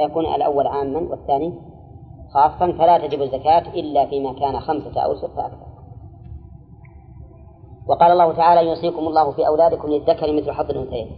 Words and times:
فيكون 0.00 0.26
الأول 0.26 0.66
عاما 0.66 0.98
والثاني 0.98 1.54
خاصا 2.34 2.72
فلا 2.72 3.06
تجب 3.06 3.22
الزكاة 3.22 3.74
إلا 3.74 4.06
فيما 4.06 4.32
كان 4.32 4.60
خمسة 4.60 5.00
أوسق 5.00 5.34
فأكثر 5.36 5.70
وقال 7.86 8.12
الله 8.12 8.32
تعالى 8.32 8.68
يوصيكم 8.68 8.98
الله 8.98 9.32
في 9.32 9.46
أولادكم 9.46 9.88
للذكر 9.88 10.32
مثل 10.32 10.52
حظ 10.52 10.70
الأنثيين. 10.70 11.10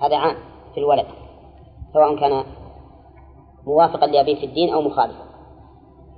هذا 0.00 0.16
عام 0.16 0.36
في 0.74 0.80
الولد 0.80 1.06
سواء 1.92 2.16
كان 2.20 2.44
موافقا 3.66 4.06
لأبيه 4.06 4.34
في 4.40 4.46
الدين 4.46 4.74
أو 4.74 4.82
مخالفا. 4.82 5.24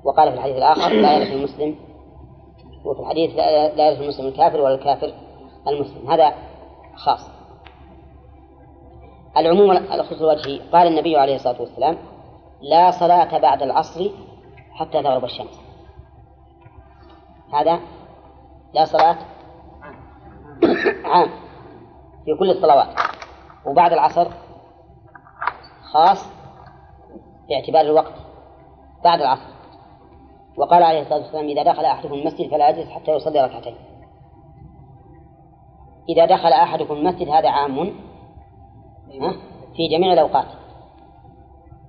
وقال 0.05 0.29
في 0.29 0.35
الحديث 0.35 0.57
الآخر 0.57 0.93
لا 0.93 1.19
يرث 1.19 1.33
المسلم 1.33 1.77
وفي 2.85 3.01
الحديث 3.01 3.37
لا 3.77 3.89
يرث 3.91 4.01
المسلم 4.01 4.27
الكافر 4.27 4.61
ولا 4.61 4.75
الكافر 4.75 5.15
المسلم. 5.69 6.11
هذا 6.11 6.33
خاص. 6.95 7.38
العموم 9.39 9.70
الخصوص 9.70 10.20
الوجهي 10.23 10.61
قال 10.73 10.86
النبي 10.86 11.16
عليه 11.16 11.34
الصلاة 11.34 11.61
والسلام 11.61 11.98
لا 12.61 12.90
صلاة 12.90 13.39
بعد 13.39 13.63
العصر 13.63 14.11
حتى 14.72 15.03
تغرب 15.03 15.25
الشمس. 15.25 15.61
هذا 17.54 17.80
لا 18.75 18.85
صلاة 18.85 19.16
عام 21.13 21.29
في 22.25 22.35
كل 22.39 22.50
الصلوات. 22.50 22.89
وبعد 23.66 23.93
العصر 23.93 24.29
خاص 25.93 26.27
باعتبار 27.49 27.80
الوقت 27.80 28.14
بعد 29.05 29.21
العصر. 29.21 29.58
وقال 30.57 30.82
عليه 30.82 31.00
الصلاة 31.00 31.18
والسلام 31.18 31.44
إذا 31.44 31.63
دخل 31.63 31.85
أحدكم 31.85 32.14
المسجد 32.14 32.50
فلا 32.50 32.69
يجلس 32.69 32.91
حتى 32.91 33.12
يصلي 33.12 33.44
ركعتين. 33.44 33.75
إذا 36.08 36.27
دخل 36.27 36.52
أحدكم 36.52 36.94
المسجد 36.94 37.28
هذا 37.28 37.48
عام 37.50 38.08
في 39.77 39.89
جميع 39.89 40.12
الأوقات. 40.12 40.47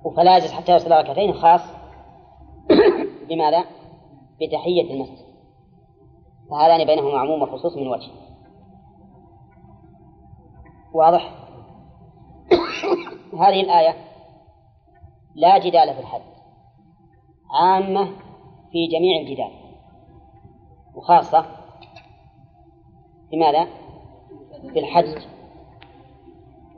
وفلا 0.04 0.36
يجلس 0.36 0.52
حتى 0.52 0.74
يصلي 0.74 1.00
ركعتين 1.00 1.32
خاص 1.32 1.60
بماذا؟ 3.28 3.64
بتحية 4.40 4.94
المسجد. 4.94 5.26
فهذان 6.50 6.86
بينهما 6.86 7.18
عموم 7.18 7.42
وخصوص 7.42 7.76
من 7.76 7.88
وجه. 7.88 8.10
واضح؟ 10.94 11.34
هذه 13.42 13.60
الآية 13.60 13.94
لا 15.34 15.58
جدال 15.58 15.94
في 15.94 16.00
الحد. 16.00 16.22
عامة 17.50 18.04
في 18.72 18.86
جميع 18.86 19.20
الجدال. 19.20 19.60
وخاصة 20.94 21.46
بماذا؟ 23.32 23.66
بالحج 24.74 25.39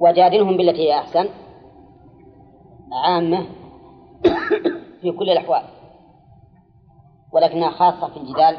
وجادلهم 0.02 0.56
بالتي 0.56 0.82
هي 0.82 0.98
أحسن. 0.98 1.28
عامة 2.92 3.46
في 5.00 5.10
كل 5.10 5.30
الأحوال. 5.30 5.62
ولكنها 7.32 7.70
خاصة 7.70 8.08
في 8.08 8.16
الجدال 8.16 8.56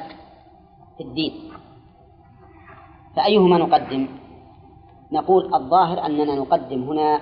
في 0.98 1.04
الدين. 1.04 1.34
فأيهما 3.16 3.58
نقدم؟ 3.58 4.08
نقول 5.12 5.56
الظاهر 5.56 6.06
أننا 6.06 6.36
نقدم 6.36 6.84
هنا 6.84 7.22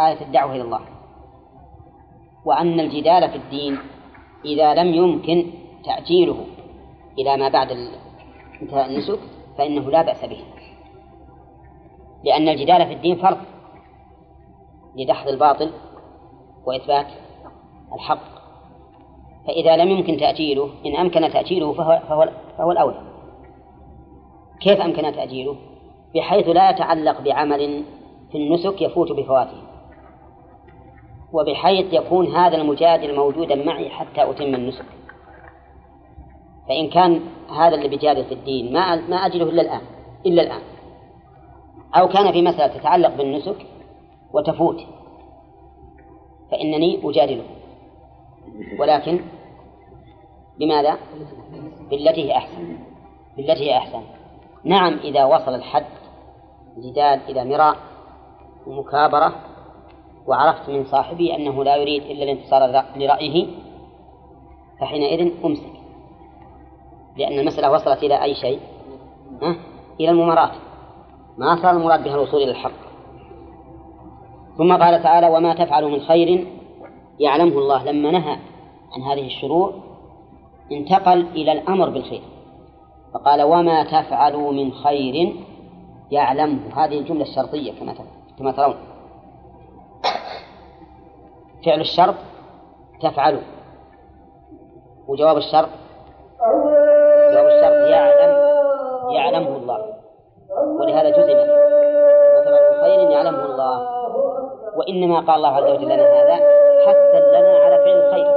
آية 0.00 0.20
الدعوة 0.26 0.52
إلى 0.52 0.62
الله. 0.62 0.80
وأن 2.44 2.80
الجدال 2.80 3.30
في 3.30 3.36
الدين 3.36 3.78
إذا 4.44 4.74
لم 4.74 4.94
يمكن 4.94 5.52
تأجيله 5.84 6.46
إلى 7.18 7.36
ما 7.36 7.48
بعد 7.48 7.68
انتهاء 8.62 8.90
النسك 8.90 9.18
فإنه 9.58 9.90
لا 9.90 10.02
بأس 10.02 10.24
به. 10.24 10.44
لأن 12.24 12.48
الجدال 12.48 12.86
في 12.86 12.92
الدين 12.92 13.16
فرض 13.16 13.38
لدحض 14.96 15.28
الباطل 15.28 15.70
وإثبات 16.66 17.06
الحق. 17.94 18.40
فإذا 19.46 19.76
لم 19.76 19.88
يمكن 19.88 20.16
تأجيله 20.16 20.70
إن 20.86 20.96
أمكن 20.96 21.20
تأجيله 21.20 21.72
فهو, 21.72 22.00
فهو, 22.08 22.28
فهو 22.58 22.72
الأولى. 22.72 23.00
كيف 24.60 24.80
أمكن 24.80 25.02
تأجيله؟ 25.02 25.56
بحيث 26.14 26.48
لا 26.48 26.70
يتعلق 26.70 27.20
بعمل 27.20 27.84
في 28.32 28.38
النسك 28.38 28.82
يفوت 28.82 29.12
بفواته. 29.12 29.62
وبحيث 31.32 31.92
يكون 31.92 32.26
هذا 32.26 32.56
المجادل 32.56 33.16
موجودا 33.16 33.54
معي 33.54 33.90
حتى 33.90 34.30
أتم 34.30 34.54
النسك. 34.54 34.84
فإن 36.68 36.88
كان 36.88 37.20
هذا 37.50 37.74
اللي 37.74 37.88
بيجادل 37.88 38.24
في 38.24 38.34
الدين 38.34 38.72
ما 38.72 38.96
ما 38.96 39.16
أجله 39.16 39.44
إلا 39.44 39.62
الآن. 39.62 39.80
إلا 40.26 40.42
الآن. 40.42 40.69
أو 41.94 42.08
كان 42.08 42.32
في 42.32 42.42
مسألة 42.42 42.66
تتعلق 42.66 43.16
بالنسك 43.16 43.66
وتفوت 44.32 44.80
فإنني 46.50 47.00
أجادله. 47.04 47.44
ولكن 48.78 49.20
بماذا؟ 50.58 50.98
بالتي 51.90 52.24
هي 52.24 52.36
أحسن. 52.36 52.78
بالتي 53.36 53.70
هي 53.70 53.76
أحسن. 53.76 54.02
نعم 54.64 54.98
إذا 54.98 55.24
وصل 55.24 55.54
الحد 55.54 55.86
جدال 56.78 57.20
إلى 57.28 57.44
مراء 57.44 57.76
ومكابرة 58.66 59.34
وعرفت 60.26 60.70
من 60.70 60.84
صاحبي 60.84 61.36
أنه 61.36 61.64
لا 61.64 61.76
يريد 61.76 62.02
إلا 62.02 62.24
الانتصار 62.24 62.84
لرأيه 62.96 63.46
فحينئذ 64.80 65.44
أمسك. 65.44 65.72
لأن 67.16 67.38
المسألة 67.38 67.72
وصلت 67.72 68.02
إلى 68.02 68.22
أي 68.22 68.34
شيء؟ 68.34 68.60
ها؟ 69.42 69.56
إلى 70.00 70.10
الممارات 70.10 70.69
ما 71.40 71.62
صار 71.62 71.70
المراد 71.70 72.04
بها 72.04 72.14
الوصول 72.14 72.42
إلى 72.42 72.50
الحق. 72.50 72.72
ثم 74.58 74.76
قال 74.76 75.02
تعالى 75.02 75.28
وما 75.28 75.54
تفعلوا 75.54 75.90
من 75.90 76.00
خير 76.00 76.46
يعلمه 77.18 77.58
الله. 77.58 77.84
لما 77.84 78.10
نهى 78.10 78.36
عن 78.92 79.02
هذه 79.02 79.26
الشرور 79.26 79.74
انتقل 80.72 81.26
إلى 81.26 81.52
الأمر 81.52 81.88
بالخير. 81.88 82.22
فقال 83.14 83.42
وما 83.42 83.84
تفعلوا 83.84 84.52
من 84.52 84.72
خير 84.72 85.36
يعلمه. 86.10 86.84
هذه 86.84 86.98
الجملة 86.98 87.22
الشرطية 87.22 87.72
كما 87.80 87.94
كما 88.38 88.52
ترون. 88.52 88.76
فعل 91.66 91.80
الشرط 91.80 92.14
تفعل. 93.02 93.40
وجواب 95.08 95.36
الشرط 95.36 95.68
جواب 97.32 97.46
الشرط 97.46 97.88
يعلم 97.90 98.36
يعلمه 99.10 99.56
الله. 99.56 99.89
ولهذا 100.80 101.10
جزم 101.10 101.38
مثلا 102.40 102.82
خير 102.82 103.10
يعلمه 103.10 103.44
الله. 103.44 103.88
وإنما 104.76 105.20
قال 105.20 105.36
الله 105.36 105.56
عز 105.56 105.62
وجل 105.62 105.84
لنا 105.84 106.22
هذا 106.22 106.34
حثا 106.86 107.20
لنا 107.20 107.58
على 107.58 107.76
فعل 107.76 107.98
الخير. 107.98 108.28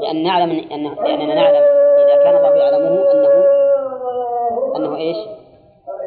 لأن 0.00 0.22
نعلم 0.22 0.50
أنه 0.72 0.94
لأننا 0.94 1.34
نعلم 1.34 1.64
إذا 1.98 2.22
كان 2.24 2.36
الله 2.36 2.54
يعلمه 2.54 3.10
أنه 3.12 3.44
أنه 4.76 4.96
إيش؟ 4.96 5.16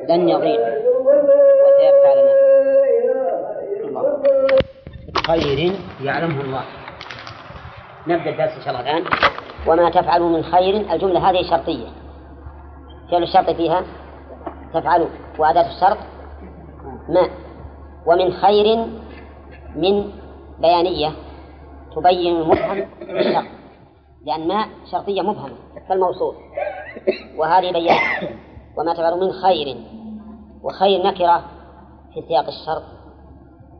لن 0.09 0.29
يضيع. 0.29 0.59
وسيبقى 1.63 2.15
لنا. 2.15 2.33
الله. 3.83 4.19
خير 5.27 5.73
يعلمه 6.01 6.41
الله. 6.41 6.63
نبدأ 8.07 8.29
الدرس 8.29 8.57
إن 8.57 8.61
شاء 8.65 8.69
الله 8.69 8.81
الآن. 8.81 9.03
وما 9.67 9.89
تفعلوا 9.89 10.29
من 10.29 10.43
خير 10.43 10.75
الجملة 10.75 11.29
هذه 11.29 11.49
شرطية. 11.49 11.87
فعل 13.11 13.23
الشرط 13.23 13.49
فيها 13.49 13.83
تفعلوا 14.73 15.07
وأداة 15.39 15.75
الشرط 15.75 15.97
ما. 17.09 17.29
ومن 18.07 18.33
خير 18.33 18.85
من 19.75 20.11
بيانية 20.59 21.11
تبين 21.95 22.35
المبهم 22.35 22.87
بالشرط. 22.99 23.45
لأن 24.25 24.47
ما 24.47 24.65
شرطية 24.91 25.21
مبهمة 25.21 25.55
كالموصول. 25.87 26.35
وهذه 27.37 27.71
بيان. 27.71 27.97
وما 28.77 28.93
تفعلوا 28.93 29.25
من 29.25 29.31
خير. 29.31 29.77
وخير 30.63 31.07
نكرة 31.07 31.43
في 32.13 32.21
سياق 32.27 32.47
الشرط. 32.47 32.83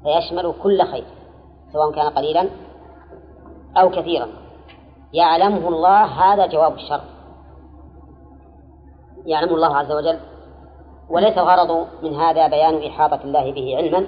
فيشمل 0.03 0.53
كل 0.63 0.83
خير 0.83 1.05
سواء 1.73 1.91
كان 1.91 2.09
قليلا 2.09 2.49
أو 3.77 3.89
كثيرا. 3.89 4.27
يعلمه 5.13 5.67
الله 5.67 6.03
هذا 6.03 6.45
جواب 6.45 6.73
الشرط. 6.73 7.03
يعلم 9.25 9.55
الله 9.55 9.77
عز 9.77 9.91
وجل 9.91 10.19
وليس 11.11 11.37
الغرض 11.37 11.87
من 12.03 12.15
هذا 12.15 12.47
بيان 12.47 12.87
إحاطة 12.87 13.19
الله 13.23 13.51
به 13.53 13.77
علما 13.77 14.05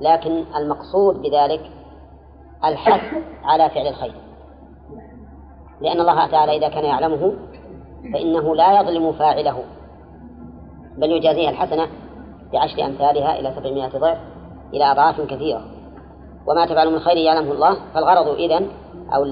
لكن 0.00 0.44
المقصود 0.56 1.22
بذلك 1.22 1.70
الحث 2.64 3.14
على 3.44 3.70
فعل 3.70 3.86
الخير. 3.86 4.14
لأن 5.80 6.00
الله 6.00 6.26
تعالى 6.26 6.56
إذا 6.56 6.68
كان 6.68 6.84
يعلمه 6.84 7.32
فإنه 8.12 8.56
لا 8.56 8.80
يظلم 8.80 9.12
فاعله 9.12 9.64
بل 10.96 11.10
يجازيها 11.10 11.50
الحسنة 11.50 11.88
بعشر 12.52 12.84
أمثالها 12.84 13.38
إلى 13.38 13.52
سبعمائة 13.56 13.98
ضعف 13.98 14.18
إلى 14.74 14.92
أضعاف 14.92 15.20
كثيرة. 15.20 15.62
وما 16.46 16.66
تفعل 16.66 16.92
من 16.92 16.98
خير 16.98 17.16
يعلمه 17.16 17.52
الله 17.52 17.76
فالغرض 17.94 18.28
إذن 18.28 18.68
أو 19.14 19.24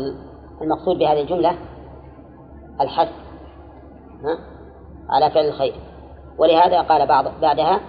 المقصود 0.62 0.98
بهذه 0.98 1.20
الجملة 1.20 1.56
الحث 2.80 3.08
على 5.10 5.30
فعل 5.30 5.44
الخير. 5.44 5.74
ولهذا 6.38 6.80
قال 6.80 7.06
بعض 7.06 7.40
بعدها 7.40 7.80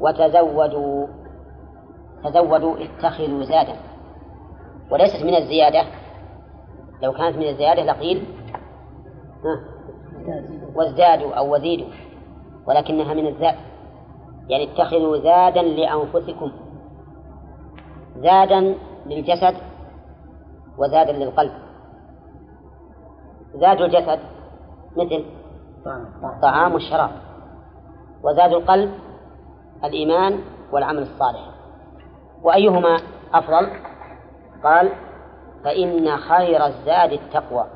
وتزودوا 0.00 1.06
تزودوا 2.24 2.76
اتخذوا 2.84 3.44
زادا. 3.44 3.76
وليست 4.90 5.22
من 5.24 5.34
الزيادة. 5.34 5.82
لو 7.02 7.12
كانت 7.12 7.36
من 7.36 7.48
الزيادة 7.48 7.82
لقيل. 7.82 8.24
وازدادوا 10.74 11.34
أو 11.34 11.54
وزيدوا. 11.54 11.86
ولكنها 12.66 13.14
من 13.14 13.26
الزاد 13.26 13.54
يعني 14.48 14.72
اتخذوا 14.72 15.16
زادا 15.16 15.62
لأنفسكم. 15.62 16.52
زادا 18.16 18.74
للجسد 19.06 19.54
وزادا 20.78 21.12
للقلب. 21.12 21.52
زاد 23.54 23.80
الجسد 23.80 24.18
مثل 24.96 25.24
طعام. 26.42 26.72
والشراب 26.72 27.10
وزاد 28.26 28.52
القلب 28.52 28.92
الإيمان 29.84 30.40
والعمل 30.72 31.02
الصالح. 31.02 31.40
وأيهما 32.42 32.96
أفضل؟ 33.34 33.68
قال 34.64 34.90
فإن 35.64 36.16
خير 36.16 36.66
الزاد 36.66 37.12
التقوى. 37.12 37.66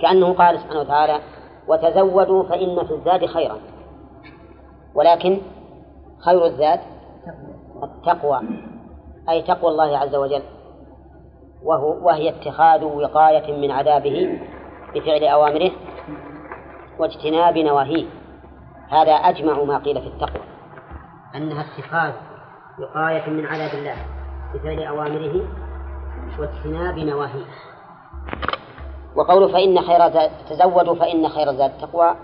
كأنه 0.00 0.32
قال 0.32 0.58
سبحانه 0.60 0.80
وتعالى 0.80 1.20
وتزودوا 1.68 2.42
فإن 2.42 2.86
في 2.86 2.94
الزاد 2.94 3.26
خيرا. 3.26 3.58
ولكن 4.94 5.40
خير 6.24 6.46
الزاد 6.46 6.80
التقوى 7.82 8.40
أي 9.28 9.42
تقوى 9.42 9.70
الله 9.70 9.98
عز 9.98 10.14
وجل 10.14 10.42
وهو 11.62 12.06
وهي 12.06 12.28
اتخاذ 12.28 12.84
وقاية 12.84 13.60
من 13.60 13.70
عذابه 13.70 14.40
بفعل 14.94 15.24
أوامره 15.24 15.70
واجتناب 16.98 17.58
نواهيه. 17.58 18.17
هذا 18.90 19.12
أجمع 19.12 19.62
ما 19.62 19.78
قيل 19.78 20.00
في 20.00 20.06
التقوى 20.06 20.42
أنها 21.34 21.60
اتخاذ 21.60 22.12
وقاية 22.80 23.30
من 23.30 23.46
عذاب 23.46 23.78
الله 23.78 23.96
بفعل 24.54 24.82
أوامره 24.82 25.48
واجتناب 26.38 26.98
نواهيه. 26.98 27.44
وقوله 29.16 29.52
فإن 29.52 29.80
خير 29.80 30.28
تزودوا 30.50 30.94
فإن 30.94 31.28
خير 31.28 31.52
زاد 31.52 31.70
التقوى 31.70 32.16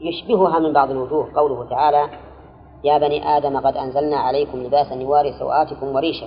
يشبهها 0.00 0.58
من 0.58 0.72
بعض 0.72 0.90
الوجوه. 0.90 1.34
قوله 1.34 1.68
تعالى 1.68 2.08
يا 2.84 2.98
بني 2.98 3.36
آدم 3.36 3.56
قد 3.56 3.76
أنزلنا 3.76 4.16
عليكم 4.16 4.58
لباسا 4.58 4.94
يواري 4.94 5.32
سوآتكم 5.38 5.86
وريشا. 5.86 6.26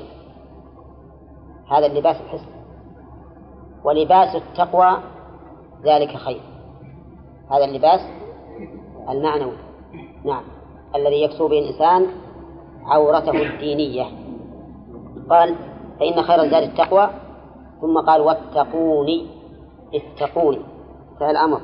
هذا 1.72 1.86
اللباس 1.86 2.22
الحسن. 2.22 2.52
ولباس 3.84 4.36
التقوى 4.36 4.98
ذلك 5.84 6.18
خير. 6.18 6.42
هذا 7.52 7.66
اللباس 7.66 8.02
المعنوي. 9.10 9.58
نعم. 10.26 10.44
الذي 10.96 11.22
يكسو 11.24 11.48
به 11.48 11.60
الإنسان 11.60 12.08
عورته 12.86 13.32
الدينية. 13.32 14.06
قال 15.30 15.56
فإن 16.00 16.22
خير 16.22 16.44
الزاد 16.44 16.64
التقوى. 16.64 17.10
ثم 17.82 18.00
قال 18.00 18.22
واتقوني 18.22 19.28
اتقوني. 19.94 20.60
فعل 21.20 21.38
أمر 21.38 21.62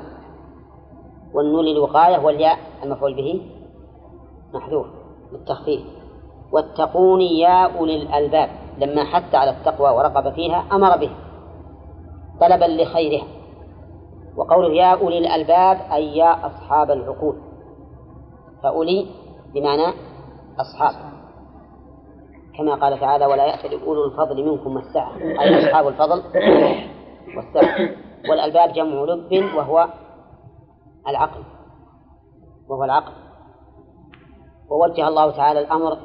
والنون 1.34 1.64
للوقاية 1.64 2.24
والياء 2.24 2.58
المفعول 2.84 3.14
به 3.14 3.40
محذوف 4.54 4.86
للتخفيف 5.32 5.80
واتقوني 6.52 7.38
يا 7.38 7.78
أولي 7.78 7.96
الألباب. 8.02 8.48
لما 8.78 9.04
حث 9.04 9.34
على 9.34 9.50
التقوى 9.50 9.90
ورغب 9.90 10.32
فيها 10.32 10.64
أمر 10.72 10.96
به 10.96 11.10
طلبا 12.40 12.64
لخيرها. 12.64 13.26
وقوله 14.40 14.74
يا 14.74 14.94
أولي 14.94 15.18
الألباب 15.18 15.92
أي 15.92 16.16
يا 16.16 16.46
أصحاب 16.46 16.90
العقول. 16.90 17.36
فأولي 18.62 19.06
بمعنى 19.54 19.94
أصحاب. 20.60 20.94
كما 22.58 22.74
قال 22.74 23.00
تعالى 23.00 23.26
ولا 23.26 23.46
يأتي 23.46 23.84
أولو 23.86 24.04
الفضل 24.04 24.50
منكم 24.50 24.76
والسعة. 24.76 25.16
أي 25.16 25.68
أصحاب 25.68 25.88
الفضل 25.88 26.22
والسعة. 27.36 27.88
والألباب 28.30 28.72
جمع 28.72 29.02
لب 29.04 29.54
وهو 29.56 29.88
العقل. 31.08 31.42
وهو 32.68 32.84
العقل. 32.84 33.12
ووجه 34.70 35.08
الله 35.08 35.30
تعالى 35.30 35.60
الأمر 35.60 35.98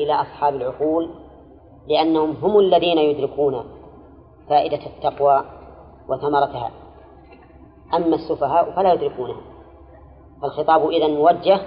إلى 0.00 0.12
أصحاب 0.12 0.54
العقول 0.54 1.10
لأنهم 1.88 2.30
هم 2.30 2.58
الذين 2.58 2.98
يدركون 2.98 3.64
فائدة 4.48 4.86
التقوى 4.86 5.44
وثمرتها. 6.08 6.70
أما 7.94 8.16
السفهاء 8.16 8.70
فلا 8.70 8.92
يدركونها. 8.92 9.40
فالخطاب 10.42 10.88
إذا 10.88 11.06
موجه 11.06 11.60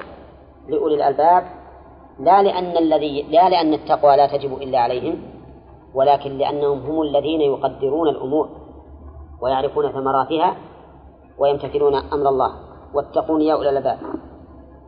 لأولي 0.68 0.96
الألباب 0.96 1.44
لا 2.20 2.42
لأن 2.42 2.78
الذي 2.78 3.22
لا 3.22 3.50
لأن 3.50 3.74
التقوى 3.74 4.18
لا 4.18 4.28
تجب 4.28 4.54
إلا 4.54 4.80
عليهم 4.80 5.22
ولكن 5.94 6.38
لأنهم 6.38 6.80
هم 6.80 7.02
الذين 7.02 7.42
يقدرون 7.42 8.10
الأمور 8.10 8.50
ويعرفون 9.42 9.92
ثمراتها 9.92 10.56
ويمتثلون 11.38 11.96
أمر 11.96 12.30
الله. 12.30 12.52
واتقون 12.94 13.42
يا 13.42 13.54
أولي 13.54 13.70
الألباب. 13.70 14.00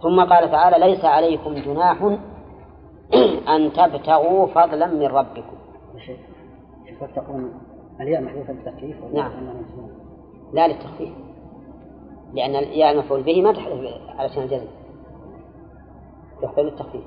ثم 0.01 0.19
قال 0.19 0.51
تعالى 0.51 0.85
ليس 0.87 1.05
عليكم 1.05 1.53
جناح 1.53 2.03
أن 3.55 3.73
تبتغوا 3.73 4.47
فضلا 4.47 4.87
من 4.87 5.07
ربكم. 5.07 5.61
تتقون 7.01 7.53
الياء 8.01 8.21
محذوفة 8.21 8.53
بالتخفيف 8.53 8.95
نعم. 9.13 9.31
لا 10.53 10.68
للتخفيف. 10.68 11.13
لأن 12.33 12.56
الياء 12.56 12.92
المفعول 12.92 13.24
به 13.24 13.42
ما 13.42 13.53
تحذف 13.53 14.01
علشان 14.18 14.44
الجزم. 14.44 14.68
تحذف 16.42 16.59
للتخفيف. 16.59 17.03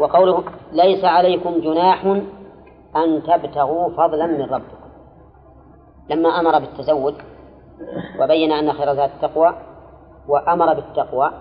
وقوله 0.00 0.44
ليس 0.72 1.04
عليكم 1.04 1.60
جناح 1.60 2.04
أن 2.96 3.22
تبتغوا 3.22 3.88
فضلا 3.88 4.26
من 4.26 4.42
ربكم. 4.42 4.82
لما 6.10 6.28
أمر 6.28 6.58
بالتزود 6.58 7.14
وبين 8.20 8.52
أن 8.52 8.72
خير 8.72 8.92
ذات 8.92 9.10
التقوى 9.10 9.54
وأمر 10.28 10.74
بالتقوى 10.74 11.32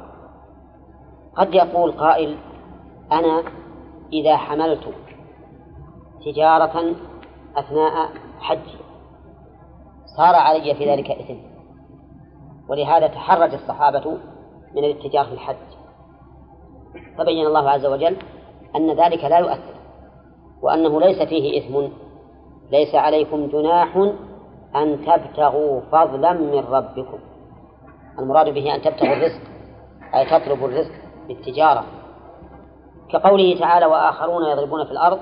قد 1.36 1.54
يقول 1.56 1.92
قائل 1.92 2.38
أنا 3.12 3.44
إذا 4.14 4.38
حملت 4.38 4.94
تجارة 6.26 6.96
أثناء 7.58 8.10
حجي 8.40 8.78
صار 10.18 10.36
علي 10.36 10.76
في 10.76 10.92
ذلك 10.92 11.12
إثم. 11.12 11.38
ولهذا 12.70 13.08
تحرج 13.08 13.54
الصحابة 13.54 14.18
من 14.76 14.84
الاتجار 14.84 15.26
في 15.26 15.34
الحج. 15.34 15.56
فبين 17.18 17.46
الله 17.46 17.70
عز 17.70 17.86
وجل 17.86 18.18
أن 18.76 18.92
ذلك 18.92 19.24
لا 19.24 19.38
يؤثر 19.38 19.76
وأنه 20.62 21.00
ليس 21.00 21.22
فيه 21.22 21.60
إثم. 21.60 21.94
ليس 22.72 22.96
عليكم 22.96 23.48
جناح 23.48 23.98
أن 24.76 25.06
تبتغوا 25.06 25.82
فضلا 25.92 26.34
من 26.34 26.60
ربكم. 26.60 27.20
المراد 28.20 28.50
به 28.54 28.76
أن 28.76 28.82
تبتغوا 28.82 29.14
الرزق 29.14 29.42
أي 30.16 30.26
تطلبوا 30.26 30.68
الرزق 30.68 30.92
بالتجارة. 31.28 31.84
كقوله 33.10 33.60
تعالى 33.60 33.86
وآخرون 33.86 34.44
يضربون 34.52 34.86
في 34.86 34.92
الأرض 34.92 35.20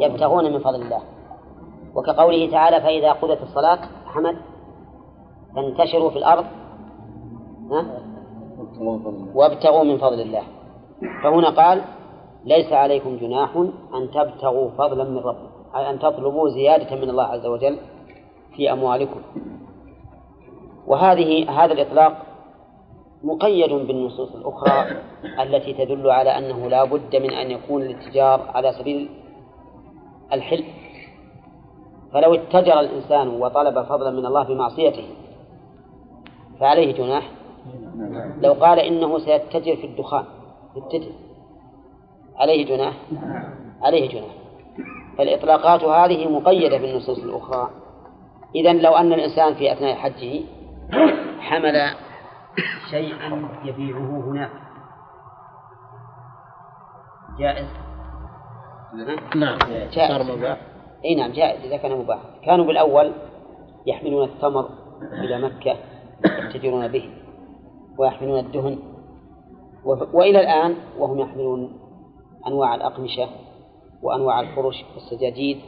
يبتغون 0.00 0.52
من 0.52 0.58
فضل 0.58 0.82
الله. 0.82 1.02
وكقوله 1.94 2.50
تعالى 2.50 2.80
فإذا 2.80 3.12
قضت 3.12 3.42
الصلاة 3.42 3.78
حمد 4.06 4.36
فانتشروا 5.56 6.10
في 6.10 6.16
الأرض. 6.16 6.44
وابتغوا 9.34 9.84
من 9.84 9.98
فضل 9.98 10.20
الله. 10.20 10.42
فهنا 11.22 11.50
قال 11.50 11.82
ليس 12.44 12.72
عليكم 12.72 13.16
جناح 13.16 13.56
أن 13.94 14.10
تبتغوا 14.14 14.70
فضلا 14.70 15.04
من 15.04 15.18
ربكم 15.18 15.48
أي 15.76 15.90
أن 15.90 15.98
تطلبوا 15.98 16.48
زيادة 16.48 16.96
من 16.96 17.10
الله 17.10 17.24
عز 17.24 17.46
وجل 17.46 17.78
في 18.56 18.72
أموالكم. 18.72 19.20
وهذه 20.86 21.50
هذا 21.50 21.72
الإطلاق 21.72 22.22
مقيد 23.24 23.72
بالنصوص 23.72 24.34
الأخرى 24.34 24.86
التي 25.42 25.72
تدل 25.74 26.10
على 26.10 26.38
أنه 26.38 26.68
لا 26.68 26.84
بد 26.84 27.16
من 27.16 27.30
أن 27.30 27.50
يكون 27.50 27.82
الاتجار 27.82 28.50
على 28.54 28.72
سبيل 28.72 29.08
الحل. 30.32 30.64
فلو 32.12 32.34
اتجر 32.34 32.80
الإنسان 32.80 33.28
وطلب 33.28 33.82
فضلا 33.82 34.10
من 34.10 34.26
الله 34.26 34.42
بمعصيته 34.42 35.04
فعليه 36.60 36.94
جناح. 36.94 37.30
لو 38.40 38.52
قال 38.52 38.78
إنه 38.78 39.18
سيتجر 39.18 39.76
في 39.76 39.86
الدخان 39.86 40.24
التتر 40.76 41.12
عليه 42.36 42.66
جناح. 42.76 42.94
عليه 43.82 44.08
جناح. 44.08 44.34
فالإطلاقات 45.18 45.84
هذه 45.84 46.28
مقيدة 46.28 46.78
بالنصوص 46.78 47.18
الأخرى. 47.18 47.70
إذا 48.54 48.72
لو 48.72 48.92
أن 48.92 49.12
الإنسان 49.12 49.54
في 49.54 49.72
أثناء 49.72 49.94
حجه 49.94 50.40
حمل 51.40 51.90
شيئا 52.90 53.48
يبيعه 53.64 54.22
هناك. 54.26 54.50
جائز؟ 57.38 57.66
نعم. 59.36 59.58
جائز. 59.92 60.58
أي 61.04 61.14
نعم 61.14 61.32
جائز 61.32 61.64
إذا 61.64 61.76
كان 61.76 61.98
مباح. 61.98 62.18
كانوا 62.44 62.64
بالأول 62.64 63.12
يحملون 63.86 64.24
التمر 64.24 64.68
إلى 65.12 65.38
مكة 65.38 65.76
يتجرون 66.24 66.88
به 66.88 67.10
ويحملون 67.98 68.38
الدهن 68.38 68.78
وإلى 70.12 70.40
الآن 70.40 70.74
وهم 70.98 71.18
يحملون 71.18 71.80
أنواع 72.46 72.74
الأقمشة 72.74 73.28
وأنواع 74.02 74.40
الفرش 74.40 74.84
والسجاجيد 74.94 75.60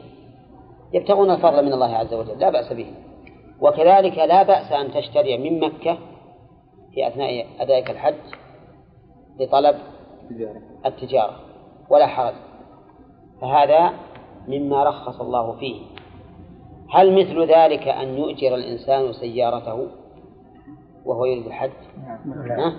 يبتغون 0.92 1.30
الفضل 1.30 1.64
من 1.64 1.72
الله 1.72 1.96
عز 1.96 2.14
وجل 2.14 2.38
لا 2.38 2.50
بأس 2.50 2.72
به. 2.72 2.86
وكذلك 3.60 4.18
لا 4.18 4.42
بأس 4.42 4.72
أن 4.72 4.92
تشتري 4.92 5.38
من 5.38 5.60
مكة 5.60 5.98
في 6.94 7.06
أثناء 7.06 7.46
أدائك 7.60 7.90
الحج 7.90 8.14
لطلب 9.40 9.76
التجارة 10.86 11.36
ولا 11.90 12.06
حرج. 12.06 12.34
فهذا 13.40 13.92
مما 14.50 14.84
رخص 14.84 15.20
الله 15.20 15.52
فيه. 15.52 15.82
هل 16.90 17.20
مثل 17.20 17.42
ذلك 17.42 17.88
أن 17.88 18.18
يؤجر 18.18 18.54
الإنسان 18.54 19.12
سيارته 19.12 19.86
وهو 21.04 21.24
يريد 21.24 21.46
الحج؟ 21.46 21.70
نعم. 22.48 22.72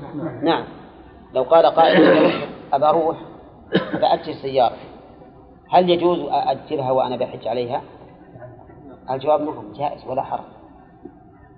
نعم. 0.44 0.63
لو 1.34 1.44
قال 1.44 1.66
قائل 1.66 2.32
أبى 2.74 2.86
أروح 2.86 3.18
فأجر 4.01 4.34
سيارة. 4.34 4.78
هل 5.70 5.90
يجوز 5.90 6.20
أأجرها 6.20 6.92
وأنا 6.92 7.16
بحج 7.16 7.48
عليها؟ 7.48 7.82
الجواب 9.12 9.42
نعم 9.42 9.74
جائز 9.74 10.08
ولا 10.08 10.22
حرج. 10.22 10.44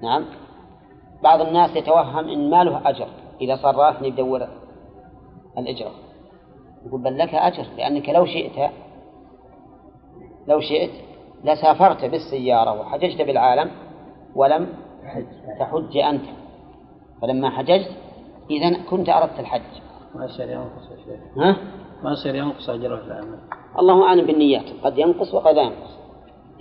نعم. 0.04 0.26
بعض 1.24 1.42
الناس 1.42 1.76
يتوهم 1.76 2.30
إن 2.30 2.50
ما 2.50 2.64
له 2.64 2.90
أجر. 2.90 3.08
إذا 3.42 3.56
صار 3.56 3.76
رافني 3.76 4.08
يدور 4.08 4.48
الإجرة. 5.58 5.92
يقول 6.86 7.02
بل 7.02 7.18
لك 7.18 7.34
أجر 7.34 7.66
لأنك 7.78 8.10
لو 8.10 8.26
شئت 8.26 8.72
لو 10.48 10.60
شئت 10.60 10.92
لسافرت 11.44 12.06
بالسيارة 12.06 12.80
وحججت 12.82 13.22
بالعالم 13.22 13.72
ولم 14.36 14.68
تحج 15.60 15.98
أنت. 15.98 16.26
فلما 17.22 17.50
حججت 17.50 17.92
إذا 18.50 18.84
كنت 18.90 19.10
أردت 19.10 19.40
الحج. 19.40 19.62
ما 20.16 20.26
يصير 20.26 20.50
ينقص 20.50 20.90
ها؟ 21.38 21.58
ما 22.04 22.12
يصير 22.12 22.36
ينقص 22.36 22.70
أجره 22.70 22.96
العمل. 22.96 23.40
الله 23.80 24.04
أعلم 24.04 24.26
بالنيات. 24.26 24.66
قد 24.84 24.98
ينقص 24.98 25.34
وقد 25.34 25.56
لا 25.56 25.62
ينقص. 25.62 25.98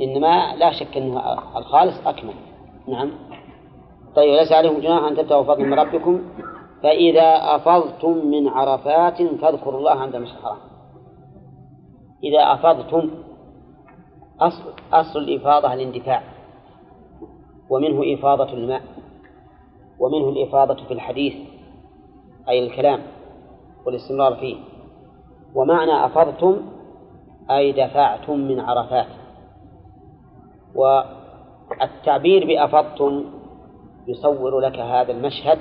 إنما 0.00 0.56
لا 0.56 0.72
شك 0.72 0.96
أنه 0.96 1.32
الخالص 1.56 2.06
أكمل. 2.06 2.34
نعم. 2.88 3.10
طيب 4.16 4.34
ليس 4.34 4.52
عليكم 4.52 4.80
جناح 4.80 5.04
أن 5.04 5.16
تبتغوا 5.16 5.44
فضل 5.44 5.64
من 5.66 5.74
ربكم. 5.74 6.22
فإذا 6.82 7.56
أفضتم 7.56 8.26
من 8.26 8.48
عرفات 8.48 9.22
فاذكروا 9.22 9.78
الله 9.78 9.90
عند 9.90 10.14
المشعر 10.14 10.36
الحرام. 10.36 10.58
إذا 12.24 12.52
أفضتم 12.52 13.10
أصل 14.46 14.62
أصل 14.92 15.18
الإفاضة 15.18 15.72
الاندفاع. 15.72 16.22
ومنه 17.70 18.14
إفاضة 18.14 18.52
الماء. 18.52 18.82
ومنه 19.98 20.28
الإفاضة 20.28 20.84
في 20.84 20.94
الحديث 20.94 21.34
أي 22.48 22.66
الكلام 22.66 23.02
والاستمرار 23.86 24.36
فيه. 24.36 24.56
ومعنى 25.54 26.06
أفضتم 26.06 26.62
أي 27.50 27.72
دفعتم 27.72 28.38
من 28.38 28.60
عرفات. 28.60 29.06
والتعبير 30.74 32.46
بأفضتم 32.46 33.24
يصور 34.06 34.60
لك 34.60 34.78
هذا 34.78 35.12
المشهد 35.12 35.58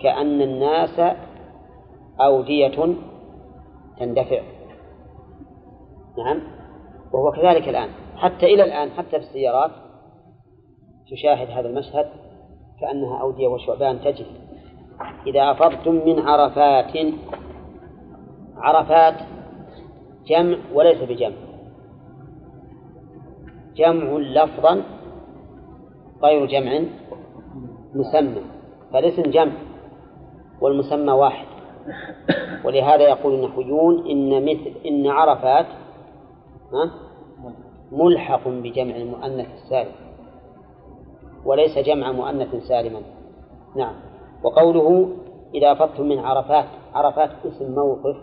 كأن 0.00 0.42
الناس 0.42 1.16
أودية 2.20 2.94
تندفع. 3.98 4.42
نعم؟ 6.18 6.63
وهو 7.14 7.32
كذلك 7.32 7.68
الآن. 7.68 7.88
حتى 8.16 8.46
إلى 8.46 8.64
الآن 8.64 8.90
حتى 8.90 9.10
في 9.10 9.16
السيارات 9.16 9.70
تشاهد 11.10 11.50
هذا 11.50 11.68
المشهد 11.68 12.06
كأنها 12.80 13.20
أودية 13.20 13.48
وشعبان 13.48 14.00
تجري. 14.00 14.40
إذا 15.26 15.50
أفضتم 15.50 15.94
من 15.94 16.18
عرفات 16.18 16.92
عرفات 18.56 19.14
جمع 20.26 20.58
وليس 20.74 21.02
بجمع. 21.02 21.36
جمع 23.76 24.18
لفظا 24.18 24.82
غير 26.22 26.46
جمع 26.46 26.80
مسمى 27.94 28.42
فالاسم 28.92 29.22
جمع 29.22 29.52
والمسمى 30.60 31.12
واحد. 31.12 31.46
ولهذا 32.64 33.02
يقول 33.02 33.34
النحويون 33.34 34.10
إن 34.10 34.44
مثل 34.44 34.72
إن 34.86 35.06
عرفات 35.06 35.66
ملحق 37.92 38.48
بجمع 38.48 38.96
المؤنث 38.96 39.46
السالم. 39.52 39.92
وليس 41.44 41.78
جمع 41.78 42.12
مؤنث 42.12 42.54
سالما. 42.68 43.00
نعم. 43.76 43.94
وقوله 44.42 45.16
إذا 45.54 45.72
أفضتم 45.72 46.08
من 46.08 46.18
عرفات 46.18 46.64
عرفات 46.94 47.30
اسم 47.46 47.74
موقف 47.74 48.16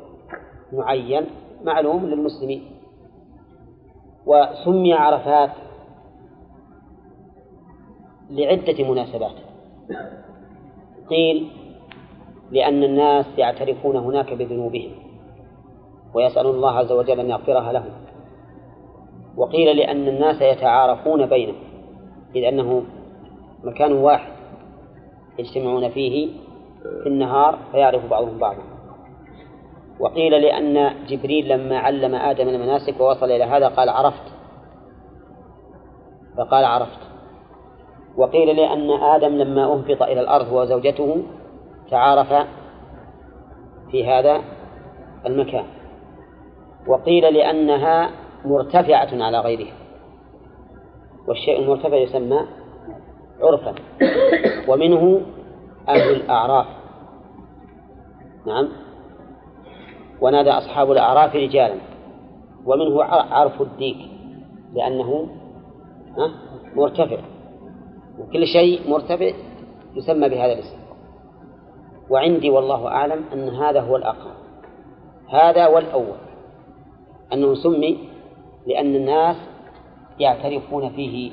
معين 0.74 1.26
معلوم 1.64 2.06
للمسلمين. 2.06 2.64
وسمي 4.26 4.94
عرفات 4.94 5.52
لعدة 8.30 8.84
مناسبات. 8.92 9.36
قيل 11.10 11.52
لأن 12.52 12.84
الناس 12.84 13.26
يعترفون 13.38 13.96
هناك 13.96 14.34
بذنوبهم 14.34 14.92
ويسألون 16.14 16.56
الله 16.56 16.72
عز 16.72 16.92
وجل 16.92 17.20
أن 17.20 17.30
يغفرها 17.30 17.74
لهم. 17.74 17.92
وقيل 19.38 19.78
لأن 19.78 20.08
الناس 20.08 20.42
يتعارفون 20.42 21.26
بينهم 21.26 21.56
إذ 22.36 22.44
أنه 22.44 22.84
مكان 23.64 23.94
واحد 23.94 24.32
يجتمعون 25.40 25.90
فيه 25.90 26.30
في 27.04 27.10
النهار 27.10 27.60
فيعرف 27.72 28.10
بعضهم 28.10 28.38
بعضا. 28.38 28.62
وقيل 30.00 30.42
لأن 30.42 30.94
جبريل 31.08 31.48
لما 31.48 31.78
علم 31.80 32.16
آدم 32.16 32.50
المناسك 32.50 33.00
ووصل 33.00 33.26
إلى 33.26 33.44
هذا 33.44 33.68
قال 33.68 33.90
عرفت. 33.90 34.34
فقال 36.38 36.66
عرفت. 36.66 37.00
وقيل 38.18 38.56
لأن 38.56 38.90
آدم 38.90 39.36
لما 39.36 39.74
أهبط 39.74 40.02
إلى 40.02 40.22
الأرض 40.22 40.52
وزوجته 40.52 41.24
تعارفا 41.92 42.48
في 43.92 44.08
هذا 44.08 44.42
المكان. 45.26 45.66
وقيل 46.88 47.34
لأنها 47.34 48.21
مرتفعة 48.46 49.24
على 49.24 49.40
غيرها. 49.40 49.74
والشيء 51.28 51.60
المرتفع 51.60 51.96
يسمى 51.96 52.40
عرفا 53.42 53.76
ومنه 54.68 55.22
أهل 55.90 56.16
الأعراف. 56.16 56.66
نعم. 58.46 58.70
ونادى 60.22 60.50
أصحاب 60.50 60.92
الأعراف 60.92 61.36
رجالا. 61.36 61.76
ومنه 62.66 63.04
عرف 63.04 63.62
الديك 63.62 63.98
لأنه 64.74 65.28
مرتفع. 66.76 67.18
وكل 68.20 68.48
شيء 68.48 68.90
مرتفع 68.90 69.32
يسمى 69.96 70.30
بهذا 70.30 70.54
الاسم. 70.54 70.78
وعندي 72.10 72.50
والله 72.50 72.88
أعلم 72.88 73.24
أن 73.34 73.50
هذا 73.50 73.82
هو 73.82 73.96
الأقرب. 73.96 74.36
هذا 75.30 75.68
والأول 75.68 76.18
أنه 77.34 77.56
سمي 77.56 78.11
لأن 78.68 78.96
الناس 78.96 79.36
يعترفون 80.20 80.90
فيه 80.90 81.32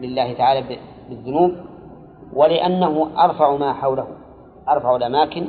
لله 0.00 0.32
تعالى 0.32 0.78
بالذنوب 1.08 1.56
ولأنه 2.32 3.24
أرفع 3.24 3.56
ما 3.56 3.72
حوله 3.72 4.08
أرفع 4.68 4.96
الأماكن 4.96 5.46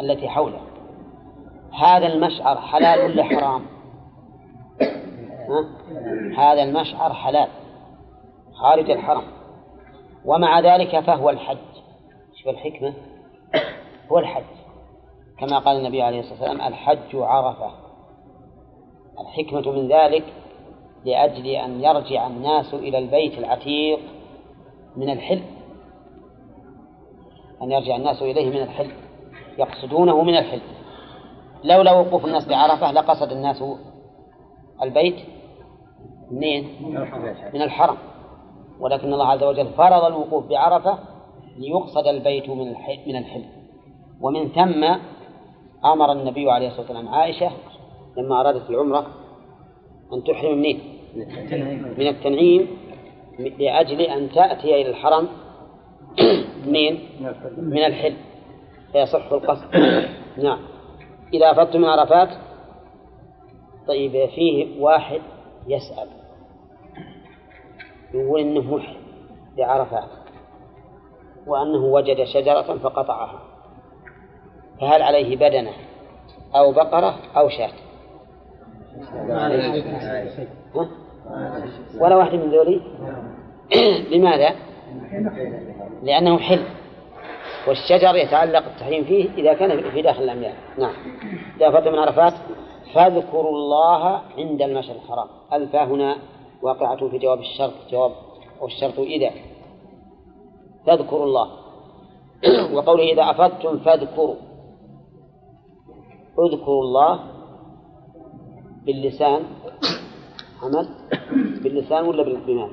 التي 0.00 0.28
حوله. 0.28 0.60
هذا 1.72 2.06
المشعر 2.06 2.56
حلال 2.56 3.04
ولا 3.04 3.24
حرام؟ 3.24 3.62
هذا 6.36 6.62
المشعر 6.62 7.12
حلال 7.12 7.48
خارج 8.52 8.90
الحرم. 8.90 9.24
ومع 10.24 10.60
ذلك 10.60 11.00
فهو 11.00 11.30
الحج. 11.30 11.56
شوف 12.36 12.48
الحكمة 12.48 12.94
هو 14.12 14.18
الحج. 14.18 14.44
كما 15.38 15.58
قال 15.58 15.76
النبي 15.76 16.02
عليه 16.02 16.20
الصلاة 16.20 16.40
والسلام 16.40 16.68
الحج 16.68 17.16
عرفة. 17.16 17.70
الحكمة 19.20 19.72
من 19.72 19.88
ذلك 19.88 20.24
لأجل 21.04 21.46
أن 21.46 21.84
يرجع 21.84 22.26
الناس 22.26 22.74
إلى 22.74 22.98
البيت 22.98 23.38
العتيق 23.38 24.00
من 24.96 25.10
الحل 25.10 25.42
أن 27.62 27.72
يرجع 27.72 27.96
الناس 27.96 28.22
إليه 28.22 28.50
من 28.50 28.62
الحل 28.62 28.90
يقصدونه 29.58 30.22
من 30.22 30.36
الحل 30.36 30.60
لولا 31.64 31.92
وقوف 31.92 32.24
الناس 32.24 32.48
بعرفة 32.48 32.92
لقصد 32.92 33.32
الناس 33.32 33.64
البيت 34.82 35.16
منين؟ 36.30 36.68
من 37.54 37.62
الحرم. 37.62 37.96
ولكن 38.80 39.12
الله 39.12 39.26
عز 39.26 39.42
وجل 39.42 39.66
فرض 39.66 40.04
الوقوف 40.04 40.46
بعرفة 40.46 40.98
ليقصد 41.58 42.06
البيت 42.06 42.48
من 42.48 42.74
من 43.06 43.16
الحل 43.16 43.44
ومن 44.20 44.48
ثم 44.48 44.84
أمر 45.84 46.12
النبي 46.12 46.50
عليه 46.50 46.68
الصلاة 46.68 46.80
والسلام 46.80 47.08
عائشة 47.08 47.50
لما 48.16 48.40
أرادت 48.40 48.70
العمرة 48.70 49.06
أن 50.12 50.24
تحرم 50.24 50.58
منين؟ 50.58 50.80
من 51.98 52.06
التنعيم 52.06 52.68
لأجل 53.38 54.00
أن 54.00 54.30
تأتي 54.30 54.82
إلى 54.82 54.90
الحرم 54.90 55.28
منين؟ 56.66 57.08
من 57.58 57.84
الحل. 57.84 58.14
فيصح 58.92 59.32
القصد. 59.32 59.74
نعم. 60.36 60.58
إذا 61.34 61.50
أفضت 61.50 61.76
من 61.76 61.84
عرفات 61.84 62.28
طيب 63.88 64.28
فيه 64.28 64.80
واحد 64.82 65.20
يسأل. 65.66 66.08
يقول 68.14 68.40
إنه 68.40 68.76
محرم 68.76 69.00
بعرفات 69.56 70.08
وأنه 71.46 71.84
وجد 71.84 72.24
شجرة 72.24 72.78
فقطعها. 72.78 73.42
فهل 74.80 75.02
عليه 75.02 75.36
بدنة 75.36 75.72
أو 76.56 76.72
بقرة 76.72 77.16
أو 77.36 77.48
شاة؟ 77.48 77.70
ولا 82.00 82.16
واحد 82.16 82.34
من 82.34 82.50
ذولي؟ 82.50 82.80
لماذا؟ 84.12 84.54
لأنه 86.02 86.38
حل. 86.38 86.64
والشجر 87.68 88.16
يتعلق 88.16 88.66
التحريم 88.66 89.04
فيه 89.04 89.30
إذا 89.38 89.54
كان 89.54 89.90
في 89.90 90.02
داخل 90.02 90.22
الأميال. 90.22 90.54
نعم. 90.78 90.94
إذا 91.56 91.70
فات 91.70 91.88
من 91.88 91.98
عرفات 91.98 92.34
فاذكروا 92.94 93.50
الله 93.50 94.20
عند 94.38 94.62
المشهد 94.62 94.96
الحرام. 94.96 95.28
الفا 95.52 95.84
هنا 95.84 96.16
واقعة 96.62 97.08
في 97.08 97.18
جواب 97.18 97.38
الشرط. 97.38 97.72
جواب 97.90 98.12
والشرط 98.60 98.98
إذا. 98.98 99.30
فاذكروا 100.86 101.24
الله. 101.24 101.50
وقوله 102.74 103.12
إذا 103.12 103.30
أفضتم 103.30 103.78
فاذكروا. 103.78 104.36
اذكروا 106.38 106.82
الله 106.82 107.39
باللسان 108.86 109.42
عمل؟ 110.62 110.88
باللسان 111.62 112.04
ولا 112.04 112.22
بالإيمان 112.22 112.70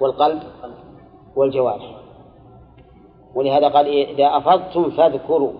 والقلب؟ 0.00 0.42
والجوارح. 1.36 2.00
ولهذا 3.34 3.68
قال 3.68 3.86
إذا 3.86 4.36
أفضتم 4.36 4.90
فاذكروا. 4.90 5.52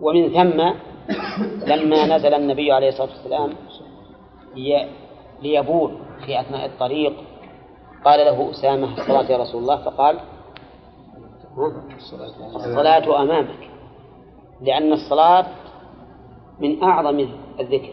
ومن 0.00 0.28
ثم 0.28 0.60
لما 1.66 2.16
نزل 2.16 2.34
النبي 2.34 2.72
عليه 2.72 2.88
الصلاة 2.88 3.08
والسلام 3.08 3.50
ليبول 5.42 5.98
في 6.26 6.40
أثناء 6.40 6.66
الطريق 6.66 7.12
قال 8.04 8.18
له 8.26 8.50
أسامة 8.50 9.00
الصلاة 9.00 9.32
يا 9.32 9.38
رسول 9.38 9.62
الله؟ 9.62 9.76
فقال 9.84 10.18
الصلاة 12.56 13.22
أمامك 13.22 13.70
لأن 14.60 14.92
الصلاة 14.92 15.46
من 16.60 16.82
أعظم 16.82 17.28
الذكر. 17.60 17.92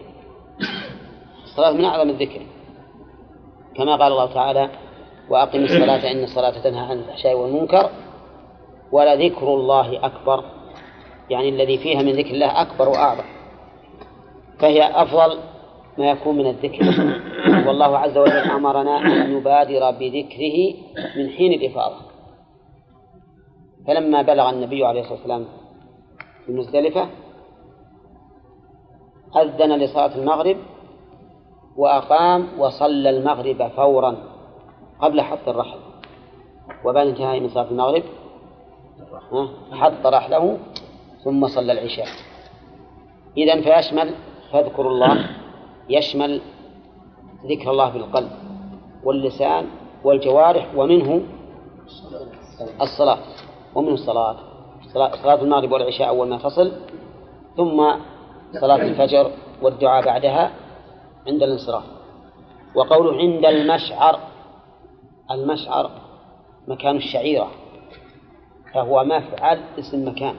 الصلاة 1.44 1.72
من 1.72 1.86
أعظم 1.86 2.10
الذكر. 2.10 2.42
كما 3.76 3.96
قال 3.96 4.12
الله 4.12 4.34
تعالى 4.34 4.70
وأقم 5.30 5.64
الصلاة 5.64 6.12
إن 6.12 6.24
الصلاة 6.24 6.64
تنهى 6.64 6.80
عن 6.80 7.00
الفحشاء 7.00 7.40
والمنكر 7.40 7.90
ولذكر 8.92 9.54
الله 9.54 10.06
أكبر. 10.06 10.44
يعني 11.30 11.50
الذي 11.50 11.78
فيها 11.78 12.02
من 12.02 12.12
ذكر 12.12 12.32
الله 12.32 12.62
أكبر 12.62 12.90
وأعظم. 12.90 13.24
فهي 14.60 15.02
أفضل 15.02 15.40
ما 15.98 16.10
يكون 16.10 16.38
من 16.38 16.48
الذكر. 16.48 16.86
والله 17.68 17.98
عز 17.98 18.18
وجل 18.18 18.32
أمرنا 18.32 19.00
أن 19.00 19.36
نبادر 19.36 19.92
بذكره 19.92 20.74
من 21.18 21.30
حين 21.30 21.54
الإفاضة. 21.54 21.98
فلما 23.88 24.22
بلغ 24.22 24.50
النبي 24.50 24.86
عليه 24.86 25.02
الصلاة 25.02 25.18
والسلام 25.18 25.46
في 26.46 26.52
مزدلفة 26.52 27.08
أذن 29.38 29.76
لصلاة 29.76 30.16
المغرب 30.16 30.58
وأقام 31.78 32.48
وصلى 32.60 33.10
المغرب 33.10 33.68
فورا 33.68 34.18
قبل 35.02 35.22
حط 35.22 35.48
الرحل. 35.48 35.78
وبعد 36.86 37.08
انتهاء 37.08 37.40
من 37.40 37.50
صلاة 37.50 37.70
المغرب 37.72 38.04
حط 39.72 40.06
رحله 40.06 40.58
ثم 41.24 41.48
صلى 41.48 41.72
العشاء. 41.72 42.08
إذا 43.38 43.62
فيشمل 43.62 44.10
فاذكروا 44.52 44.92
الله 44.92 45.30
يشمل 45.90 46.42
ذكر 47.46 47.72
الله 47.72 47.90
بالقلب 47.90 48.32
واللسان 49.04 49.66
والجوارح 50.04 50.68
ومنه 50.76 51.22
الصلاة 52.82 53.18
ومنه 53.76 53.94
الصلاة 53.94 54.36
صلاة 54.94 55.42
المغرب 55.42 55.72
والعشاء 55.72 56.08
أول 56.08 56.28
ما 56.28 56.38
تصل 56.38 56.72
ثم 57.58 57.92
صلاة 58.54 58.76
الفجر 58.76 59.32
والدعاء 59.62 60.06
بعدها 60.06 60.52
عند 61.28 61.44
الانصراف. 61.44 61.84
وقوله 62.76 63.18
عند 63.18 63.46
المشعر 63.46 64.20
المشعر 65.32 65.92
مكان 66.68 66.96
الشعيرة 66.98 67.48
فهو 68.74 69.04
مفعل 69.04 69.60
اسم 69.80 70.08
مكان 70.08 70.36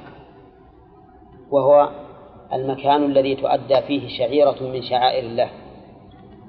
وهو 1.51 1.91
المكان 2.53 3.05
الذي 3.05 3.35
تؤدى 3.37 3.83
فيه 3.83 4.19
شعيرة 4.19 4.63
من 4.63 4.83
شعائر 4.83 5.27
الله 5.27 5.51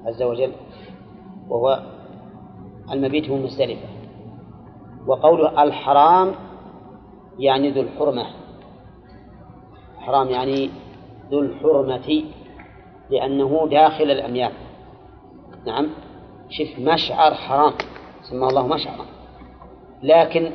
عز 0.06 0.22
وجل 0.22 0.52
وهو 1.48 1.82
المبيت 2.92 3.30
مزدلفة 3.30 3.88
وقوله 5.06 5.62
الحرام 5.62 6.34
يعني 7.38 7.70
ذو 7.70 7.80
الحرمة. 7.82 8.26
حرام 9.98 10.28
يعني 10.28 10.70
ذو 11.30 11.40
الحرمة 11.40 12.24
لأنه 13.10 13.68
داخل 13.70 14.10
الأميال. 14.10 14.52
نعم. 15.66 15.88
شف 16.50 16.78
مشعر 16.78 17.34
حرام. 17.34 17.72
سمى 18.22 18.48
الله 18.48 18.66
مشعرا. 18.66 19.06
لكن 20.02 20.50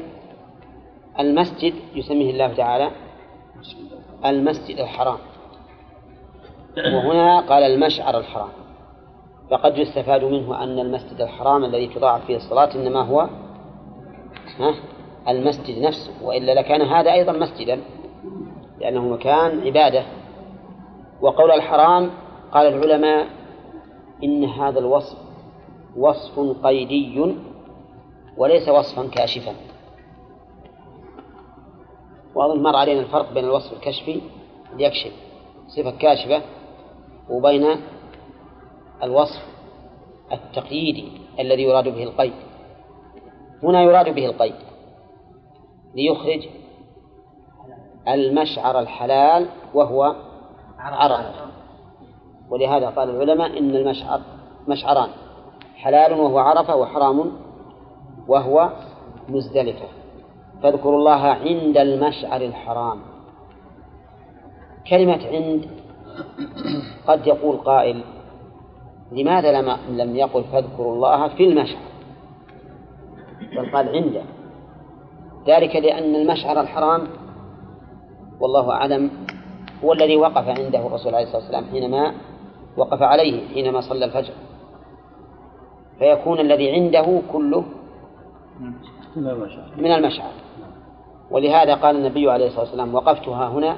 المسجد 1.19 1.73
يسميه 1.95 2.31
الله 2.31 2.53
تعالى 2.53 2.91
المسجد 4.25 4.79
الحرام. 4.79 5.17
وهنا 6.77 7.39
قال 7.39 7.63
المشعر 7.63 8.17
الحرام. 8.17 8.49
فقد 9.51 9.77
يستفاد 9.77 10.23
منه 10.23 10.63
أن 10.63 10.79
المسجد 10.79 11.21
الحرام 11.21 11.65
الذي 11.65 11.87
تضاعف 11.87 12.25
فيه 12.25 12.35
الصلاة 12.35 12.75
إنما 12.75 13.01
هو 13.01 13.29
المسجد 15.27 15.81
نفسه. 15.81 16.11
وإلا 16.23 16.51
لكان 16.51 16.81
هذا 16.81 17.13
أيضا 17.13 17.31
مسجدا 17.31 17.79
لأنه 18.79 19.01
مكان 19.01 19.61
عبادة. 19.67 20.03
وقول 21.23 21.51
الحرام 21.51 22.11
قال 22.51 22.67
العلماء 22.67 23.27
إن 24.23 24.43
هذا 24.43 24.79
الوصف 24.79 25.17
وصف 25.97 26.39
قيدي 26.63 27.35
وليس 28.37 28.69
وصفا 28.69 29.07
كاشفا. 29.07 29.55
وأظن 32.35 32.63
مر 32.63 32.75
علينا 32.75 32.99
الفرق 32.99 33.33
بين 33.33 33.43
الوصف 33.45 33.73
الكشفي 33.73 34.21
يكشف 34.77 35.11
صفة 35.67 35.91
كاشفة 35.91 36.41
وبين 37.29 37.65
الوصف 39.03 39.41
التقييدي 40.31 41.11
الذي 41.39 41.63
يراد 41.63 41.87
به 41.87 42.03
القيد. 42.03 42.33
هنا 43.63 43.81
يراد 43.83 44.15
به 44.15 44.25
القيد 44.25 44.55
ليخرج 45.95 46.47
المشعر 48.07 48.79
الحلال 48.79 49.47
وهو 49.73 50.15
عرفة 50.87 51.33
ولهذا 52.49 52.89
قال 52.89 53.09
العلماء 53.09 53.59
إن 53.59 53.75
المشعر 53.75 54.21
مشعران 54.67 55.09
حلال 55.75 56.13
وهو 56.13 56.39
عرفة 56.39 56.75
وحرام 56.75 57.31
وهو 58.27 58.69
مزدلفة. 59.29 59.87
فاذكروا 60.63 60.97
الله 60.97 61.21
عند 61.25 61.77
المشعر 61.77 62.41
الحرام. 62.41 62.99
كلمة 64.89 65.27
عند 65.27 65.65
قد 67.07 67.27
يقول 67.27 67.57
قائل 67.57 68.03
لماذا 69.11 69.61
لم 69.61 69.77
لم 69.89 70.15
يقل 70.15 70.43
فاذكروا 70.43 70.95
الله 70.95 71.27
في 71.27 71.43
المشعر؟ 71.43 71.81
بل 73.57 73.71
قال 73.71 73.89
عنده. 73.95 74.23
ذلك 75.47 75.75
لأن 75.75 76.15
المشعر 76.15 76.61
الحرام 76.61 77.07
والله 78.39 78.71
أعلم 78.71 79.11
هو 79.83 79.93
الذي 79.93 80.17
وقف 80.17 80.47
عنده 80.47 80.87
الرسول 80.87 81.15
عليه 81.15 81.25
الصلاة 81.25 81.41
والسلام 81.41 81.65
حينما 81.71 82.13
وقف 82.77 83.01
عليه 83.01 83.47
حينما 83.53 83.81
صلى 83.81 84.05
الفجر. 84.05 84.33
فيكون 85.99 86.39
الذي 86.39 86.71
عنده 86.71 87.21
كله 87.31 87.65
من 89.77 89.91
المشعر. 89.91 90.31
ولهذا 91.31 91.75
قال 91.75 91.95
النبي 91.95 92.31
عليه 92.31 92.47
الصلاة 92.47 92.61
والسلام 92.61 92.95
وقفتها 92.95 93.47
هنا. 93.49 93.77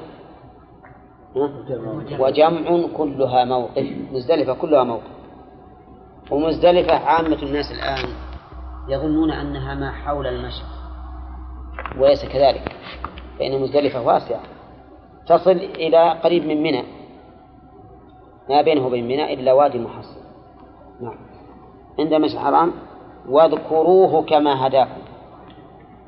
وجمع 2.20 2.88
كلها 2.98 3.46
موقف 3.46 3.88
مزدلفة 4.12 4.54
كلها 4.54 4.84
موقف. 4.84 5.16
ومزدلفة 6.32 6.96
عامة 6.96 7.44
الناس 7.44 7.72
الآن 7.72 8.10
يظنون 8.90 9.32
أنها 9.32 9.76
ما 9.76 9.92
حول 9.92 10.28
المشعر 10.28 10.70
وليس 12.00 12.26
كذلك 12.26 12.76
فإن 13.40 13.62
مزدلفة 13.62 14.02
واسعة. 14.02 14.40
تصل 15.28 15.52
إلى 15.52 16.12
قريب 16.12 16.46
من 16.46 16.64
منى. 16.64 16.84
ما 18.50 18.62
بينه 18.62 18.86
وبين 18.86 19.04
منى 19.04 19.34
إلا 19.34 19.54
وادي 19.54 19.80
محصن. 19.80 20.22
نعم. 21.02 21.18
عند 22.00 22.14
مشعر 22.14 22.44
حرام 22.44 22.72
واذكروه 23.30 24.22
كما 24.22 24.68
هداكم. 24.68 25.02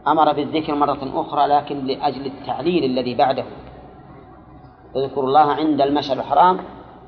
أمر 0.07 0.33
بالذكر 0.33 0.75
مرة 0.75 1.21
أخرى 1.21 1.47
لكن 1.47 1.85
لأجل 1.85 2.25
التعليل 2.25 2.83
الذي 2.83 3.15
بعده. 3.15 3.45
اذكروا 4.95 5.27
الله 5.27 5.51
عند 5.51 5.81
المشعر 5.81 6.17
الحرام 6.17 6.59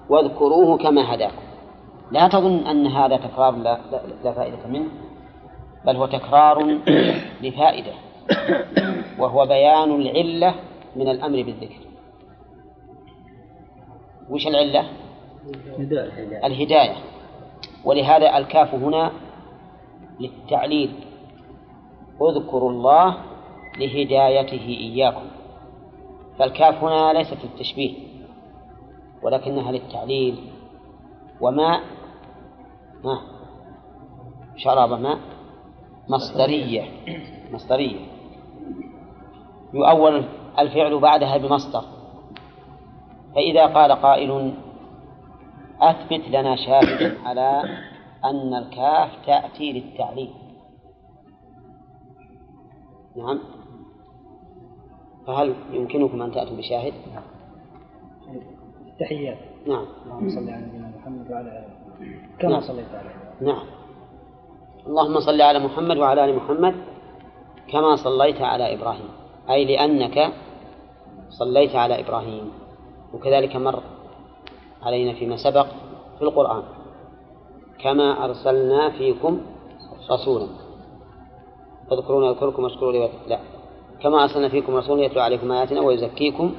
واذكروه 0.10 0.78
كما 0.78 1.16
هداكم. 1.16 1.42
لا 2.12 2.28
تظن 2.28 2.68
أن 2.68 2.88
هذا 2.88 3.18
تكرار 3.18 3.56
لا, 3.56 3.80
لا, 3.92 4.02
لا 4.24 4.32
فائدة 4.32 4.68
منه 4.68 4.88
بل 5.86 5.96
هو 5.96 6.06
تكرار 6.06 6.78
لفائدة 7.42 7.92
وهو 9.20 9.46
بيان 9.46 10.02
العلة 10.02 10.56
من 10.96 11.10
الأمر 11.10 11.44
بالذكر. 11.44 11.89
وش 14.30 14.48
العلة؟ 14.48 14.90
الهداية. 16.46 16.96
ولهذا 17.86 18.38
الكاف 18.38 18.76
هنا 18.76 19.12
للتعليل. 20.20 20.92
اذكروا 22.22 22.72
الله 22.72 23.18
لهدايته 23.80 24.66
إياكم. 24.68 25.26
فالكاف 26.40 26.84
هنا 26.84 27.14
ليست 27.14 27.38
للتشبيه 27.44 27.94
ولكنها 29.24 29.72
للتعليل. 29.72 30.36
وما 31.42 31.80
ما؟ 33.04 33.22
شراب 34.58 35.02
ماء 35.02 35.20
مصدرية. 36.10 36.84
مصدرية. 37.52 38.00
يؤول 39.74 40.24
الفعل 40.60 41.00
بعدها 41.00 41.38
بمصدر. 41.38 41.84
فإذا 43.36 43.66
قال 43.66 43.92
قائل 43.92 44.54
أثبت 45.82 46.30
لنا 46.30 46.56
شاهدا 46.56 47.18
على 47.26 47.64
أن 48.26 48.54
الكاف 48.54 49.10
تأتي 49.26 49.72
للتعليل. 49.72 50.34
نعم. 53.16 53.40
فهل 55.28 55.56
يمكنكم 55.72 56.22
أن 56.22 56.32
تأتوا 56.32 56.58
بشاهد؟ 56.58 56.94
التحيات 58.88 59.38
نعم. 59.68 59.86
اللهم 60.06 60.30
صل 60.30 60.50
على 60.50 60.66
نبينا 60.66 60.92
محمد 61.00 61.32
وعلى 61.32 61.50
آله. 61.50 61.80
كما 62.40 62.52
نعم. 62.52 62.62
صليت 62.62 62.88
عليه 62.94 63.16
نعم. 63.42 63.66
اللهم 64.88 65.20
صل 65.20 65.42
على 65.42 65.60
محمد 65.60 65.98
وعلى 65.98 66.26
آل 66.26 66.36
محمد 66.36 66.76
كما 67.72 67.96
صليت 67.96 68.42
على 68.42 68.74
إبراهيم. 68.74 69.10
أي 69.50 69.66
لأنك 69.66 70.34
صليت 71.30 71.76
على 71.76 72.00
إبراهيم. 72.00 72.52
وكذلك 73.14 73.56
مر 73.56 73.84
علينا 74.84 75.14
فيما 75.14 75.38
سبق 75.38 75.68
في 76.18 76.22
القرآن. 76.22 76.64
كما 77.84 78.26
أرسلنا 78.26 78.90
فيكم 78.90 79.42
رسولا. 80.12 80.48
فاذكرون 81.90 82.30
أذكركم 82.30 82.64
واشكروا 82.64 82.92
لي 82.92 83.10
لا. 83.28 83.40
كما 84.02 84.24
أرسلنا 84.24 84.50
فيكم 84.50 84.76
رسولا 84.76 85.04
يتلو 85.04 85.22
عليكم 85.22 85.52
آياتنا 85.52 85.82
ويزكيكم 85.82 86.54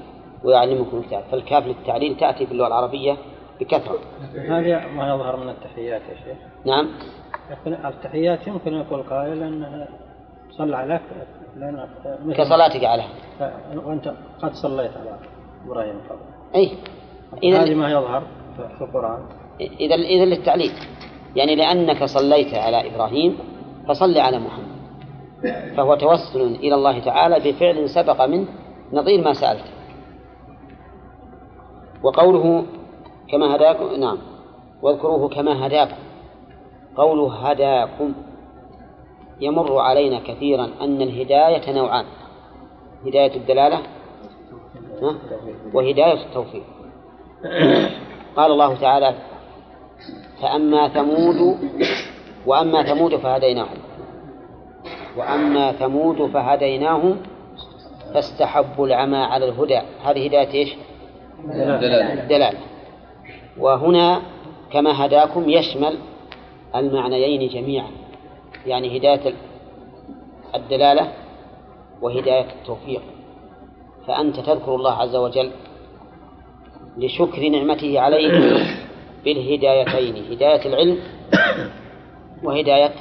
ويعلمكم 0.45 0.97
الكتاب. 0.97 1.23
فالكاف 1.31 1.67
للتعليل 1.67 2.17
تأتي 2.17 2.47
في 2.47 2.53
اللغة 2.53 2.67
العربية 2.67 3.17
بكثرة. 3.61 3.99
هذا 4.35 4.87
ما 4.87 5.15
يظهر 5.15 5.37
من 5.37 5.49
التحيات 5.49 6.03
يا 6.03 6.15
شيخ. 6.15 6.39
نعم. 6.65 6.89
التحيات 7.67 8.47
يمكن 8.47 8.75
يقول 8.75 9.03
قائل 9.03 9.43
أنها 9.43 9.89
صلى 10.51 10.77
عليك 10.77 11.03
لأن 11.57 11.89
كصلاتك 12.35 12.85
عليه 12.85 13.09
وأنت 13.87 14.15
قد 14.43 14.53
صليت 14.55 14.97
على 14.97 15.19
إبراهيم 15.67 16.01
قبل. 16.11 16.40
اي 16.55 16.71
هذه 17.45 17.63
اذا 17.63 17.75
ما 17.75 17.91
يظهر 17.91 18.23
في 18.57 18.85
القرآن. 18.85 19.19
إذا 19.61 19.95
إذا 19.95 20.25
للتعليل. 20.25 20.73
يعني 21.37 21.57
لأنك 21.57 22.05
صليت 22.05 22.55
على 22.55 22.95
إبراهيم 22.95 23.39
فصل 23.89 24.19
على 24.19 24.39
محمد. 24.39 24.81
فهو 25.77 25.95
توسل 25.95 26.41
إلى 26.41 26.75
الله 26.75 26.99
تعالى 26.99 27.53
بفعل 27.53 27.89
سبق 27.89 28.25
منه 28.25 28.47
نظير 28.93 29.25
ما 29.25 29.33
سألته 29.33 29.71
وقوله 32.03 32.65
كما 33.31 33.57
هداكم 33.57 34.01
نعم. 34.01 34.19
واذكروه 34.83 35.29
كما 35.29 35.67
هداكم. 35.67 35.97
قوله 36.97 37.51
هداكم. 37.51 38.13
يمر 39.41 39.79
علينا 39.79 40.21
كثيرا 40.21 40.71
أن 40.81 41.03
الهداية 41.03 41.73
نوعان. 41.73 42.05
هداية 43.07 43.37
الدلالة؟ 43.37 43.81
وهداية 45.75 46.27
التوفيق. 46.27 46.63
قال 48.37 48.53
الله 48.53 48.75
تعالى 48.75 49.15
فأما 50.43 50.89
ثمود 50.89 51.59
وأما 52.47 52.83
ثمود 52.83 53.17
فهديناهم. 53.17 53.79
وأما 55.17 55.73
ثمود 55.73 56.27
فهديناهم 56.27 57.17
فاستحبوا 58.15 58.87
العمى 58.87 59.17
على 59.17 59.49
الهدى. 59.49 59.81
هذه 60.05 60.27
هداية 60.27 60.55
إيش؟ 60.55 60.75
الدلالة 62.23 62.59
وهنا 63.59 64.23
كما 64.73 65.07
هداكم 65.07 65.49
يشمل 65.49 65.99
المعنيين 66.77 67.49
جميعا. 67.49 67.91
يعني 68.67 68.99
هداية 68.99 69.35
الدلالة 70.55 71.13
وهداية 72.03 72.47
التوفيق. 72.61 73.03
فأنت 74.07 74.41
تذكر 74.41 74.75
الله 74.75 74.93
عز 74.93 75.17
وجل 75.17 75.51
لشكر 76.97 77.49
نعمته 77.49 78.01
عليك 78.01 78.33
بالهدايتين 79.25 80.33
هداية 80.33 80.67
العلم 80.67 80.99
وهداية 82.43 82.95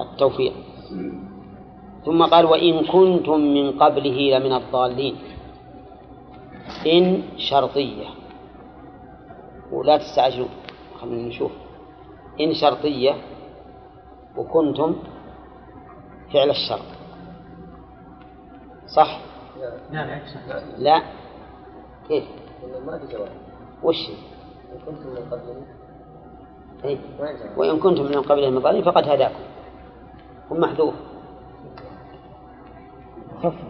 التوفيق. 0.00 0.52
ثم 2.04 2.24
قال 2.24 2.44
وإن 2.44 2.86
كنتم 2.86 3.40
من 3.40 3.78
قبله 3.78 4.38
لمن 4.38 4.52
الضالين. 4.52 5.16
إن 6.86 7.22
شرطية. 7.36 8.06
ولا 9.72 9.96
تستعجلوا 9.96 10.48
خلينا 11.00 11.28
نشوف. 11.28 11.52
إن 12.40 12.54
شرطية 12.54 13.14
وكنتم 14.36 14.96
فعل 16.32 16.50
الشرط. 16.50 16.88
صح؟ 18.86 19.29
لا 19.60 20.06
لا 20.06 20.12
عكس. 20.12 20.36
لا. 20.78 21.02
كيف؟ 22.08 22.24
ما 22.86 22.98
في 22.98 23.12
جواب 23.12 23.28
وش؟ 23.82 23.96
إن 24.72 24.78
كنتم 24.86 25.08
من 25.10 25.30
قبله 25.30 25.62
إيه؟ 26.84 26.98
وإن 27.56 27.78
كنتم 27.78 28.02
من 28.02 28.22
قبله 28.22 28.50
من 28.50 28.58
ضالين 28.58 28.82
فقد 28.84 29.08
هداكم. 29.08 29.44
هم 30.50 30.60
محذوف. 30.60 30.94
مخفف؟ 33.34 33.64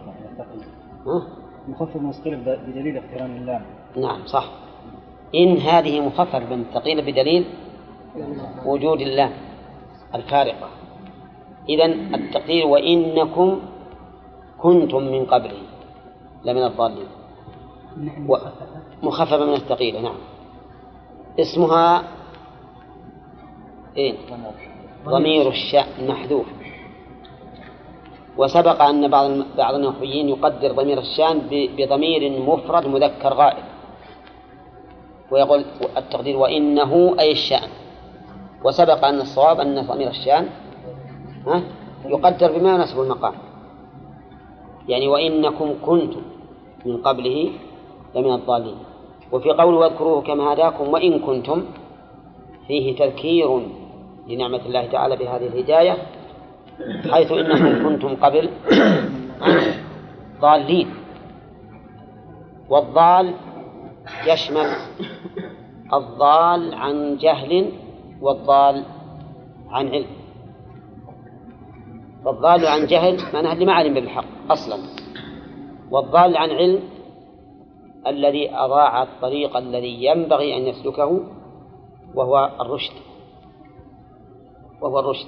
مخفف 1.67 1.95
مستقل 1.95 2.35
بدليل 2.35 2.97
اقتران 2.97 3.35
اللام 3.37 3.65
نعم 3.95 4.25
صح. 4.25 4.51
إن 5.35 5.57
هذه 5.57 5.99
مخففة 5.99 6.39
من 6.39 6.61
الثقيلة 6.61 7.01
بدليل 7.01 7.45
وجود 8.65 9.01
اللام 9.01 9.31
الفارقة. 10.15 10.69
إذا 11.69 11.85
التقدير 11.85 12.67
وإنكم 12.67 13.59
كنتم 14.57 15.03
من 15.03 15.25
قبله. 15.25 15.70
لمن 16.45 16.63
الضالين. 16.63 17.07
و- 18.27 18.37
مخففة. 19.03 19.45
من 19.45 19.53
الثقيلة 19.53 20.01
نعم. 20.01 20.15
اسمها 21.39 22.03
إيه؟ 23.97 24.15
ضمير 25.05 25.47
الشأن 25.49 26.07
محذوف. 26.07 26.45
وسبق 28.37 28.81
أن 28.81 29.07
بعض 29.07 29.31
بعض 29.57 29.75
النحويين 29.75 30.29
يقدر 30.29 30.71
ضمير 30.71 30.99
الشأن 30.99 31.41
بضمير 31.51 32.41
مفرد 32.41 32.87
مذكر 32.87 33.33
غائب. 33.33 33.63
ويقول 35.31 35.65
التقدير 35.97 36.37
وإنه 36.37 37.15
أي 37.19 37.31
الشأن. 37.31 37.69
وسبق 38.63 39.05
أن 39.05 39.21
الصواب 39.21 39.59
أن 39.59 39.87
ضمير 39.87 40.07
الشأن 40.07 40.49
يقدر 42.05 42.59
بما 42.59 42.75
يناسب 42.75 43.01
المقام. 43.01 43.33
يعني 44.87 45.07
وإنكم 45.07 45.73
كنتم 45.85 46.21
من 46.85 46.97
قبله 46.97 47.51
لمن 48.15 48.33
الضالين. 48.33 48.77
وفي 49.31 49.49
قول 49.51 49.73
واذكروه 49.73 50.21
كما 50.21 50.53
هداكم 50.53 50.87
وإن 50.93 51.19
كنتم 51.19 51.65
فيه 52.67 52.95
تذكير 52.95 53.61
لنعمة 54.27 54.61
الله 54.65 54.85
تعالى 54.85 55.15
بهذه 55.15 55.47
الهداية 55.47 55.97
حيث 57.11 57.31
إنكم 57.31 57.89
كنتم 57.89 58.15
قبل 58.15 58.49
ضالين. 60.41 60.87
والضال 62.69 63.33
يشمل 64.27 64.67
الضال 65.93 66.73
عن 66.73 67.17
جهل 67.17 67.71
والضال 68.21 68.83
عن 69.69 69.87
علم. 69.87 70.20
فالضال 72.25 72.67
عن 72.67 72.85
جهل 72.87 73.17
معناه 73.33 73.53
اللي 73.53 73.65
ما 73.65 73.73
علم 73.73 73.93
بالحق 73.93 74.51
أصلا. 74.51 74.77
والضال 75.91 76.37
عن 76.37 76.49
علم 76.49 76.83
الذي 78.07 78.55
أضاع 78.55 79.03
الطريق 79.03 79.57
الذي 79.57 80.05
ينبغي 80.05 80.57
أن 80.57 80.61
يسلكه 80.61 81.23
وهو 82.15 82.49
الرشد. 82.61 82.93
وهو 84.81 84.99
الرشد. 84.99 85.27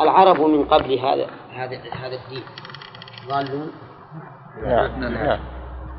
العرب 0.00 0.40
من 0.40 0.64
قبل 0.64 0.98
هذا 0.98 1.26
هذا 1.50 1.76
هذا 1.92 2.16
الدين. 2.24 2.42
ضالون؟ 3.28 3.70
نعم 4.64 5.00
نعم 5.00 5.40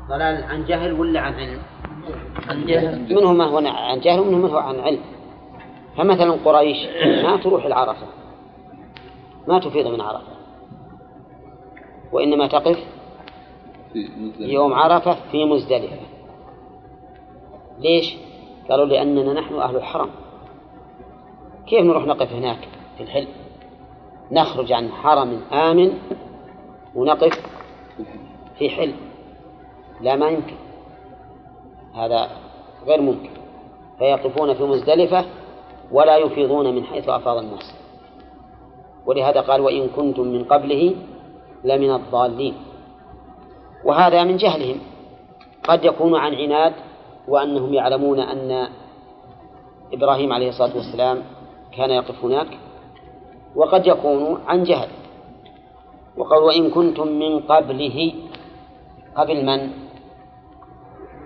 ضلال 0.08 0.44
عن 0.44 0.64
جهل 0.64 0.92
ولا 0.92 1.20
عن 1.20 1.34
علم؟ 1.34 1.62
عن 2.48 2.66
جهل. 2.66 3.14
منهم 3.14 3.38
ما 3.38 3.44
هو 3.44 3.58
عن 3.58 4.00
جهل 4.00 4.20
ومنهم 4.20 4.42
ما 4.42 4.48
هو 4.48 4.58
عن 4.58 4.80
علم. 4.80 5.00
فمثلا 5.96 6.32
قريش 6.32 6.76
ما 7.24 7.36
تروح 7.36 7.64
العرفة. 7.64 8.06
ما 9.48 9.58
تفيض 9.58 9.86
من 9.86 10.00
عرفة. 10.00 10.36
وإنما 12.12 12.46
تقف 12.46 12.78
يوم 14.38 14.74
عرفة 14.74 15.16
في 15.30 15.44
مزدلفة. 15.44 15.96
ليش؟ 17.78 18.16
قالوا 18.70 18.86
لأننا 18.86 19.32
نحن 19.32 19.54
أهل 19.54 19.76
الحرم. 19.76 20.10
كيف 21.66 21.80
نروح 21.80 22.04
نقف 22.04 22.32
هناك 22.32 22.68
في 22.96 23.02
الحل 23.02 23.28
نخرج 24.32 24.72
عن 24.72 24.88
حرم 24.90 25.40
آمن 25.52 25.92
ونقف 26.94 27.46
في 28.58 28.70
حل 28.70 28.94
لا 30.00 30.16
ما 30.16 30.28
يمكن. 30.28 30.56
هذا 31.94 32.30
غير 32.86 33.00
ممكن. 33.00 33.30
فيقفون 33.98 34.54
في 34.54 34.62
مزدلفة 34.62 35.24
ولا 35.92 36.16
يفيضون 36.16 36.74
من 36.74 36.84
حيث 36.84 37.08
أفاض 37.08 37.36
الناس. 37.36 37.85
ولهذا 39.06 39.40
قال 39.40 39.60
وإن 39.60 39.88
كنتم 39.88 40.26
من 40.26 40.44
قبله 40.44 40.94
لمن 41.64 41.90
الضالين. 41.94 42.54
وهذا 43.84 44.24
من 44.24 44.36
جهلهم. 44.36 44.78
قد 45.64 45.84
يكون 45.84 46.14
عن 46.16 46.34
عناد 46.34 46.72
وأنهم 47.28 47.74
يعلمون 47.74 48.20
أن 48.20 48.68
إبراهيم 49.92 50.32
عليه 50.32 50.48
الصلاة 50.48 50.76
والسلام 50.76 51.22
كان 51.72 51.90
يقف 51.90 52.24
هناك 52.24 52.58
وقد 53.54 53.86
يكون 53.86 54.40
عن 54.46 54.62
جهل. 54.62 54.88
وقال 56.16 56.42
وإن 56.42 56.70
كنتم 56.70 57.08
من 57.08 57.40
قبله 57.40 58.14
قبل 59.16 59.44
من؟ 59.44 59.70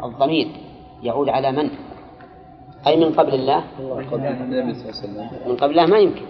الضمير. 0.05 0.49
يعود 1.03 1.29
على 1.29 1.53
من؟ 1.53 1.71
أي 2.87 2.97
من 2.97 3.13
قبل 3.13 3.35
الله؟ 3.35 3.65
قبل 4.13 4.27
النبي 4.27 4.75
صلى 4.75 5.05
الله. 5.11 5.23
عليه 5.23 5.31
وسلم 5.33 5.49
من 5.49 5.57
قبل 5.57 5.71
الله 5.71 5.87
ما 5.87 5.99
يمكن. 5.99 6.27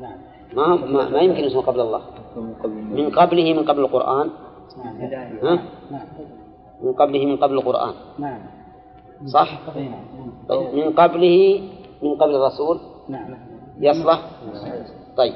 نعم. 0.00 0.18
ما 0.52 0.76
ما, 0.76 1.08
ما 1.08 1.20
يمكن 1.20 1.44
اسمه 1.44 1.62
قبل 1.62 1.80
الله. 1.80 2.00
من 2.90 3.10
قبله 3.10 3.54
من 3.54 3.64
قبل 3.64 3.80
القرآن؟ 3.80 4.30
نعم. 4.84 4.96
ها؟ 5.42 5.58
من 6.82 6.92
قبله 6.92 7.26
من 7.26 7.36
قبل 7.36 7.54
القرآن. 7.54 7.94
نعم. 8.18 8.40
صح؟ 9.26 9.50
نعم. 9.76 10.04
طيب 10.48 10.74
من 10.74 10.92
قبله 10.92 11.60
من 12.02 12.14
قبل 12.14 12.34
الرسول؟ 12.36 12.78
نعم. 13.08 13.34
يصلح؟ 13.80 14.20
طيب. 15.16 15.34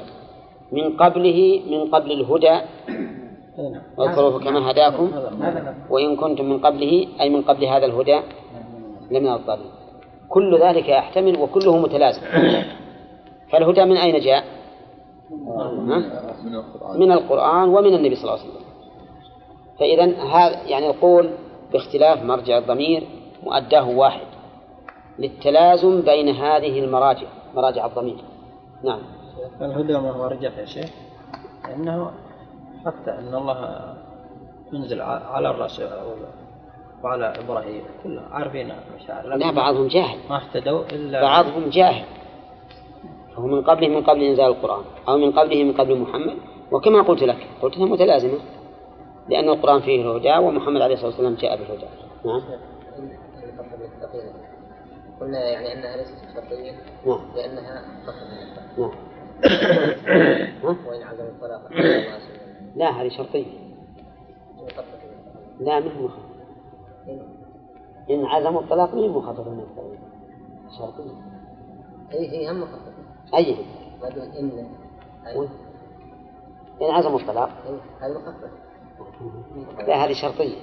من 0.71 0.97
قبله 0.97 1.61
من 1.69 1.81
قبل 1.91 2.11
الهدى؟ 2.11 2.55
أي 3.59 3.81
واذكروا 3.97 4.39
كما 4.39 4.71
هداكم. 4.71 5.11
وإن 5.89 6.15
كنتم 6.15 6.45
من 6.45 6.59
قبله 6.59 7.07
أي 7.21 7.29
من 7.29 7.41
قبل 7.41 7.65
هذا 7.65 7.85
الهدى؟ 7.85 8.19
لمن 9.11 9.27
الضالين. 9.33 9.71
كل 10.29 10.59
ذلك 10.59 10.89
يحتمل 10.89 11.41
وكله 11.41 11.77
متلازم. 11.77 12.21
فالهدى 13.51 13.85
من 13.85 13.97
أين 13.97 14.19
جاء؟ 14.19 14.58
من 15.31 17.11
القرآن. 17.11 17.69
من 17.69 17.75
ومن 17.75 17.93
النبي 17.93 18.15
صلى 18.15 18.23
الله 18.23 18.39
عليه 18.43 18.49
وسلم. 18.49 18.65
فإذا 19.79 20.23
هذا 20.23 20.67
يعني 20.67 20.89
القول 20.89 21.29
باختلاف 21.73 22.23
مرجع 22.23 22.57
الضمير 22.57 23.07
مؤداه 23.43 23.89
واحد 23.89 24.27
للتلازم 25.19 26.01
بين 26.01 26.29
هذه 26.29 26.79
المراجع 26.79 27.27
مراجع 27.55 27.85
الضمير. 27.85 28.23
نعم. 28.83 28.99
الهدى 29.61 29.93
ما 29.93 30.11
هو 30.11 30.25
رجع 30.25 30.49
يا 30.59 30.65
شيخ. 30.65 30.89
لأنه 31.67 32.11
حتى 32.85 33.11
أن 33.11 33.35
الله 33.35 33.79
ينزل 34.73 35.01
على 35.01 35.49
الرسول 35.49 35.87
وعلى 37.03 37.33
إبراهيم 37.39 37.83
كلهم 38.03 38.25
عارفين 38.31 38.71
المشاعر 38.71 39.27
لا 39.27 39.51
بعضهم 39.51 39.87
جاهل. 39.87 40.17
ما 40.29 40.37
اهتدوا 40.37 40.83
إلا 40.91 41.21
بعضهم 41.21 41.69
جاهل. 41.69 42.05
فهو 43.39 43.47
من 43.47 43.61
قبله 43.61 43.87
من 43.87 44.03
قبل 44.03 44.23
إنزال 44.23 44.45
القرآن 44.45 44.83
أو 45.07 45.17
من 45.17 45.31
قبله 45.31 45.63
من 45.63 45.73
قبل 45.73 45.99
محمد. 45.99 46.37
وكما 46.71 47.01
قلت 47.01 47.23
لك 47.23 47.47
قلت 47.61 47.75
انها 47.75 47.87
متلازمة 47.87 48.39
لأن 49.29 49.49
القرآن 49.49 49.81
فيه 49.81 50.01
الهدى 50.01 50.37
ومحمد 50.37 50.81
عليه 50.81 50.93
الصلاة 50.93 51.09
والسلام 51.09 51.35
جاء 51.35 51.57
بالهدى. 51.57 51.85
نعم. 52.25 52.41
قلنا 55.21 55.49
يعني 55.49 55.73
أنها 55.73 55.97
ليست 55.97 56.15
شرطية 56.33 56.71
نعم. 57.05 57.19
لأنها 57.35 57.85
نعم. 58.77 58.91
ها؟ 60.63 60.69
وإن 60.89 61.03
عزم 61.03 61.23
الطلاق 61.23 61.61
لا 62.75 63.01
هذه 63.01 63.09
شرطية. 63.09 63.45
لا 65.59 65.79
مش 65.79 65.91
مخفف 65.91 66.29
إن 68.09 68.25
عزموا 68.25 68.61
الطلاق 68.61 68.95
من 68.95 69.09
مخفف 69.09 69.47
من 69.47 69.59
الطلاق؟ 69.59 69.97
شرطية. 70.77 71.29
أي 72.13 72.31
هي 72.31 72.51
هم 72.51 72.61
مخففة 72.61 72.88
أي 73.35 73.55
بعدين 74.01 74.23
إن 76.81 76.91
عزموا 76.91 77.19
الطلاق 77.19 77.49
مخففة 78.01 78.49
لا 79.87 80.05
هذه 80.05 80.13
شرطية. 80.13 80.55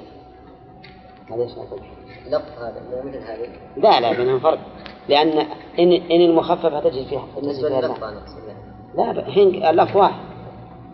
هذه 1.30 1.46
شرطية. 1.46 1.90
لفظ 2.26 2.62
هذا 2.62 2.82
مو 2.90 3.08
مثل 3.08 3.18
هذه 3.18 3.48
لا 3.76 4.00
لا 4.00 4.12
بينهم 4.16 4.38
فرق. 4.40 4.58
لأن 5.08 5.28
إن 5.78 5.92
إن 5.92 6.20
المخففة 6.20 6.80
تجد 6.80 7.06
فيها 7.06 7.26
تجد 7.36 7.40
بالنسبة 7.40 7.68
يعني. 8.48 8.60
لا. 8.94 9.12
ب- 9.12 9.30
حين 9.30 9.66
اللفظ 9.66 9.96
واحد. 9.96 10.20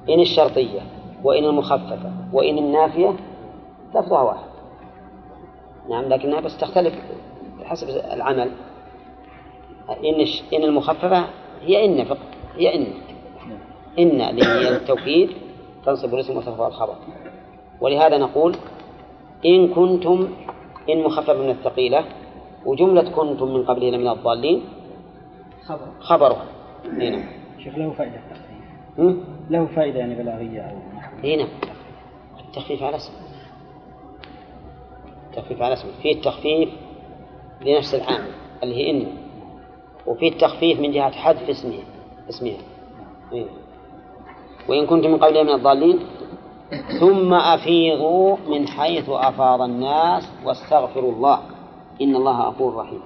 إن 0.08 0.20
الشرطية 0.20 0.80
وإن 1.24 1.44
المخففة 1.44 2.12
وإن 2.32 2.58
النافية 2.58 3.14
لفظها 3.94 4.22
واحد. 4.22 4.46
نعم 5.90 6.04
لكنها 6.04 6.40
بس 6.40 6.58
تختلف 6.58 6.94
حسب 7.64 7.88
العمل. 7.88 8.50
إن 9.90 10.26
إن 10.52 10.62
المخففة 10.64 11.24
هي 11.62 11.84
إن 11.84 12.04
فقط 12.04 12.18
هي 12.56 12.74
إن. 12.74 12.86
إن 13.98 14.20
اللي 14.20 14.44
هي 14.44 14.76
التوكيد 14.76 15.30
تنصب 15.86 16.14
الاسم 16.14 16.36
وترفع 16.36 16.66
الخبر. 16.66 16.94
ولهذا 17.80 18.18
نقول 18.18 18.56
إن 19.46 19.68
كنتم 19.68 20.28
إن 20.90 21.02
مخفف 21.02 21.30
من 21.36 21.50
الثقيلة 21.50 22.04
وجملة 22.66 23.10
كنتم 23.10 23.54
من 23.54 23.64
قبله 23.64 23.90
لمن 23.90 24.08
الضالين 24.08 24.62
خبر. 25.64 25.86
خبرها 26.00 26.44
هنا 26.84 27.24
شوف 27.64 27.76
له 27.76 27.90
فائدة؟ 27.90 28.20
له 29.50 29.66
فائدة 29.66 29.98
يعني 29.98 30.14
بلاغية 30.14 30.60
أو 30.60 30.76
هنا 31.24 31.48
التخفيف 32.48 32.82
على 32.82 32.96
اسم. 32.96 33.12
التخفيف 35.30 35.62
على 35.62 35.72
اسم. 35.72 35.88
فيه 36.02 36.12
التخفيف 36.12 36.68
لنفس 37.60 37.94
العامل 37.94 38.30
اللي 38.62 38.74
هي 38.74 38.90
إن. 38.90 39.06
وفيه 40.06 40.28
التخفيف 40.28 40.80
من 40.80 40.92
جهة 40.92 41.10
حذف 41.10 41.48
اسمها 41.48 41.84
اسمها 42.28 42.58
إيه. 43.32 43.46
وإن 44.68 44.86
كنتم 44.86 45.10
من 45.10 45.18
قبل 45.18 45.44
من 45.44 45.50
الضالين 45.50 45.98
ثم 47.00 47.34
أفيضوا 47.34 48.36
من 48.46 48.68
حيث 48.68 49.08
أفاض 49.08 49.62
الناس 49.62 50.28
واستغفروا 50.44 51.12
الله. 51.12 51.40
إن 52.02 52.16
الله 52.16 52.40
غفور 52.40 52.76
رحيم. 52.76 53.00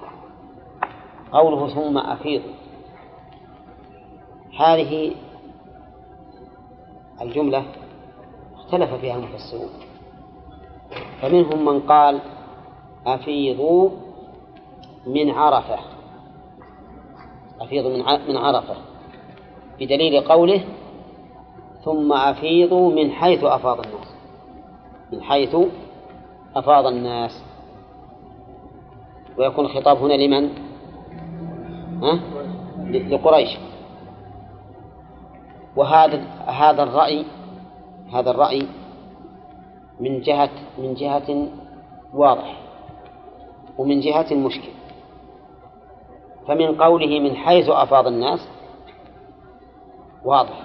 قوله 1.31 1.67
ثم 1.67 1.97
أفيضوا. 1.97 2.53
هذه 4.59 5.11
الجملة 7.21 7.65
اختلف 8.55 8.93
فيها 8.93 9.15
المفسرون. 9.15 9.69
فمنهم 11.21 11.65
من 11.65 11.79
قال 11.79 12.19
أفيضوا 13.05 13.89
من 15.07 15.29
عرفة. 15.29 15.96
أفيضوا 17.61 17.91
من 17.91 18.03
من 18.29 18.37
عرفة 18.37 18.75
بدليل 19.79 20.21
قوله 20.21 20.63
ثم 21.83 22.13
أفيضوا 22.13 22.91
من 22.91 23.11
حيث 23.11 23.43
أفاض 23.43 23.79
الناس 23.79 24.07
من 25.11 25.21
حيث 25.21 25.55
أفاض 26.55 26.85
الناس 26.85 27.43
ويكون 29.37 29.65
الخطاب 29.65 29.97
هنا 29.97 30.13
لمن؟ 30.13 30.49
ها؟ 32.03 32.19
لقريش 32.91 33.57
وهذا 35.75 36.17
هذا 36.45 36.83
الرأي 36.83 37.25
هذا 38.13 38.31
الرأي 38.31 38.67
من 39.99 40.21
جهة 40.21 40.49
من 40.77 40.93
جهة 40.93 41.47
واضح 42.13 42.57
ومن 43.77 43.99
جهة 43.99 44.33
مشكل 44.33 44.76
فمن 46.47 46.75
قوله 46.75 47.19
من 47.19 47.35
حيث 47.35 47.69
أفاض 47.69 48.07
الناس 48.07 48.47
واضح. 50.25 50.63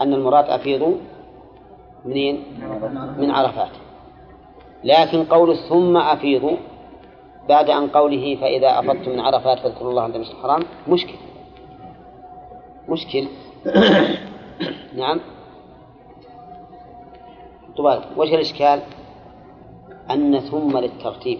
أن 0.00 0.14
المراد 0.14 0.44
أفيضوا 0.44 0.96
منين؟ 2.04 2.44
من 3.18 3.30
عرفات. 3.30 3.70
لكن 4.84 5.24
قول 5.24 5.56
ثم 5.56 5.96
أفيضوا 5.96 6.56
بعد 7.48 7.70
أن 7.70 7.88
قوله 7.88 8.36
فإذا 8.40 8.78
أفضتم 8.78 9.10
من 9.10 9.20
عرفات 9.20 9.58
فاذكروا 9.58 9.90
الله 9.90 10.02
عند 10.02 10.14
المسجد 10.14 10.34
الحرام 10.34 10.62
مشكل. 10.88 11.14
مشكل. 12.88 13.28
نعم. 15.00 15.20
طبعا 17.76 18.00
وجه 18.16 18.34
الإشكال 18.34 18.80
أن 20.10 20.40
ثم 20.40 20.78
للترتيب. 20.78 21.38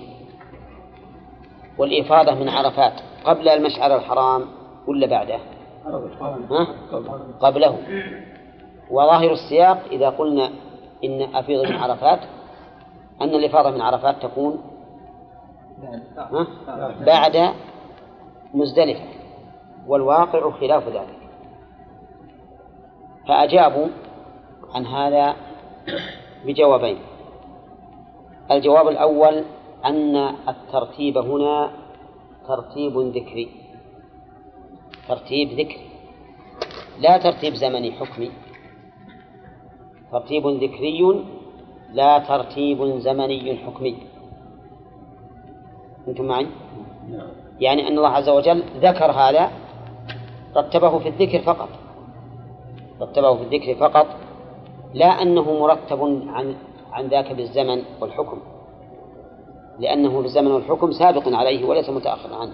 والإفاضة 1.79 2.35
من 2.35 2.49
عرفات. 2.49 3.14
قبل 3.25 3.49
المشعر 3.49 3.97
الحرام 3.97 4.47
ولا 4.87 5.07
بعده؟ 5.07 5.39
ها؟ 6.51 6.67
قبله 7.41 7.79
وظاهر 8.91 9.33
السياق 9.33 9.83
إذا 9.93 10.09
قلنا 10.11 10.51
إن 11.05 11.35
أفيض 11.35 11.67
من 11.67 11.77
عرفات 11.77 12.21
أن 13.21 13.29
الإفاضة 13.29 13.71
من 13.71 13.81
عرفات 13.81 14.23
تكون؟ 14.23 14.63
بعد 17.07 17.55
مزدلفة 18.55 19.05
والواقع 19.87 20.51
خلاف 20.51 20.89
ذلك 20.89 21.19
فأجابوا 23.29 23.87
عن 24.75 24.87
هذا 24.87 25.35
بجوابين 26.47 26.99
الجواب 28.51 28.89
الأول 28.89 29.45
أن 29.85 30.17
الترتيب 30.49 31.19
هنا 31.19 31.71
ترتيب 32.49 32.99
ذكري. 32.99 33.49
ترتيب 35.09 35.49
ذكري. 35.49 35.87
لا 37.01 37.19
ترتيب 37.19 37.55
زمني 37.55 37.93
حكمي. 37.93 38.31
ترتيب 40.13 40.47
ذكري 40.47 41.25
لا 41.93 42.19
ترتيب 42.19 42.99
زمني 42.99 43.57
حكمي. 43.57 43.97
أنتم 46.09 46.25
معي؟ 46.25 46.47
يعني 47.61 47.89
أن 47.89 47.99
الله 47.99 48.09
عز 48.09 48.29
وجل 48.29 48.63
ذكر 48.81 49.11
هذا 49.11 49.51
رتبه 50.57 50.99
في 50.99 51.09
الذكر 51.09 51.39
فقط. 51.43 51.69
رتبه 53.01 53.37
في 53.37 53.43
الذكر 53.43 53.75
فقط 53.75 54.07
لا 54.95 55.23
أنه 55.23 55.61
مرتب 55.61 56.01
عن 56.29 56.55
عن 56.93 57.07
ذاك 57.07 57.33
بالزمن 57.33 57.83
والحكم. 58.01 58.54
لأنه 59.79 60.23
بالزمن 60.23 60.51
والحكم 60.51 60.93
سابق 60.93 61.29
عليه 61.29 61.65
وليس 61.65 61.91
متأخر 61.91 62.35
عنه. 62.35 62.53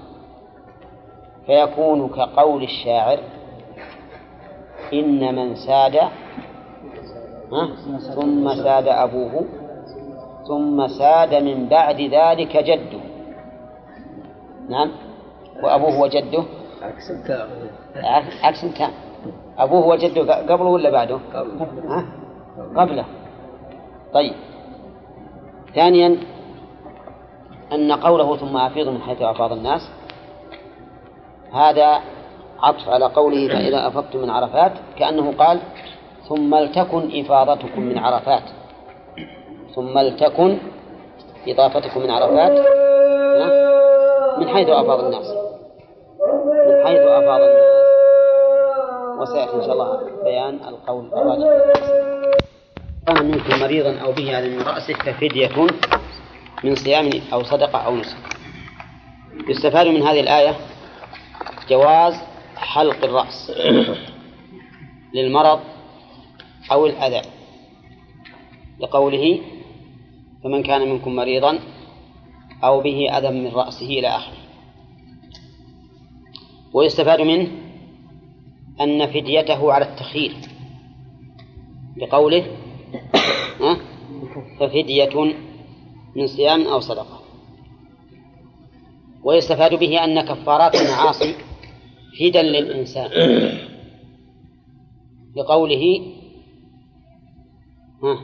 فيكون 1.46 2.08
كقول 2.08 2.62
الشاعر 2.62 3.18
إن 4.92 5.34
من 5.34 5.54
ساد 5.54 5.96
ها؟ 7.52 7.68
ثم 8.14 8.54
ساد 8.54 8.88
أبوه 8.88 9.44
ثم 10.48 10.88
ساد 10.88 11.34
من 11.34 11.68
بعد 11.68 12.00
ذلك 12.00 12.56
جده. 12.56 13.00
نعم؟ 14.68 14.90
وأبوه 15.62 16.00
وجده؟ 16.00 16.44
عكس 16.82 17.10
التام 17.10 17.48
عكس 18.42 18.60
تام 18.78 18.90
أبوه 19.58 19.86
وجده 19.86 20.34
قبله 20.34 20.68
ولا 20.68 20.90
بعده؟ 20.90 21.18
ها؟ 21.88 22.04
قبله. 22.76 23.04
طيب. 24.12 24.34
ثانيا 25.74 26.16
أن 27.72 27.92
قوله 27.92 28.36
ثم 28.36 28.56
أفيض 28.56 28.88
من 28.88 29.02
حيث 29.02 29.22
أفاض 29.22 29.52
الناس 29.52 29.88
هذا 31.52 32.00
عطف 32.62 32.88
على 32.88 33.04
قوله 33.04 33.48
فإذا 33.48 33.86
أفضتم 33.86 34.18
من 34.18 34.30
عرفات 34.30 34.72
كأنه 34.98 35.34
قال 35.38 35.60
ثم 36.28 36.54
لتكن 36.54 37.20
إفاضتكم 37.20 37.80
من 37.82 37.98
عرفات. 37.98 38.42
ثم 39.74 39.98
لتكن 39.98 40.58
إضافتكم 41.48 42.00
من 42.00 42.10
عرفات. 42.10 42.52
من 44.38 44.48
حيث 44.48 44.68
أفاض 44.68 45.04
الناس. 45.04 45.26
من 46.66 46.86
حيث 46.86 47.00
أفاض 47.00 47.40
الناس. 47.40 47.70
وسيأتي 49.18 49.54
إن 49.54 49.62
شاء 49.62 49.72
الله 49.72 50.00
بيان 50.24 50.60
القول 50.68 51.06
الراجح. 51.12 51.46
كان 53.06 53.26
منكم 53.26 53.60
مريضا 53.60 53.98
أو 54.04 54.12
به 54.12 54.38
أذى 54.38 54.56
من 54.56 54.62
رأسه 54.62 54.94
ففدية. 54.94 55.50
من 56.64 56.74
صيام 56.74 57.10
أو 57.32 57.42
صدقة 57.42 57.78
أو 57.78 57.96
نسك. 57.96 58.16
يستفاد 59.48 59.86
من 59.86 60.02
هذه 60.02 60.20
الآية 60.20 60.56
جواز 61.68 62.14
حلق 62.56 63.04
الرأس 63.04 63.52
للمرض 65.14 65.60
أو 66.72 66.86
الأذى. 66.86 67.22
لقوله 68.80 69.40
فمن 70.44 70.62
كان 70.62 70.88
منكم 70.88 71.16
مريضا 71.16 71.58
أو 72.64 72.80
به 72.80 73.18
أذى 73.18 73.30
من 73.30 73.46
رأسه 73.46 73.86
إلى 73.86 74.08
آخره. 74.08 74.36
ويستفاد 76.72 77.20
منه 77.20 77.48
أن 78.80 79.06
فديته 79.06 79.72
على 79.72 79.84
التخيير. 79.84 80.32
بقوله 81.96 82.46
ففدية 84.60 85.34
من 86.16 86.26
صيام 86.26 86.66
أو 86.66 86.80
صدقة. 86.80 87.20
ويستفاد 89.24 89.74
به 89.74 90.04
أن 90.04 90.20
كفارات 90.20 90.74
المعاصي 90.74 91.34
فدا 92.20 92.42
للإنسان. 92.42 93.10
لقوله 95.36 96.00
ها 98.02 98.20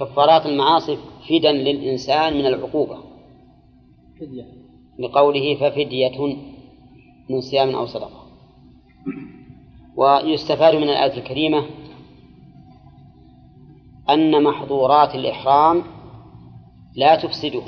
كفارات 0.00 0.46
المعاصي 0.46 0.98
فدا 1.28 1.52
للإنسان 1.52 2.34
من 2.34 2.46
العقوبة. 2.46 2.98
لقوله 4.98 5.54
ففدية 5.54 6.36
من 7.30 7.40
صيام 7.40 7.74
أو 7.74 7.86
صدقة. 7.86 8.24
ويستفاد 9.96 10.74
من 10.74 10.82
الآية 10.82 11.18
الكريمة 11.18 11.66
أن 14.10 14.42
محظورات 14.42 15.14
الإحرام 15.14 15.82
لا 16.94 17.16
تفسده 17.16 17.62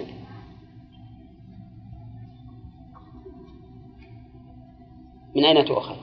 من 5.37 5.45
أين 5.45 5.65
تؤخذ؟ 5.65 5.97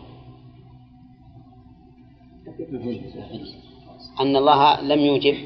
أن 4.19 4.35
الله 4.35 4.81
لم 4.81 4.99
يوجب 4.99 5.37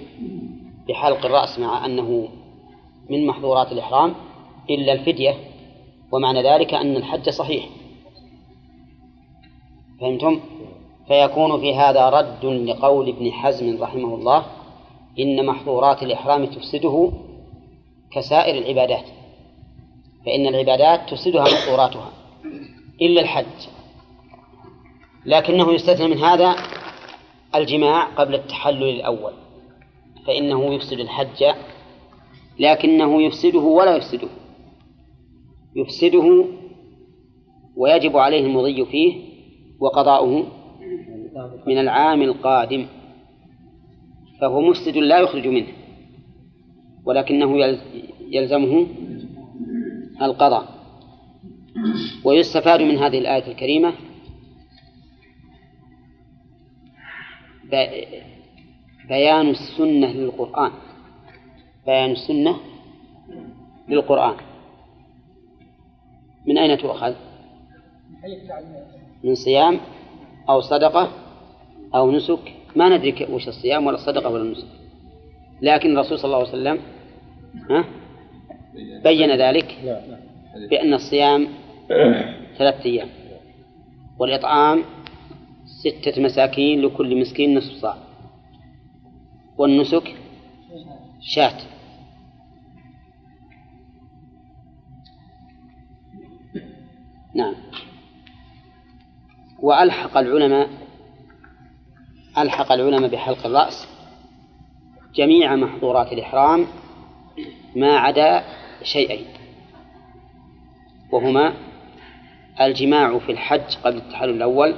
بحلق 0.88 1.26
الرأس 1.26 1.60
مع 1.60 1.86
أنه 1.86 2.28
من 3.10 3.28
محظورات 3.28 3.72
الإحرام 3.72 4.14
إلا 4.70 4.94
الفدية 4.94 5.34
ومعنى 6.12 6.44
ذلك 6.44 6.74
أن 6.74 6.96
الحج 6.96 7.30
صحيح 7.30 7.70
فهمتم؟ 10.02 10.40
فيكون 11.08 11.60
في 11.60 11.76
هذا 11.76 12.10
رد 12.10 12.46
لقول 12.46 13.10
ابن 13.10 13.32
حزم 13.32 13.84
رحمه 13.84 14.16
الله 14.16 14.46
إن 15.20 15.46
محظورات 15.46 16.04
الإحرام 16.04 16.46
تفسده 16.46 17.12
كسائر 18.12 18.58
العبادات 18.58 19.06
فإن 20.26 20.48
العبادات 20.48 21.10
تفسدها 21.10 21.42
محظوراتها 21.42 22.12
إلا 23.02 23.22
الحج. 23.22 23.68
لكنه 25.26 25.74
يستثنى 25.74 26.08
من 26.08 26.18
هذا 26.18 26.56
الجماع 27.56 28.04
قبل 28.04 28.36
التحلل 28.36 28.90
الأول 28.90 29.34
فإنه 30.28 30.74
يفسد 30.74 31.00
الحج 31.00 31.44
لكنه 32.60 33.22
يفسده 33.22 33.60
ولا 33.60 33.96
يفسده. 33.96 34.28
يفسده 35.76 36.46
ويجب 37.76 38.18
عليه 38.18 38.40
المضي 38.46 38.86
فيه 38.86 39.22
وقضاؤه 39.80 40.46
من 41.68 41.78
العام 41.78 42.22
القادم 42.22 42.88
فهو 44.42 44.62
مفسد 44.62 44.98
لا 44.98 45.20
يخرج 45.20 45.48
منه. 45.48 45.87
ولكنه 47.08 47.78
يلزمه 48.32 48.88
القضاء. 50.22 50.68
ويستفاد 52.24 52.82
من 52.82 52.98
هذه 52.98 53.18
الآية 53.18 53.48
الكريمة 53.52 53.94
بيان 59.10 59.50
السنة 59.50 60.08
للقرآن. 60.12 60.72
بيان 61.86 62.12
السنة 62.12 62.58
للقرآن. 63.90 64.36
من 66.48 66.58
أين 66.58 66.78
تؤخذ؟ 66.78 67.14
من 69.24 69.36
صيام 69.36 69.80
أو 70.50 70.62
صدقة 70.62 71.12
أو 71.96 72.12
نسك؟ 72.12 72.54
ما 72.76 72.98
ندري 72.98 73.28
وش 73.32 73.48
الصيام 73.48 73.88
ولا 73.88 73.96
الصدقة 73.96 74.30
ولا 74.30 74.44
النسك 74.44 74.68
لكن 75.62 75.92
الرسول 75.92 76.20
صلى 76.20 76.26
الله 76.26 76.38
عليه 76.38 76.50
وسلم 76.50 76.80
ها؟ 77.70 77.86
بين 79.04 79.32
ذلك 79.32 79.78
بأن 80.70 80.94
الصيام 80.94 81.48
ثلاثة 82.58 82.86
أيام 82.86 83.10
والإطعام 84.20 84.84
ستة 85.66 86.22
مساكين 86.22 86.82
لكل 86.82 87.22
مسكين 87.22 87.58
نصف 87.58 87.74
صاع 87.74 87.98
والنسك 89.58 90.16
شاة. 91.22 91.58
نعم. 97.36 97.56
وألحق 99.60 100.18
العلماء 100.18 100.70
ألحق 102.38 102.72
العلماء 102.72 103.10
بحلق 103.10 103.46
الرأس 103.46 103.88
جميع 105.16 105.56
محظورات 105.56 106.14
الإحرام 106.14 106.68
ما 107.76 107.98
عدا 107.98 108.44
شيئين. 108.84 109.26
وهما 111.12 111.54
الجماع 112.62 113.20
في 113.20 113.32
الحج 113.32 113.76
قبل 113.84 113.98
التحلل 113.98 114.30
الأول 114.30 114.76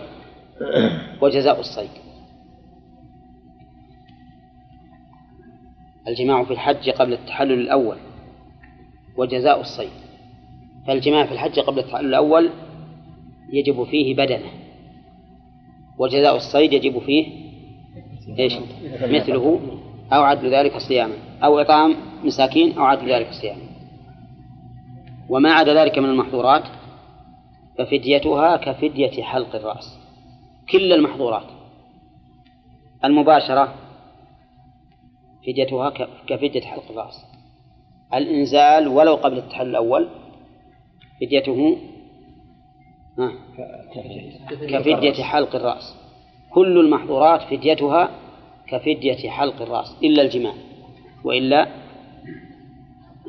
وجزاء 1.21 1.59
الصيد. 1.59 1.89
الجماع 6.07 6.43
في 6.43 6.51
الحج 6.51 6.89
قبل 6.89 7.13
التحلل 7.13 7.61
الأول 7.61 7.97
وجزاء 9.17 9.61
الصيد. 9.61 9.89
فالجماع 10.87 11.25
في 11.25 11.31
الحج 11.31 11.59
قبل 11.59 11.79
التحلل 11.79 12.05
الأول 12.05 12.49
يجب 13.49 13.83
فيه 13.83 14.15
بدنه 14.15 14.51
وجزاء 15.97 16.35
الصيد 16.35 16.73
يجب 16.73 16.99
فيه 16.99 17.27
إيش؟ 18.39 18.53
مثله 19.01 19.78
أو 20.13 20.23
عدل 20.23 20.55
ذلك 20.55 20.77
صياما. 20.77 21.13
أو 21.43 21.59
إطعام 21.59 21.95
مساكين 22.23 22.77
أو 22.77 22.83
عدل 22.83 23.13
ذلك 23.13 23.31
صياما. 23.41 23.61
وما 25.29 25.51
عدا 25.51 25.73
ذلك 25.73 25.99
من 25.99 26.09
المحظورات 26.09 26.63
ففديتها 27.77 28.57
كفدية 28.57 29.23
حلق 29.23 29.55
الرأس. 29.55 29.99
كل 30.71 30.93
المحظورات. 30.93 31.45
المباشرة 33.05 33.73
فديتها 35.47 35.89
كفدية 36.27 36.61
حلق 36.61 36.83
الرأس. 36.89 37.25
الإنزال 38.13 38.87
ولو 38.87 39.15
قبل 39.15 39.37
التحلل 39.37 39.69
الأول 39.69 40.09
فديته 41.21 41.77
كفدية 44.69 45.23
حلق 45.23 45.55
الرأس. 45.55 45.95
كل 46.49 46.79
المحظورات 46.79 47.41
فديتها 47.41 48.09
كفدية 48.71 49.29
حلق 49.29 49.61
الرأس 49.61 49.95
إلا 50.03 50.21
الجماع 50.21 50.53
وإلا 51.23 51.67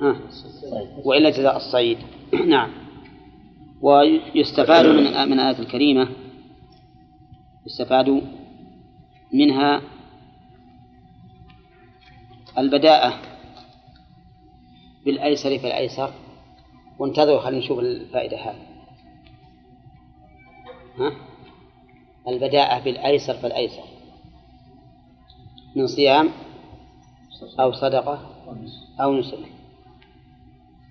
ها 0.03 0.20
وإلا 1.05 1.30
جزاء 1.30 1.57
الصيد. 1.57 1.99
نعم. 2.47 2.70
ويستفاد 3.80 4.86
من 4.86 5.28
من 5.28 5.41
الآية 5.41 5.59
الكريمة 5.59 6.09
يستفاد 7.66 8.22
منها 9.32 9.82
البداءة 12.59 13.20
بالأيسر 15.05 15.59
فالأيسر. 15.59 16.12
وانتظروا 16.99 17.41
خلينا 17.41 17.64
نشوف 17.64 17.78
الفائدة 17.78 18.36
هذه. 18.36 18.66
ها؟ 20.99 21.12
البداءة 22.28 22.84
بالأيسر 22.84 23.34
فالأيسر. 23.34 23.99
من 25.77 25.87
صيام 25.87 26.29
أو 27.61 27.73
صدقة 27.73 28.31
أو 29.01 29.14
نسك. 29.14 29.39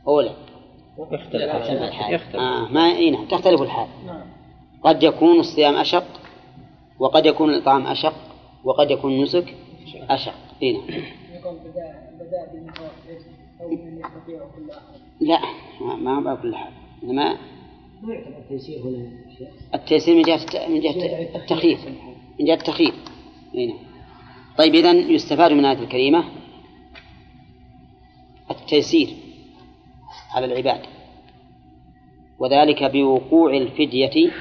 أولى 0.08 0.34
يختلف 1.12 1.70
يختلف. 1.70 2.36
آه 2.36 2.68
ما 2.68 2.86
إيه 2.92 3.12
نعم 3.12 3.26
تختلف 3.26 3.62
الحال. 3.62 3.88
قد 4.84 5.04
يكون 5.04 5.40
الصيام 5.40 5.76
أشق 5.76 6.08
وقد 7.00 7.26
يكون 7.26 7.50
الإطعام 7.50 7.88
أشق 7.88 8.16
وقد 8.64 8.92
يكون 8.92 9.12
النسك 9.12 9.56
أشق. 10.10 10.34
إيه 10.62 10.78
نعم. 10.78 10.84
يقول 11.34 11.58
بداء 11.60 12.14
بداء 12.20 12.50
بالمتوسط 12.54 13.26
أو 13.62 13.70
من 13.70 13.98
يستطيع 13.98 14.40
كل 14.56 14.72
احد 14.72 14.82
لا 15.22 15.40
ما 15.82 15.96
ما 15.96 16.22
بقى 16.22 16.38
كل 16.42 16.56
حال. 16.56 16.74
إنما 17.04 17.38
ما 18.02 18.14
يعتبر 18.14 18.38
التيسير 18.38 18.82
هنا 18.82 19.12
التيسير 19.76 20.16
من 20.16 20.22
جهة 20.22 20.68
من 20.70 20.80
جهة 20.80 21.36
التخفيف. 21.36 21.86
من 22.40 22.46
جهة 22.46 22.54
التخفيف. 22.54 22.96
أي 23.56 23.68
نعم. 23.68 23.89
طيب 24.60 24.76
إذا 24.76 24.92
يستفاد 24.92 25.52
من 25.52 25.60
الآية 25.60 25.84
الكريمة 25.84 26.24
التيسير 28.52 29.10
على 30.36 30.46
العباد 30.46 30.82
وذلك 32.40 32.84
بوقوع 32.84 33.54
الفدية 33.54 34.32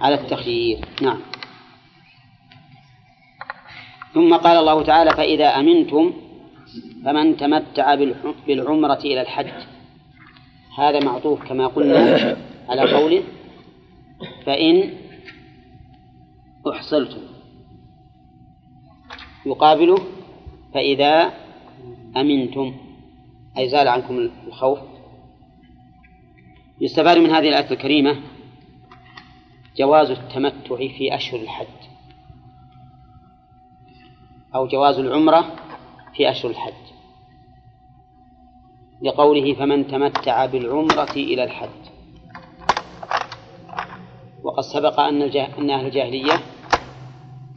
على 0.00 0.14
التخيير. 0.14 0.78
نعم. 1.02 1.20
ثم 4.14 4.34
قال 4.34 4.56
الله 4.56 4.82
تعالى 4.82 5.10
فإذا 5.10 5.46
أمنتم 5.46 6.12
فمن 7.04 7.36
تمتع 7.36 7.94
بالعمرة 8.46 8.98
إلى 8.98 9.20
الحج. 9.20 9.66
هذا 10.78 11.04
معطوف 11.04 11.48
كما 11.48 11.66
قلنا 11.66 12.36
على 12.68 12.94
قوله 12.94 13.22
فإن 14.46 14.92
أحصلتم. 16.70 17.35
يقابله 19.46 19.98
فإذا 20.74 21.32
أمنتم 22.16 22.74
أي 23.58 23.68
زال 23.68 23.88
عنكم 23.88 24.30
الخوف. 24.46 24.78
يستفاد 26.80 27.18
من 27.18 27.30
هذه 27.30 27.48
الآية 27.48 27.70
الكريمة 27.70 28.20
جواز 29.76 30.10
التمتع 30.10 30.76
في 30.76 31.14
أشهر 31.14 31.40
الحج 31.40 31.66
أو 34.54 34.66
جواز 34.66 34.98
العمرة 34.98 35.56
في 36.16 36.30
أشهر 36.30 36.50
الحج. 36.50 36.86
لقوله 39.02 39.54
فمن 39.54 39.86
تمتع 39.86 40.46
بالعمرة 40.46 41.12
إلى 41.12 41.44
الحج. 41.44 41.68
وقد 44.42 44.62
سبق 44.62 45.00
أن 45.00 45.22
أهل 45.70 45.86
الجاهلية 45.86 46.55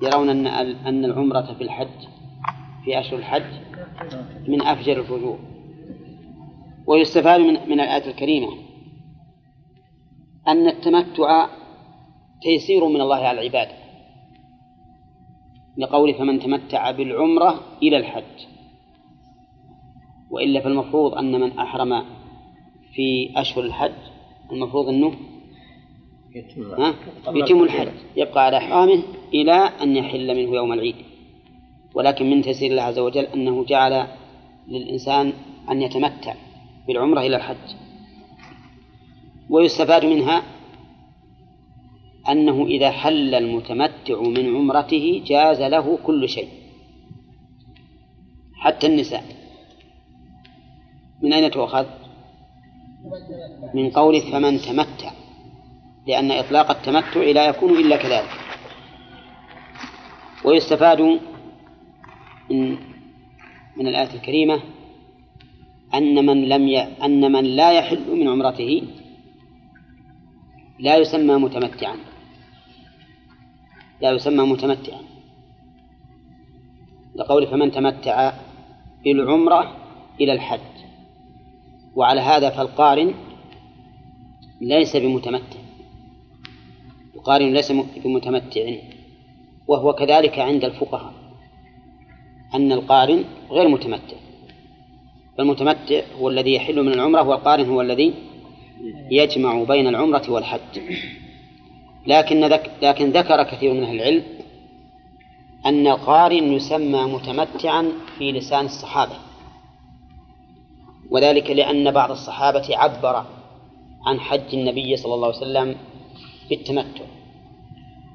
يرون 0.02 0.30
أن 0.30 0.47
أن 0.88 1.06
العمرة 1.06 1.54
في 1.54 1.64
الحج 1.64 2.08
في 2.86 3.00
أشهر 3.00 3.20
الحج 3.20 3.43
من 4.47 4.62
أفجر 4.62 5.00
الفجور 5.00 5.39
ويستفاد 6.88 7.39
من 7.39 7.54
من 7.70 7.80
الآية 7.80 8.12
الكريمة 8.12 8.50
أن 10.47 10.68
التمتع 10.68 11.47
تيسير 12.41 12.88
من 12.88 13.02
الله 13.02 13.16
على 13.16 13.41
العباد 13.41 13.68
لقول 15.78 16.14
فمن 16.14 16.39
تمتع 16.39 16.91
بالعمرة 16.91 17.60
إلى 17.84 17.97
الحج 17.97 18.45
وإلا 20.32 20.62
فالمفروض 20.62 21.14
أن 21.16 21.41
من 21.41 21.60
أحرم 21.60 22.06
في 22.93 23.34
أشهر 23.36 23.64
الحج 23.64 23.91
المفروض 24.52 24.88
أنه 24.89 25.14
ها؟ 26.80 26.96
يتم. 27.28 27.64
الحج. 27.64 27.88
يبقى 28.18 28.46
على 28.46 28.58
إحرامه 28.58 29.04
إلى 29.34 29.54
أن 29.54 29.96
يحل 29.96 30.28
منه 30.28 30.56
يوم 30.56 30.74
العيد. 30.74 30.96
ولكن 31.96 32.30
من 32.30 32.42
تيسير 32.42 32.72
الله 32.72 32.84
عز 32.84 33.00
وجل 33.00 33.26
أنه 33.26 33.66
جعل 33.66 34.08
للإنسان 34.68 35.34
أن 35.70 35.82
يتمتع 35.82 36.36
بالعمرة 36.88 37.22
إلى 37.22 37.36
الحج. 37.36 37.76
ويستفاد 39.50 40.06
منها 40.06 40.44
أنه 42.30 42.66
إذا 42.66 42.92
حل 42.92 43.36
المتمتع 43.36 44.22
من 44.22 44.56
عمرته 44.56 45.24
جاز 45.26 45.62
له 45.62 45.98
كل 45.98 46.30
شيء. 46.30 46.50
حتى 48.54 48.88
النساء. 48.88 49.24
من 51.22 51.34
أين 51.34 51.52
تؤخذ؟ 51.52 51.86
من 53.74 53.90
قوله 53.90 54.32
فمن 54.32 54.58
تمتع. 54.58 55.19
لأن 56.10 56.32
إطلاق 56.32 56.72
التمتع 56.72 57.22
لا 57.22 57.45
يكون 57.45 57.72
إلا 57.78 57.97
كذلك. 57.97 58.30
ويستفاد 60.45 61.01
من 62.49 62.78
من 63.78 63.88
الآية 63.88 64.14
الكريمة 64.14 64.62
أن 65.93 66.26
من 66.26 66.49
لم 66.49 66.68
ي... 66.68 66.80
أن 66.80 67.32
من 67.32 67.43
لا 67.43 67.72
يحل 67.72 68.16
من 68.16 68.28
عمرته 68.28 68.84
لا 70.80 70.97
يسمى 70.97 71.36
متمتعا. 71.36 71.95
لا 74.01 74.12
يسمى 74.12 74.43
متمتعا. 74.45 75.01
لقول 77.16 77.47
فمن 77.47 77.72
تمتع 77.72 78.34
بالعمرة 79.03 79.78
إلى 80.22 80.34
الحج. 80.34 80.76
وعلى 81.95 82.22
هذا 82.22 82.49
فالقارن 82.49 83.14
ليس 84.62 84.95
بمتمتع. 84.95 85.69
القارن 87.20 87.54
ليس 87.54 87.72
بمتمتع. 88.04 88.74
وهو 89.68 89.94
كذلك 89.94 90.40
عند 90.40 90.64
الفقهاء 90.66 91.14
أن 92.56 92.72
القارن 92.72 93.24
غير 93.52 93.68
متمتع. 93.68 94.18
فالمتمتع 95.38 96.02
هو 96.20 96.30
الذي 96.30 96.54
يحل 96.54 96.84
من 96.84 96.94
العمرة 96.94 97.24
والقارن 97.28 97.70
هو 97.70 97.82
الذي 97.82 98.14
يجمع 99.12 99.64
بين 99.64 99.88
العمرة 99.88 100.32
والحج. 100.32 100.80
لكن 102.08 102.46
ذك 102.46 102.72
لكن 102.82 103.10
ذكر 103.10 103.44
كثير 103.44 103.74
من 103.74 103.84
أهل 103.84 103.96
العلم 103.96 104.24
أن 105.66 105.88
القارن 105.88 106.54
يسمى 106.54 107.04
متمتعا 107.04 107.92
في 108.18 108.32
لسان 108.32 108.66
الصحابة. 108.66 109.16
وذلك 111.12 111.52
لأن 111.52 111.92
بعض 111.92 112.12
الصحابة 112.12 112.78
عبر 112.78 113.26
عن 114.06 114.20
حج 114.20 114.56
النبي 114.56 114.98
صلى 114.98 115.14
الله 115.14 115.28
عليه 115.28 115.38
وسلم 115.38 115.76
بالتمتع. 116.50 117.04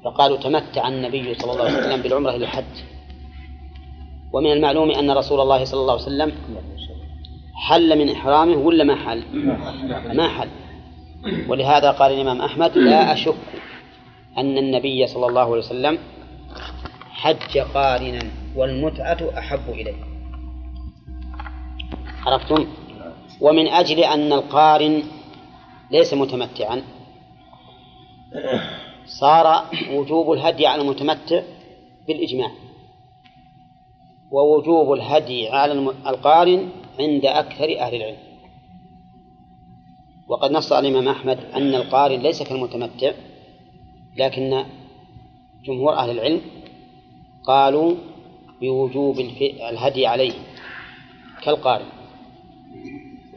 فقالوا 0.05 0.37
تمتع 0.37 0.87
النبي 0.87 1.33
صلى 1.33 1.51
الله 1.51 1.65
عليه 1.65 1.77
وسلم 1.77 2.01
بالعمرة 2.01 2.29
إلى 2.29 2.45
الحج. 2.45 2.75
ومن 4.33 4.51
المعلوم 4.51 4.91
أن 4.91 5.11
رسول 5.11 5.39
الله 5.41 5.65
صلى 5.65 5.81
الله 5.81 5.93
عليه 5.93 6.03
وسلم 6.03 6.31
حل 7.55 7.99
من 7.99 8.09
إحرامه 8.09 8.57
ولا 8.57 8.83
ما 8.83 8.95
حل؟ 8.95 9.23
ما 10.15 10.27
حل. 10.27 10.49
ولهذا 11.47 11.91
قال 11.91 12.13
الإمام 12.13 12.41
أحمد 12.41 12.77
لا 12.77 13.13
أشك 13.13 13.35
أن 14.37 14.57
النبي 14.57 15.07
صلى 15.07 15.27
الله 15.27 15.41
عليه 15.41 15.57
وسلم 15.57 15.97
حج 17.11 17.57
قارنا 17.57 18.19
والمتعة 18.55 19.17
أحب 19.37 19.69
إليه. 19.69 19.95
عرفتم؟ 22.25 22.67
ومن 23.41 23.67
أجل 23.67 23.99
أن 23.99 24.33
القارن 24.33 25.03
ليس 25.91 26.13
متمتعا 26.13 26.81
صار 29.05 29.65
وجوب 29.91 30.31
الهدي 30.31 30.67
على 30.67 30.81
المتمتع 30.81 31.41
بالإجماع. 32.07 32.51
ووجوب 34.31 34.93
الهدي 34.93 35.49
على 35.49 35.73
القارن 36.07 36.69
عند 36.99 37.25
أكثر 37.25 37.79
أهل 37.79 37.95
العلم. 37.95 38.17
وقد 40.27 40.51
نص 40.51 40.71
الإمام 40.73 41.07
أحمد 41.07 41.39
أن 41.55 41.75
القارن 41.75 42.19
ليس 42.19 42.43
كالمتمتع 42.43 43.11
لكن 44.17 44.65
جمهور 45.65 45.93
أهل 45.93 46.09
العلم 46.09 46.41
قالوا 47.43 47.95
بوجوب 48.61 49.19
الهدي 49.69 50.07
عليه 50.07 50.33
كالقارن. 51.43 51.85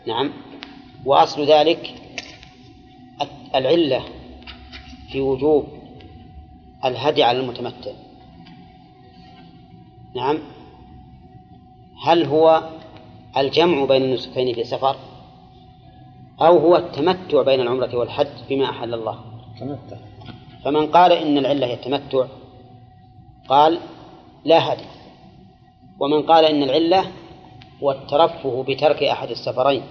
نعم. 0.06 0.32
وأصل 1.04 1.44
ذلك 1.44 1.94
العلة 3.54 4.04
في 5.12 5.20
وجوب 5.20 5.66
الهدي 6.84 7.22
على 7.22 7.40
المتمتع. 7.40 7.90
نعم. 10.16 10.38
هل 12.04 12.24
هو 12.24 12.68
الجمع 13.36 13.84
بين 13.84 14.02
النسكين 14.02 14.54
في 14.54 14.64
سفر؟ 14.64 14.96
أو 16.40 16.58
هو 16.58 16.76
التمتع 16.76 17.42
بين 17.42 17.60
العمرة 17.60 17.96
والحج 17.96 18.26
بما 18.50 18.70
أحل 18.70 18.94
الله؟ 18.94 19.20
تمتع. 19.60 19.96
فمن 20.64 20.86
قال 20.86 21.12
إن 21.12 21.38
العلة 21.38 21.66
هي 21.66 21.74
التمتع 21.74 22.26
قال 23.48 23.78
لا 24.44 24.72
هدي. 24.72 24.84
ومن 26.00 26.22
قال 26.22 26.44
إن 26.44 26.62
العلة 26.62 27.04
هو 27.82 27.90
الترفه 27.90 28.64
بترك 28.68 29.02
أحد 29.02 29.30
السفرين 29.30 29.82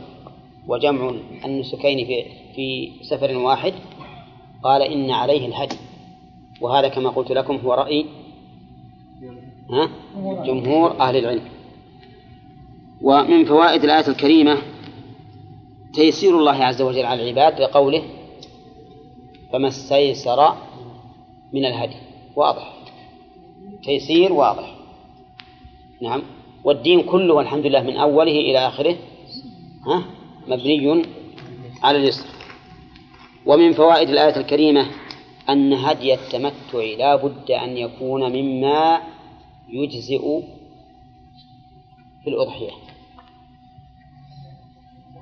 وجمع 0.67 1.13
النسكين 1.45 2.07
في 2.07 2.23
في 2.55 2.91
سفر 3.03 3.37
واحد 3.37 3.73
قال 4.63 4.81
إن 4.81 5.11
عليه 5.11 5.47
الهدي. 5.47 5.77
وهذا 6.61 6.87
كما 6.87 7.09
قلت 7.09 7.31
لكم 7.31 7.55
هو 7.55 7.73
رأي 7.73 8.05
ها؟ 9.71 9.89
جمهور 10.45 10.99
أهل 10.99 11.15
العلم. 11.17 11.43
ومن 13.01 13.45
فوائد 13.45 13.83
الآية 13.83 14.07
الكريمة 14.07 14.57
تيسير 15.93 16.39
الله 16.39 16.63
عز 16.63 16.81
وجل 16.81 17.05
على 17.05 17.23
العباد 17.23 17.61
لقوله 17.61 18.03
فما 19.53 19.67
استيسر 19.67 20.53
من 21.53 21.65
الهدي. 21.65 21.95
واضح. 22.35 22.73
تيسير 23.83 24.33
واضح. 24.33 24.75
نعم. 26.01 26.21
والدين 26.63 27.03
كله 27.03 27.33
والحمد 27.33 27.65
لله 27.65 27.81
من 27.81 27.97
أوله 27.97 28.31
إلى 28.31 28.67
آخره 28.67 28.95
ها؟ 29.87 30.03
مبني 30.47 31.05
على 31.83 31.97
اليسر. 31.97 32.36
ومن 33.47 33.73
فوائد 33.73 34.09
الآية 34.09 34.37
الكريمة 34.37 34.87
أن 35.49 35.73
هدي 35.73 36.13
التمتع 36.13 36.83
لا 36.97 37.15
بد 37.15 37.51
أن 37.51 37.77
يكون 37.77 38.31
مما 38.31 39.01
يجزئ 39.69 40.41
في 42.23 42.29
الأضحية. 42.29 42.71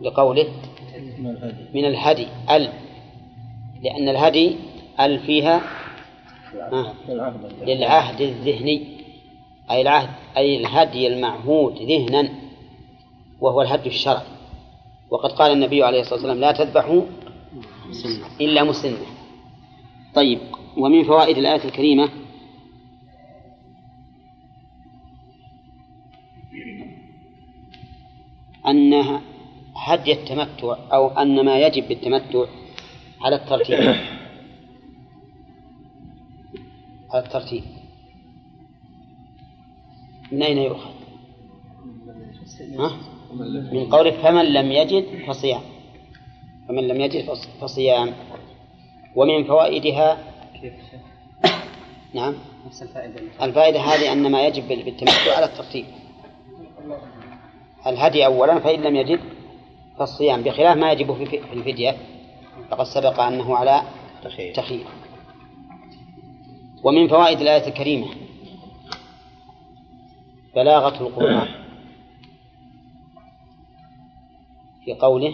لقوله 0.01 0.47
من 1.73 1.85
الهدي 1.85 2.27
أل. 2.49 2.69
لأن 3.83 4.09
الهدي 4.09 4.55
أل 4.99 5.19
فيها 5.19 5.61
للعهد 7.61 8.21
الذهني 8.21 8.87
أي 9.71 9.81
العهد 9.81 10.09
أي 10.37 10.57
الهدي 10.57 11.07
المعهود 11.07 11.81
ذهنا 11.81 12.29
وهو 13.41 13.61
الهدي 13.61 13.89
الشرعي. 13.89 14.25
وقد 15.09 15.31
قال 15.31 15.51
النبي 15.51 15.83
عليه 15.83 16.01
الصلاة 16.01 16.15
والسلام 16.15 16.39
لا 16.39 16.51
تذبحوا 16.51 17.01
إلا 18.41 18.63
مسنة 18.63 18.97
طيب 20.15 20.39
ومن 20.77 21.03
فوائد 21.03 21.37
الآية 21.37 21.65
الكريمة؟ 21.65 22.09
أن 28.67 29.19
هدي 29.75 30.11
التمتع 30.11 30.77
أو 30.93 31.07
أن 31.07 31.45
ما 31.45 31.59
يجب 31.59 31.87
بالتمتع 31.87 32.45
على 33.21 33.35
الترتيب. 33.35 33.95
على 37.13 37.25
الترتيب. 37.25 37.63
من 40.31 40.43
أين 40.43 40.57
يؤخذ؟ 40.57 40.93
من 43.73 43.89
قوله 43.89 44.11
فمن 44.11 44.45
لم 44.45 44.71
يجد 44.71 45.25
فصيام. 45.27 45.61
فمن 46.67 46.87
لم 46.87 47.01
يجد 47.01 47.33
فصيام. 47.61 48.13
ومن 49.15 49.43
فوائدها 49.43 50.17
نعم. 52.13 52.35
نفس 52.65 52.81
الفائدة. 52.81 53.21
الفائدة 53.41 53.79
هذه 53.79 54.11
أن 54.11 54.31
ما 54.31 54.47
يجب 54.47 54.67
بالتمتع 54.67 55.35
على 55.35 55.45
الترتيب. 55.45 55.85
الهدي 57.87 58.25
أولا 58.25 58.59
فإن 58.59 58.81
لم 58.81 58.95
يجد 58.95 59.19
فالصيام 59.97 60.41
بخلاف 60.41 60.77
ما 60.77 60.91
يجب 60.91 61.13
في 61.13 61.25
في 61.25 61.53
الفدية 61.53 61.97
فقد 62.69 62.85
سبق 62.85 63.19
أنه 63.19 63.55
على 63.55 63.81
تخيير. 64.55 64.85
ومن 66.83 67.07
فوائد 67.07 67.41
الآية 67.41 67.67
الكريمة 67.67 68.07
بلاغة 70.55 71.01
القرآن. 71.01 71.47
في 74.85 74.93
قوله 74.93 75.33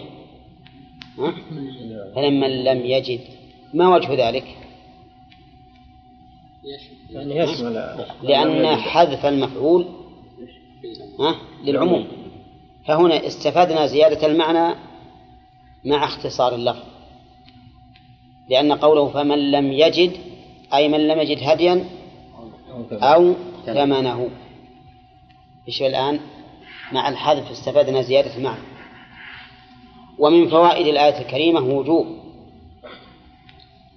ها؟ 1.18 1.34
فلمن 2.14 2.64
لم 2.64 2.86
يجد 2.86 3.20
ما 3.74 3.94
وجه 3.94 4.28
ذلك؟ 4.28 4.44
يعني 7.12 7.34
لأن 8.22 8.76
حذف 8.76 9.26
المفعول 9.26 9.86
ها؟ 11.20 11.36
للعموم 11.64 12.06
فهنا 12.86 13.26
استفدنا 13.26 13.86
زيادة 13.86 14.26
المعنى 14.26 14.74
مع 15.84 16.04
اختصار 16.04 16.54
اللفظ 16.54 16.82
لأن 18.48 18.72
قوله 18.72 19.08
فمن 19.08 19.50
لم 19.50 19.72
يجد 19.72 20.12
أي 20.74 20.88
من 20.88 21.08
لم 21.08 21.20
يجد 21.20 21.38
هديا 21.42 21.84
أو 22.92 23.34
ثمنه 23.66 24.30
إيش 25.68 25.82
الآن 25.82 26.20
مع 26.92 27.08
الحذف 27.08 27.50
استفدنا 27.50 28.02
زيادة 28.02 28.36
المعنى 28.36 28.71
ومن 30.18 30.48
فوائد 30.48 30.86
الآية 30.86 31.20
الكريمة 31.20 31.60
وجوب 31.60 32.06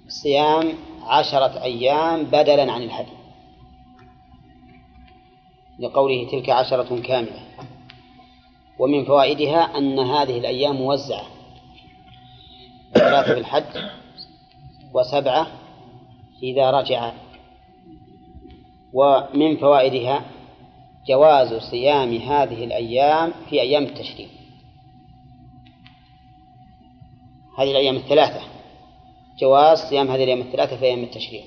صيام 0.08 0.72
عشرة 1.02 1.62
أيام 1.62 2.24
بدلا 2.24 2.72
عن 2.72 2.82
الهدي. 2.82 3.16
لقوله 5.78 6.28
تلك 6.30 6.50
عشرة 6.50 7.00
كاملة. 7.00 7.42
ومن 8.78 9.04
فوائدها 9.04 9.78
أن 9.78 9.98
هذه 9.98 10.38
الأيام 10.38 10.76
موزعة. 10.76 11.26
ثلاثة 12.94 13.34
في 13.34 13.40
الحج 13.40 13.84
وسبعة 14.94 15.46
إذا 16.42 16.70
رجع. 16.70 17.12
ومن 18.92 19.56
فوائدها 19.56 20.24
جواز 21.08 21.54
صيام 21.54 22.16
هذه 22.16 22.64
الأيام 22.64 23.32
في 23.50 23.60
أيام 23.60 23.82
التشريق. 23.82 24.35
هذه 27.56 27.70
الأيام 27.70 27.96
الثلاثة. 27.96 28.40
جواز 29.38 29.78
صيام 29.78 30.10
هذه 30.10 30.22
الأيام 30.24 30.40
الثلاثة 30.40 30.76
في 30.76 30.84
أيام 30.84 31.02
التشريق. 31.02 31.44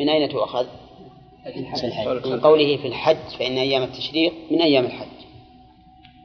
من 0.00 0.08
أين 0.08 0.28
تؤخذ؟ 0.28 0.66
من 2.26 2.40
قوله 2.40 2.76
في 2.76 2.88
الحج 2.88 3.28
فإن 3.38 3.58
أيام 3.58 3.82
التشريق 3.82 4.32
من 4.50 4.62
أيام 4.62 4.84
الحج. 4.84 5.06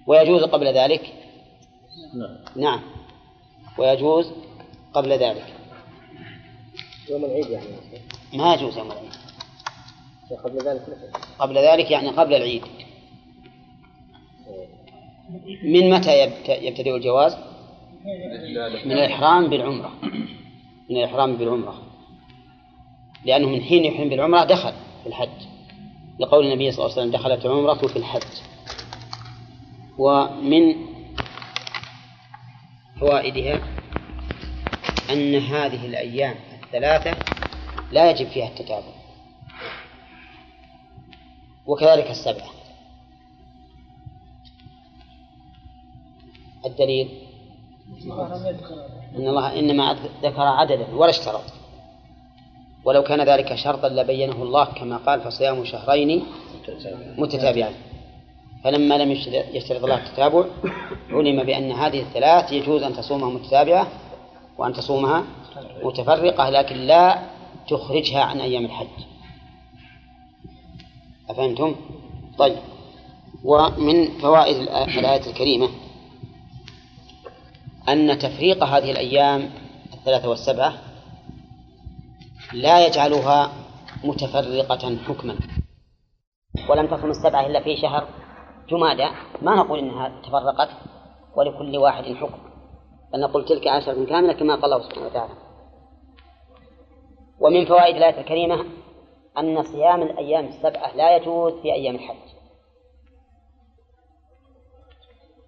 ويجوز 0.07 0.43
قبل 0.43 0.67
ذلك؟ 0.67 1.13
نعم. 2.13 2.37
نعم 2.55 2.81
ويجوز 3.77 4.31
قبل 4.93 5.11
ذلك. 5.11 5.45
يوم 7.09 7.25
العيد 7.25 7.49
يعني. 7.49 7.65
ما 8.33 8.53
يجوز 8.53 8.77
يوم 8.77 8.91
العيد. 8.91 9.11
قبل 10.43 10.57
ذلك 10.57 10.81
مثل 10.81 11.11
قبل 11.39 11.57
ذلك 11.57 11.91
يعني 11.91 12.09
قبل 12.09 12.33
العيد. 12.33 12.63
من 15.63 15.89
متى 15.89 16.23
يبت- 16.23 16.49
يبتدئ 16.49 16.95
الجواز؟ 16.95 17.37
من 18.85 18.91
الإحرام 18.91 19.49
بالعمرة. 19.49 19.91
من 20.89 20.97
الإحرام 20.97 21.37
بالعمرة. 21.37 21.81
لأنه 23.25 23.49
من 23.49 23.61
حين 23.61 23.85
يحرم 23.85 24.09
بالعمرة 24.09 24.43
دخل 24.43 24.73
في 25.03 25.09
الحج. 25.09 25.47
لقول 26.19 26.45
النبي 26.45 26.71
صلى 26.71 26.85
الله 26.85 26.97
عليه 26.97 27.07
وسلم 27.07 27.21
دخلت 27.21 27.45
العمرة 27.45 27.87
في 27.87 27.95
الحج. 27.95 28.41
ومن 29.97 30.75
فوائدها 32.99 33.61
أن 35.09 35.35
هذه 35.35 35.85
الأيام 35.85 36.35
الثلاثة 36.63 37.15
لا 37.91 38.11
يجب 38.11 38.27
فيها 38.27 38.47
التتابع. 38.47 38.93
وكذلك 41.65 42.11
السبعة. 42.11 42.49
الدليل 46.65 47.30
أن 49.15 49.27
الله 49.27 49.59
إنما 49.59 49.97
ذكر 50.23 50.41
عددا 50.41 50.95
ولا 50.95 51.09
اشترط. 51.09 51.43
ولو 52.85 53.03
كان 53.03 53.21
ذلك 53.21 53.55
شرطا 53.55 53.89
لبينه 53.89 54.43
الله 54.43 54.65
كما 54.65 54.97
قال 54.97 55.21
فصيام 55.21 55.65
شهرين 55.65 56.23
متتابعين 57.17 57.75
فلما 58.63 58.97
لم 58.97 59.11
يشترط 59.53 59.83
الله 59.83 59.97
التتابع 59.97 60.45
علم 61.09 61.43
بأن 61.43 61.71
هذه 61.71 61.99
الثلاث 62.01 62.51
يجوز 62.51 62.83
أن 62.83 62.93
تصومها 62.93 63.29
متتابعة 63.29 63.87
وأن 64.57 64.73
تصومها 64.73 65.23
متفرقة 65.83 66.49
لكن 66.49 66.75
لا 66.75 67.19
تخرجها 67.69 68.21
عن 68.21 68.41
أيام 68.41 68.65
الحج. 68.65 68.87
أفهمتم؟ 71.29 71.75
طيب. 72.37 72.57
ومن 73.43 74.07
فوائد 74.21 74.55
الآية 74.97 75.27
الكريمة 75.27 75.69
أن 77.89 78.19
تفريق 78.19 78.63
هذه 78.63 78.91
الأيام 78.91 79.49
الثلاثة 79.93 80.29
والسبعة 80.29 80.73
لا 82.53 82.87
يجعلها 82.87 83.51
متفرقة 84.03 84.97
حكما. 85.07 85.35
ولم 86.69 86.87
تصم 86.87 87.09
السبعة 87.09 87.45
إلا 87.45 87.63
في 87.63 87.77
شهر 87.77 88.07
جمادى. 88.69 89.07
ما 89.41 89.55
نقول 89.55 89.79
إنها 89.79 90.21
تفرقت 90.23 90.69
ولكل 91.35 91.77
واحد 91.77 92.03
حكم. 92.03 92.39
بل 93.13 93.19
نقول 93.19 93.45
تلك 93.45 93.67
عشرة 93.67 94.05
كاملة 94.05 94.33
كما 94.33 94.55
قال 94.55 94.73
الله 94.73 94.89
سبحانه 94.89 95.05
وتعالى. 95.05 95.33
ومن 97.39 97.65
فوائد 97.65 97.95
الآية 97.95 98.19
الكريمة 98.21 98.65
أن 99.37 99.63
صيام 99.63 100.01
الأيام 100.01 100.45
السبعة 100.45 100.95
لا 100.95 101.15
يجوز 101.15 101.53
في 101.53 101.73
أيام 101.73 101.95
الحج. 101.95 102.31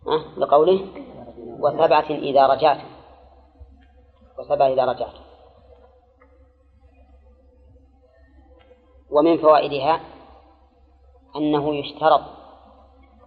أه؟ 0.07 0.39
لقوله 0.39 0.87
وسبعة 1.63 2.09
إذا 2.09 2.47
رجعت. 2.47 2.81
وسبعة 4.39 4.67
إذا 4.67 4.85
رجعت. 4.85 5.13
ومن 9.11 9.37
فوائدها 9.37 9.99
أنه 11.35 11.75
يشترط 11.75 12.21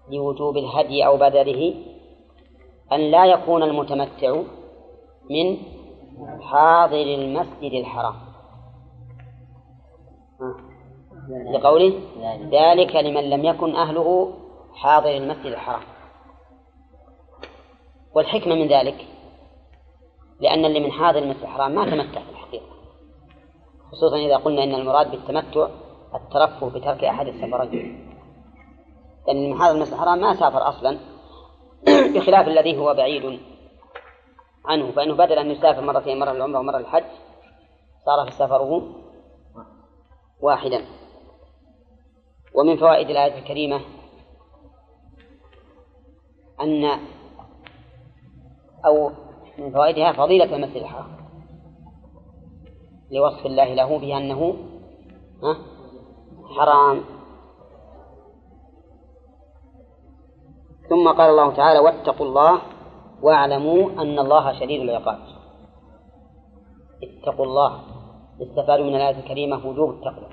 لوجوب 0.09 0.57
الهدي 0.57 1.07
أو 1.07 1.17
بدله 1.17 1.75
أن 2.93 3.01
لا 3.01 3.27
يكون 3.27 3.63
المتمتع 3.63 4.43
من 5.31 5.59
حاضر 6.43 7.03
المسجد 7.03 7.73
الحرام. 7.73 8.15
لقوله 11.53 12.01
ذلك 12.51 12.97
لمن 12.97 13.31
لم 13.31 13.45
يكن 13.45 13.77
أهله 13.77 14.33
حاضر 14.75 15.17
المسجد 15.17 15.47
الحرام. 15.47 15.96
والحكمة 18.17 18.55
من 18.55 18.69
ذلك 18.69 19.07
لأن 20.41 20.65
اللي 20.65 20.81
من 20.81 20.93
حاضر 20.93 21.19
المسجد 21.19 21.43
الحرام 21.43 21.75
ما 21.75 21.91
تمتع 21.91 22.21
في 22.21 22.31
الحقيقة. 22.31 22.67
خصوصا 23.93 24.17
إذا 24.17 24.37
قلنا 24.37 24.65
إن 24.65 24.75
المراد 24.75 25.11
بالتمتع 25.11 25.69
الترفه 26.15 26.69
بترك 26.69 27.05
أحد 27.05 27.27
السفرين 27.27 28.17
لأن 29.27 29.51
من 29.51 29.59
حاضر 29.59 29.75
المسجد 29.75 29.93
الحرام 29.93 30.21
ما 30.21 30.35
سافر 30.35 30.69
أصلا 30.69 30.99
بخلاف 32.15 32.49
الذي 32.49 32.79
هو 32.79 32.95
بعيد 32.95 33.41
عنه. 34.65 34.93
فإنه 34.93 35.15
بدل 35.15 35.39
أن 35.39 35.51
يسافر 35.51 35.81
مرتين 35.81 36.19
مرة 36.19 36.33
للعمرة 36.33 36.59
ومرة 36.59 36.79
للحج 36.79 37.05
صار 38.07 38.27
في 38.27 38.33
سفره 38.33 38.83
واحدا. 40.41 40.85
ومن 42.55 42.77
فوائد 42.77 43.11
الآية 43.11 43.39
الكريمة 43.39 43.81
أن 46.61 46.99
أو 48.85 49.11
من 49.59 49.73
فوائدها 49.73 50.13
فضيلة 50.13 50.57
المسجد 50.57 50.77
الحرام. 50.77 51.17
لوصف 53.11 53.47
الله 53.47 53.75
له 53.75 53.99
بأنه 53.99 54.57
حرام. 56.57 57.05
ثم 60.89 61.09
قال 61.09 61.31
الله 61.31 61.55
تعالى 61.55 61.79
واتقوا 61.79 62.27
الله 62.27 62.61
واعلموا 63.23 63.91
أن 63.91 64.19
الله 64.19 64.61
شديد 64.61 64.81
العقاب. 64.81 65.19
اتقوا 67.03 67.45
الله 67.45 67.81
استفادوا 68.43 68.85
من 68.85 68.95
الآية 68.95 69.19
الكريمة 69.19 69.67
وجوب 69.67 69.91
التقوى. 69.91 70.29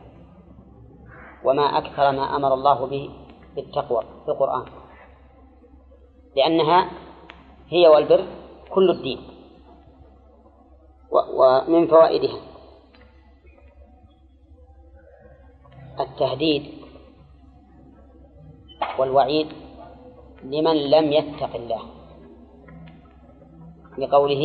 وما 1.45 1.63
أكثر 1.63 2.11
ما 2.11 2.35
أمر 2.35 2.53
الله 2.53 2.85
به 2.85 3.09
بالتقوى 3.55 4.03
في 4.25 4.31
القرآن. 4.31 4.65
لأنها 6.35 6.89
هي 7.73 7.87
والبر 7.87 8.21
كل 8.69 8.89
الدين. 8.89 9.19
ومن 11.11 11.87
فوائدها 11.87 12.39
التهديد 15.99 16.63
والوعيد 18.99 19.47
لمن 20.43 20.77
لم 20.93 21.05
يتق 21.13 21.55
الله. 21.55 21.81
لقوله 23.97 24.43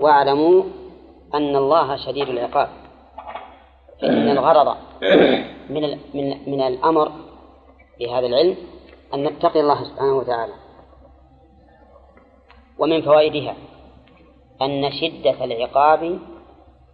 واعلموا 0.00 0.62
أن 1.34 1.56
الله 1.56 1.96
شديد 1.96 2.28
العقاب. 2.28 2.68
فإن 4.00 4.28
الغرض 4.28 4.68
من 5.70 5.82
من 6.14 6.26
من 6.50 6.60
الأمر 6.60 7.12
بهذا 8.00 8.26
العلم 8.26 8.56
أن 9.14 9.24
نتقي 9.24 9.60
الله 9.60 9.84
سبحانه 9.84 10.16
وتعالى. 10.16 10.63
ومن 12.78 13.02
فوائدها 13.02 13.56
أن 14.62 14.92
شدة 14.92 15.44
العقاب 15.44 16.18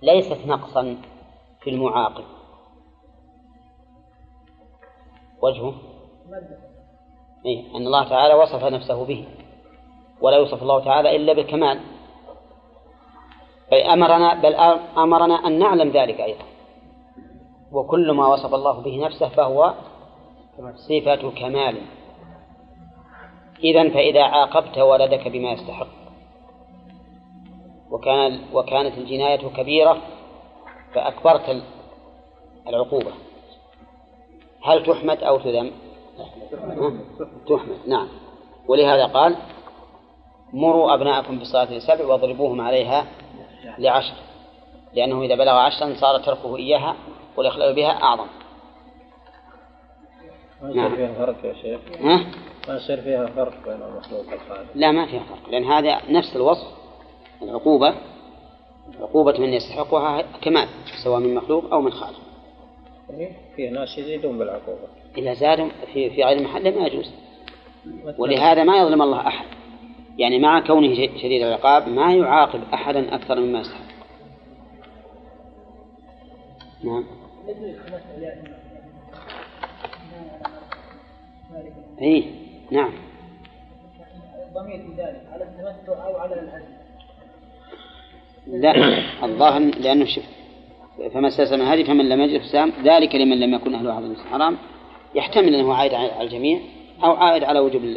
ليست 0.03 0.47
نقصا 0.47 0.97
في 1.61 1.71
المعاقب. 1.71 2.25
وجهه؟ 5.43 5.75
إيه 7.47 7.77
أن 7.77 7.87
الله 7.87 8.09
تعالى 8.09 8.35
وصف 8.35 8.65
نفسه 8.65 9.05
به 9.05 9.29
ولا 10.21 10.37
يوصف 10.37 10.63
الله 10.63 10.85
تعالى 10.85 11.17
إلا 11.17 11.33
بالكمال. 11.33 11.81
بل 13.71 13.79
أمرنا 13.79 14.35
بل 14.35 14.55
أمرنا 14.97 15.35
أن 15.35 15.59
نعلم 15.59 15.91
ذلك 15.91 16.21
أيضا. 16.21 16.45
وكل 17.73 18.11
ما 18.11 18.27
وصف 18.27 18.55
الله 18.55 18.81
به 18.81 19.07
نفسه 19.07 19.29
فهو 19.29 19.75
صفة 20.89 21.31
كمال. 21.31 21.83
إذا 23.65 23.89
فإذا 23.89 24.23
عاقبت 24.23 24.79
ولدك 24.79 25.29
بما 25.29 25.53
يستحق. 25.53 25.87
وكان 27.91 28.41
وكانت 28.53 28.99
الجناية 28.99 29.49
كبيرة 29.49 30.03
فأكبرت 30.95 31.63
العقوبة. 32.69 33.13
هل 34.65 34.87
تحمد 34.87 35.23
أو 35.23 35.39
تذم؟ 35.39 35.71
تحمد 37.49 37.79
نعم. 37.87 38.09
ولهذا 38.69 39.07
قال 39.07 39.37
مروا 40.53 40.95
أبناءكم 40.95 41.39
بالصلاة 41.39 41.73
لسبع 41.73 42.07
واضربوهم 42.07 42.61
عليها 42.61 43.07
لعشر. 43.79 44.15
لأنه 44.95 45.23
إذا 45.23 45.35
بلغ 45.35 45.53
عشرا 45.53 45.95
صار 46.01 46.19
تركه 46.19 46.57
إياها 46.57 46.97
والإخلال 47.37 47.75
بها 47.75 47.91
أعظم. 47.91 48.27
فيها 50.97 51.15
فرق 51.15 51.45
يا 51.45 51.55
شيخ؟ 51.55 51.81
ها؟ 52.01 52.27
ما 52.69 52.77
يصير 52.77 53.01
فيها 53.01 53.27
فرق 53.27 53.65
بين 53.65 53.83
المخلوق 53.83 54.21
والخالق. 54.21 54.67
لا 54.75 54.93
ما 54.93 55.07
فيها 55.07 55.25
فرق 55.25 55.51
لأن 55.51 55.65
هذا 55.65 56.01
نفس 56.11 56.37
الوصف 56.37 56.67
العقوبة 57.43 57.95
عقوبة 59.01 59.39
من 59.39 59.49
يستحقها 59.49 60.23
كمال 60.43 60.69
سواء 61.05 61.21
من 61.21 61.35
مخلوق 61.35 61.73
أو 61.73 61.81
من 61.81 61.93
خالق. 61.93 62.21
فيه 63.57 63.71
ناس 63.71 63.99
يزيدون 63.99 64.39
بالعقوبة. 64.39 64.89
إذا 65.17 65.35
زادوا 65.35 65.69
في 65.93 66.11
في 66.11 66.25
غير 66.25 66.43
محله 66.43 66.71
ما 66.71 66.87
يجوز. 66.87 67.11
ولهذا 68.19 68.65
ما 68.65 68.77
يظلم 68.77 69.03
الله 69.03 69.27
أحد. 69.27 69.47
يعني 70.19 70.39
مع 70.39 70.61
كونه 70.67 70.95
شديد 70.95 71.43
العقاب 71.43 71.89
ما 71.89 72.15
يعاقب 72.15 72.61
أحدا 72.75 73.15
أكثر 73.15 73.41
مما 73.41 73.61
يستحق. 73.61 73.91
نعم. 76.85 77.05
إيه. 82.03 82.40
نعم. 82.71 82.93
الضمير 84.49 84.79
في 84.79 85.03
ذلك 85.03 85.23
على 85.33 85.45
التمتع 85.45 86.07
أو 86.07 86.17
على 86.17 86.35
الهدي. 86.35 86.65
لا 88.47 89.25
الظاهر 89.25 89.61
لأنه 89.61 90.05
شف 90.05 90.23
فما 91.15 91.29
استلزم 91.29 91.63
هذه 91.63 91.85
فمن 91.85 92.09
لم 92.09 92.21
يجد 92.21 92.41
الصيام 92.41 92.73
ذلك 92.85 93.15
لمن 93.15 93.41
لم 93.41 93.55
يكن 93.55 93.75
أهله 93.75 93.95
حاضر 93.95 94.07
الحرام 94.07 94.59
يحتمل 95.15 95.55
أنه 95.55 95.75
عائد 95.75 95.95
على 95.95 96.23
الجميع 96.23 96.61
أو 97.05 97.11
عائد 97.11 97.45
على 97.45 97.59
وجوب 97.59 97.97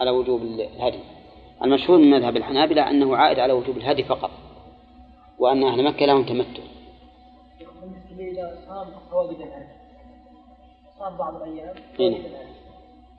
على 0.00 0.10
وجوب 0.10 0.42
الهدي. 0.42 0.98
المشهور 1.64 1.98
من 1.98 2.10
مذهب 2.10 2.36
الحنابلة 2.36 2.90
أنه 2.90 3.16
عائد 3.16 3.38
على 3.38 3.52
وجوب 3.52 3.76
الهدي 3.76 4.04
فقط 4.04 4.30
وأن 5.38 5.64
أهل 5.64 5.84
مكة 5.84 6.06
لهم 6.06 6.24
تمتع. 6.24 6.62
بالنسبة 7.80 8.42
إلى 8.42 8.58
صام 10.98 11.16
بعض 11.16 11.42
الأيام 11.42 11.74
إيه. 12.00 12.18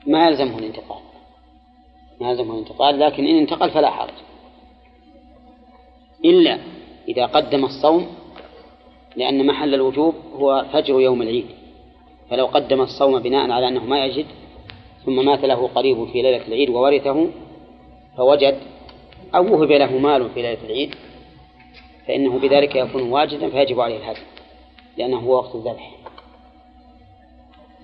ما 0.06 0.26
يلزمه 0.26 0.58
الانتقال. 0.58 1.00
ما 2.20 2.30
يلزمه 2.30 2.54
الانتقال 2.54 3.00
لكن 3.00 3.26
إن 3.26 3.38
انتقل 3.38 3.70
فلا 3.70 3.90
حرج. 3.90 4.14
إلا 6.24 6.58
إذا 7.08 7.26
قدم 7.26 7.64
الصوم 7.64 8.06
لأن 9.16 9.46
محل 9.46 9.74
الوجوب 9.74 10.14
هو 10.34 10.66
فجر 10.72 11.00
يوم 11.00 11.22
العيد. 11.22 11.46
فلو 12.30 12.46
قدم 12.46 12.80
الصوم 12.80 13.18
بناء 13.18 13.50
على 13.50 13.68
أنه 13.68 13.84
ما 13.84 14.04
يجد 14.04 14.26
ثم 15.06 15.24
مات 15.24 15.44
له 15.44 15.68
قريب 15.68 16.04
في 16.12 16.22
ليلة 16.22 16.46
العيد 16.46 16.70
وورثه 16.70 17.26
فوجد 18.16 18.58
أو 19.34 19.54
وهب 19.54 19.72
له 19.72 19.98
مال 19.98 20.30
في 20.30 20.42
ليلة 20.42 20.58
العيد 20.64 20.94
فإنه 22.06 22.38
بذلك 22.38 22.76
يكون 22.76 23.02
واجدا 23.02 23.50
فيجب 23.50 23.80
عليه 23.80 23.96
الهدي 23.96 24.20
لأنه 24.98 25.18
هو 25.18 25.36
وقت 25.36 25.54
الذبح. 25.54 25.90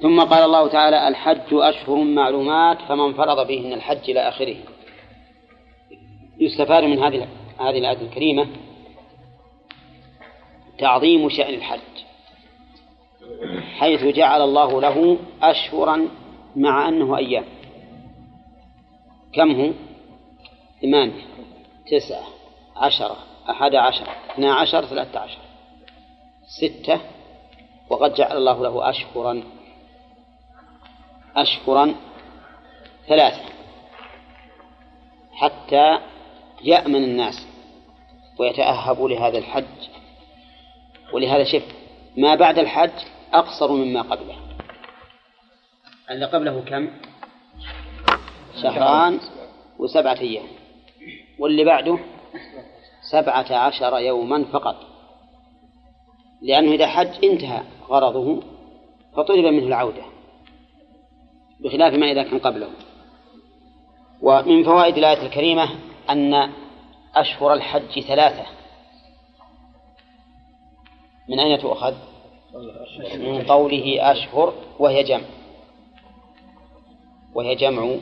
ثم 0.03 0.21
قال 0.21 0.45
الله 0.45 0.69
تعالى 0.69 1.09
الحج 1.09 1.53
أشهر 1.53 1.97
معلومات 1.97 2.79
فمن 2.89 3.15
فرض 3.15 3.47
فيهن 3.47 3.73
الحج 3.73 4.11
إلى 4.11 4.29
آخره 4.29 4.57
يستفاد 6.41 6.85
من 6.85 6.99
هذه 6.99 7.29
هذه 7.61 7.79
الآية 7.79 8.01
الكريمة 8.01 8.47
تعظيم 10.79 11.29
شأن 11.29 11.55
الحج 11.55 11.81
حيث 13.79 14.05
جعل 14.05 14.43
الله 14.43 14.81
له 14.81 15.19
أشهرا 15.43 16.09
مع 16.57 16.89
أنه 16.89 17.17
أيام 17.17 17.45
كم 19.33 19.61
هو؟ 19.61 19.71
ثمانية 20.83 21.23
تسعة 21.91 22.25
عشرة 22.77 23.17
أحد 23.51 23.75
عشر 23.75 24.07
اثنا 24.31 24.55
عشر 24.55 24.85
ثلاثة 24.85 25.21
عشر 25.21 25.39
ستة 26.47 27.01
وقد 27.91 28.15
جعل 28.15 28.37
الله 28.37 28.63
له 28.63 28.91
أشهرا 28.91 29.43
أشهرا 31.37 31.95
ثلاثة 33.09 33.43
حتى 35.33 35.99
يأمن 36.63 37.05
الناس 37.05 37.47
ويتأهبوا 38.39 39.09
لهذا 39.09 39.39
الحج. 39.39 39.65
ولهذا 41.13 41.45
شف 41.45 41.65
ما 42.17 42.35
بعد 42.35 42.59
الحج 42.59 42.91
أقصر 43.33 43.73
مما 43.73 44.03
قبله. 44.03 44.37
اللي 46.11 46.27
قبله 46.27 46.61
كم؟ 46.61 46.91
شهران 48.63 49.21
وسبعة 49.79 50.21
أيام. 50.21 50.47
واللي 51.39 51.65
بعده 51.65 51.99
سبعة 53.11 53.53
عشر 53.53 53.99
يوما 53.99 54.45
فقط. 54.45 54.77
لأنه 56.43 56.73
إذا 56.73 56.87
حج 56.87 57.25
انتهى 57.25 57.63
غرضه 57.89 58.43
فطلب 59.17 59.45
منه 59.47 59.67
العودة. 59.67 60.16
بخلاف 61.61 61.95
ما 61.95 62.11
إذا 62.11 62.23
كان 62.23 62.39
قبله. 62.39 62.69
ومن 64.23 64.65
فوائد 64.65 64.97
الآية 64.97 65.27
الكريمة 65.27 65.69
أن 66.11 66.53
أشهر 67.15 67.53
الحج 67.53 68.01
ثلاثة. 68.01 68.47
من 71.29 71.41
أين 71.41 71.59
تؤخذ؟ 71.59 71.95
من 73.15 73.43
قوله 73.43 74.13
أشهر 74.13 74.55
وهي 74.79 75.03
جمع. 75.03 75.27
وهي 77.35 77.55
جمع 77.55 77.97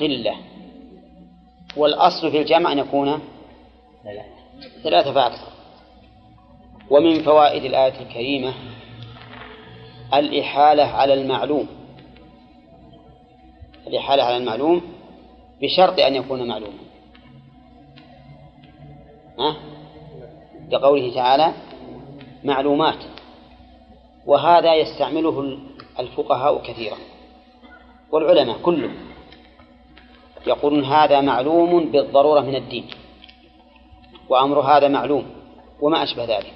قلة. 0.00 0.36
والأصل 1.76 2.30
في 2.30 2.40
الجمع 2.40 2.72
أن 2.72 2.78
يكون 2.78 3.20
ثلاثة 4.82 5.12
فأكثر. 5.12 5.52
ومن 6.90 7.22
فوائد 7.22 7.64
الآية 7.64 8.00
الكريمة 8.00 8.54
الإحالة 10.14 10.84
على 10.84 11.14
المعلوم. 11.14 11.77
الإحالة 13.88 14.22
على 14.22 14.36
المعلوم 14.36 14.82
بشرط 15.62 16.00
أن 16.00 16.14
يكون 16.14 16.48
معلوما. 16.48 16.78
ها؟ 19.38 19.56
لقوله 20.70 21.14
تعالى 21.14 21.52
معلومات. 22.44 22.98
وهذا 24.26 24.74
يستعمله 24.74 25.58
الفقهاء 25.98 26.62
كثيرا. 26.62 26.96
والعلماء 28.12 28.58
كلهم 28.58 28.94
يقولون 30.46 30.84
هذا 30.84 31.20
معلوم 31.20 31.90
بالضرورة 31.90 32.40
من 32.40 32.56
الدين. 32.56 32.86
وأمر 34.28 34.60
هذا 34.60 34.88
معلوم 34.88 35.26
وما 35.80 36.02
أشبه 36.02 36.24
ذلك. 36.24 36.54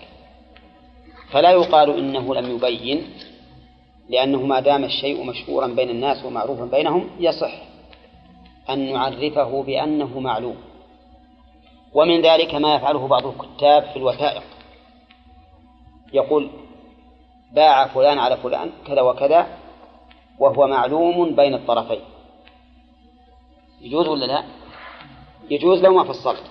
فلا 1.30 1.50
يقال 1.50 1.98
إنه 1.98 2.34
لم 2.34 2.56
يبين 2.56 3.06
لأنه 4.08 4.46
ما 4.46 4.60
دام 4.60 4.84
الشيء 4.84 5.24
مشهورا 5.24 5.66
بين 5.66 5.90
الناس 5.90 6.24
ومعروفا 6.24 6.64
بينهم 6.64 7.10
يصح 7.20 7.52
أن 8.70 8.92
نعرفه 8.92 9.62
بأنه 9.62 10.20
معلوم. 10.20 10.56
ومن 11.94 12.22
ذلك 12.22 12.54
ما 12.54 12.74
يفعله 12.74 13.08
بعض 13.08 13.26
الكتاب 13.26 13.82
في 13.82 13.96
الوثائق. 13.96 14.42
يقول 16.12 16.50
باع 17.52 17.86
فلان 17.86 18.18
على 18.18 18.36
فلان 18.36 18.70
كذا 18.86 19.00
وكذا 19.00 19.46
وهو 20.38 20.66
معلوم 20.66 21.34
بين 21.34 21.54
الطرفين. 21.54 22.00
يجوز 23.80 24.08
ولا 24.08 24.24
لا؟ 24.24 24.44
يجوز 25.50 25.82
لو 25.82 25.94
ما 25.94 26.04
فصلت 26.04 26.42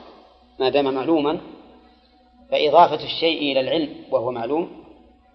ما 0.60 0.70
دام 0.70 0.94
معلوما 0.94 1.42
فإضافة 2.52 3.04
الشيء 3.04 3.52
إلى 3.52 3.60
العلم 3.60 3.96
وهو 4.12 4.32
معلوم 4.32 4.72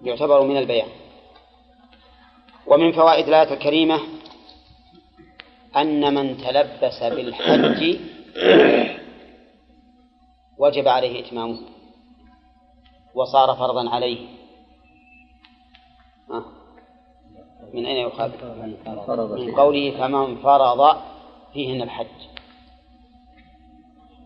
يعتبر 0.02 0.42
من 0.42 0.56
البيان. 0.56 0.88
ومن 2.66 2.92
فوائد 2.92 3.28
الآية 3.28 3.52
الكريمة 3.54 4.00
أن 5.76 6.14
من 6.14 6.36
تلبس 6.36 7.02
بالحج 7.02 7.98
وجب 10.58 10.88
عليه 10.88 11.26
إتمامه 11.26 11.58
وصار 13.14 13.56
فرضا 13.56 13.90
عليه. 13.90 14.26
من 17.74 17.86
أين 17.86 17.96
يؤخذ؟ 17.96 18.30
من 19.36 19.54
قوله 19.56 19.90
فمن 19.98 20.36
فرض 20.36 20.96
فيهن 21.52 21.82
الحج 21.82 22.06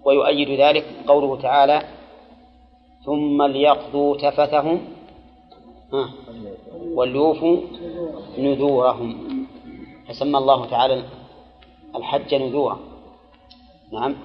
ويؤيد 0.05 0.61
ذلك 0.61 0.85
قوله 1.07 1.43
تعالى 1.43 1.83
ثم 3.05 3.43
ليقضوا 3.43 4.17
تفثهم 4.17 4.81
وليوفوا 7.01 7.57
نذورهم. 8.39 9.11
فسمى 10.09 10.39
الله 10.39 10.67
تعالى 10.67 11.05
الحج 11.97 12.35
نذورا. 12.35 12.79
نعم. 13.93 14.17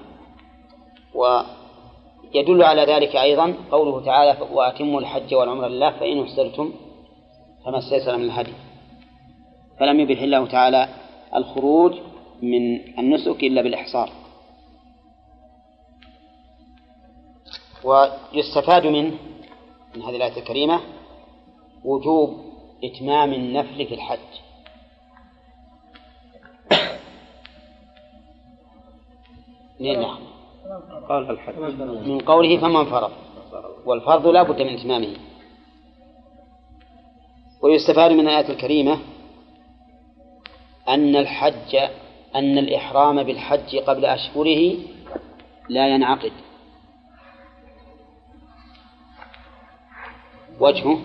ويدل 1.14 2.62
على 2.62 2.82
ذلك 2.84 3.16
أيضا 3.16 3.54
قوله 3.70 4.04
تعالى 4.04 4.32
وأتموا 4.52 5.00
الحج 5.00 5.34
والعمرة 5.34 5.68
لله 5.68 5.90
فإن 5.90 6.22
احسرتم 6.22 6.72
فما 7.64 7.78
استيسر 7.78 8.16
من 8.16 8.24
الهدي. 8.24 8.52
فلم 9.78 10.00
يبح 10.00 10.20
الله 10.22 10.46
تعالى 10.46 10.88
الخروج 11.34 11.92
من 12.42 12.64
النسك 12.98 13.44
إلا 13.44 13.62
بالإحصار. 13.62 14.10
ويستفاد 17.84 18.86
منه 18.86 19.14
من 19.96 20.02
هذه 20.02 20.16
الآية 20.16 20.36
الكريمة 20.36 20.80
وجوب 21.84 22.45
إتمام 22.84 23.32
النفل 23.32 23.86
في 23.86 23.94
الحج. 23.94 24.18
نعم 29.80 30.18
قال 31.08 31.30
الحج. 31.30 31.54
من 32.08 32.20
قوله 32.20 32.60
فمن 32.60 32.84
فرض. 32.84 33.12
والفرض 33.86 34.26
لا 34.26 34.42
بد 34.42 34.62
من 34.62 34.74
إتمامه. 34.78 35.16
ويستفاد 37.62 38.12
من 38.12 38.20
الآية 38.20 38.48
الكريمة 38.48 38.98
أن 40.88 41.16
الحج 41.16 41.76
أن 42.34 42.58
الإحرام 42.58 43.22
بالحج 43.22 43.76
قبل 43.76 44.04
أشهره 44.04 44.74
لا 45.68 45.88
ينعقد. 45.88 46.32
وجهه 50.60 50.98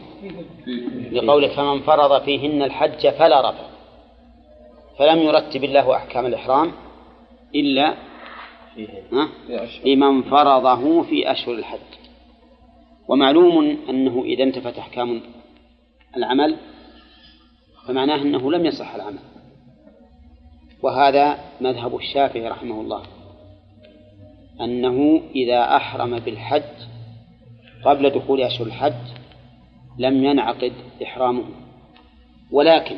لقولك 1.11 1.51
فمن 1.51 1.79
فرض 1.79 2.21
فيهن 2.21 2.61
الحج 2.61 3.09
فلا 3.09 3.49
رفث 3.49 3.71
فلم 4.99 5.19
يرتب 5.19 5.63
الله 5.63 5.95
أحكام 5.95 6.25
الإحرام 6.25 6.71
إلا؟ 7.55 7.95
لمن 9.85 10.21
فرضه 10.21 11.01
في 11.01 11.31
أشهر 11.31 11.55
الحج 11.55 11.79
ومعلوم 13.07 13.77
أنه 13.89 14.23
إذا 14.23 14.43
انتفت 14.43 14.77
أحكام 14.77 15.21
العمل 16.17 16.57
فمعناه 17.87 18.15
أنه 18.15 18.51
لم 18.51 18.65
يصح 18.65 18.95
العمل 18.95 19.19
وهذا 20.83 21.37
مذهب 21.61 21.95
الشافعي 21.95 22.47
رحمه 22.47 22.81
الله 22.81 23.03
أنه 24.61 25.21
إذا 25.35 25.75
أحرم 25.75 26.19
بالحج 26.19 26.63
قبل 27.85 28.09
دخول 28.09 28.41
أشهر 28.41 28.67
الحج 28.67 29.20
لم 29.97 30.23
ينعقد 30.23 30.73
إحرامه. 31.03 31.45
ولكن 32.51 32.97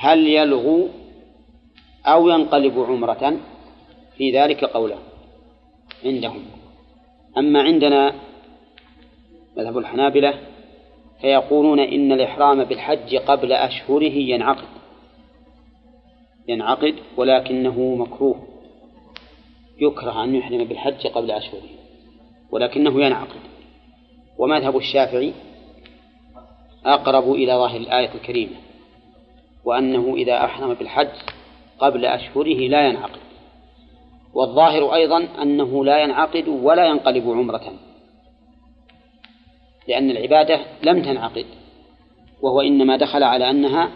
هل 0.00 0.26
يلغو 0.26 0.88
أو 2.06 2.28
ينقلب 2.28 2.78
عمرة؟ 2.78 3.40
في 4.16 4.30
ذلك 4.30 4.64
قولا 4.64 4.96
عندهم. 6.04 6.42
أما 7.38 7.62
عندنا 7.62 8.14
مذهب 9.56 9.78
الحنابلة 9.78 10.34
فيقولون 11.20 11.80
إن 11.80 12.12
الإحرام 12.12 12.64
بالحج 12.64 13.16
قبل 13.16 13.52
أشهره 13.52 14.12
ينعقد. 14.12 14.68
ينعقد 16.48 16.94
ولكنه 17.16 17.94
مكروه. 17.94 18.46
يكره 19.80 20.24
أن 20.24 20.34
يحرم 20.34 20.64
بالحج 20.64 21.06
قبل 21.06 21.30
أشهره 21.30 21.62
ولكنه 22.50 23.04
ينعقد. 23.04 23.40
ومذهب 24.38 24.76
الشافعي 24.76 25.32
أقرب 26.86 27.32
إلى 27.32 27.52
ظاهر 27.52 27.76
الآية 27.76 28.14
الكريمة 28.14 28.56
وأنه 29.64 30.14
إذا 30.16 30.44
أحرم 30.44 30.74
بالحج 30.74 31.08
قبل 31.78 32.06
أشهره 32.06 32.68
لا 32.68 32.88
ينعقد. 32.88 33.20
والظاهر 34.34 34.94
أيضا 34.94 35.28
أنه 35.42 35.84
لا 35.84 35.98
ينعقد 36.02 36.48
ولا 36.48 36.86
ينقلب 36.86 37.30
عمرة 37.30 37.72
لأن 39.88 40.10
العبادة 40.10 40.60
لم 40.82 41.02
تنعقد 41.02 41.46
وهو 42.42 42.60
إنما 42.60 42.96
دخل 42.96 43.22
على 43.22 43.50
أنها 43.50 43.90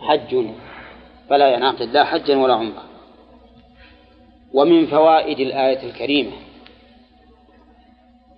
حج 0.00 0.46
فلا 1.28 1.54
ينعقد 1.54 1.88
لا 1.88 2.04
حجا 2.04 2.36
ولا 2.36 2.54
عمرة. 2.54 2.84
ومن 4.54 4.86
فوائد 4.86 5.40
الآية 5.40 5.90
الكريمة 5.90 6.32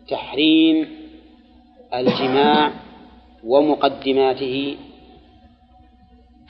تحريم 0.09 0.89
الجماع 1.95 2.73
ومقدماته 3.45 4.77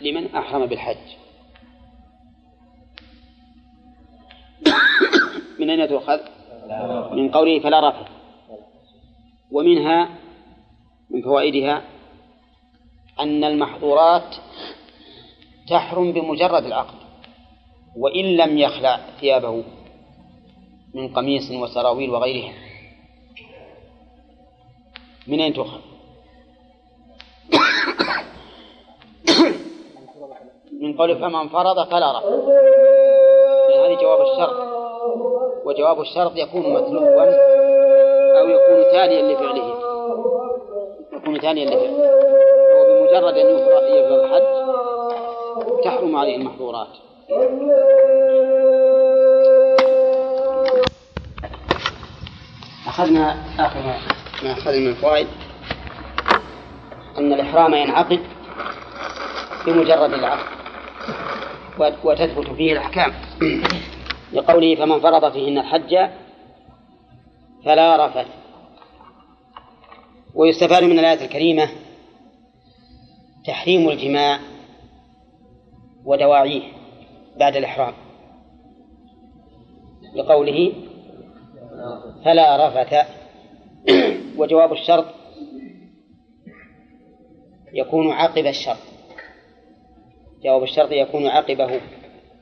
لمن 0.01 0.35
أحرم 0.35 0.67
بالحج 0.67 1.07
من 5.59 5.71
أين 5.71 5.89
تؤخذ؟ 5.89 6.21
من 7.13 7.31
قوله 7.31 7.61
فلا 7.61 7.89
رفث 7.89 8.09
ومنها 9.51 10.09
من 11.11 11.23
فوائدها 11.23 11.83
أن 13.21 13.45
المحظورات 13.45 14.37
تحرم 15.69 16.13
بمجرد 16.13 16.65
العقد 16.65 16.95
وإن 17.97 18.25
لم 18.25 18.59
يخلع 18.59 19.01
ثيابه 19.21 19.65
من 20.95 21.09
قميص 21.09 21.51
وسراويل 21.51 22.11
وغيرها 22.11 22.55
من 25.27 25.41
أين 25.41 25.53
تؤخذ؟ 25.55 25.90
من 30.81 30.97
قول 30.97 31.19
فمن 31.19 31.49
فرض 31.49 31.89
فلا 31.91 32.19
رفع 32.19 32.29
يعني 33.69 33.95
هذه 33.95 34.01
جواب 34.01 34.21
الشرط. 34.21 34.57
وجواب 35.65 36.01
الشرط 36.01 36.33
يكون 36.37 36.75
متلوا 36.75 37.23
أو 38.41 38.49
يكون 38.49 38.93
تاليا 38.93 39.23
لفعله. 39.23 39.75
يكون 41.13 41.41
تاليا 41.41 41.65
لفعله. 41.65 42.21
هو 42.73 42.85
بمجرد 42.89 43.37
أن 43.37 43.47
يفرض 43.59 44.13
الحج 44.13 44.61
تحرم 45.85 46.17
عليه 46.17 46.37
المحظورات. 46.37 46.89
أخذنا 52.89 53.37
آخر 53.59 53.81
ما 54.43 54.53
أخذنا 54.53 54.81
من 54.81 54.89
الفوائد. 54.89 55.27
أن 57.21 57.33
الإحرام 57.33 57.75
ينعقد 57.75 58.21
بمجرد 59.67 60.13
العقد 60.13 60.47
وتثبت 62.05 62.51
فيه 62.51 62.73
الأحكام. 62.73 63.13
لقوله 64.33 64.75
فمن 64.75 65.01
فرض 65.01 65.33
فيهن 65.33 65.59
الحج 65.59 65.97
فلا 67.65 68.07
رفث. 68.07 68.27
ويستفاد 70.35 70.85
من 70.85 70.99
الآية 70.99 71.25
الكريمة 71.25 71.69
تحريم 73.47 73.89
الجماع 73.89 74.41
ودواعيه 76.05 76.63
بعد 77.37 77.57
الإحرام. 77.57 77.95
لقوله 80.15 80.73
فلا 82.25 82.69
رفث. 82.69 82.95
وجواب 84.39 84.73
الشرط 84.73 85.20
يكون 87.73 88.11
عقب 88.13 88.47
الشرط. 88.47 88.79
جواب 90.45 90.63
الشرط 90.63 90.93
يكون 90.93 91.27
عقبه 91.27 91.81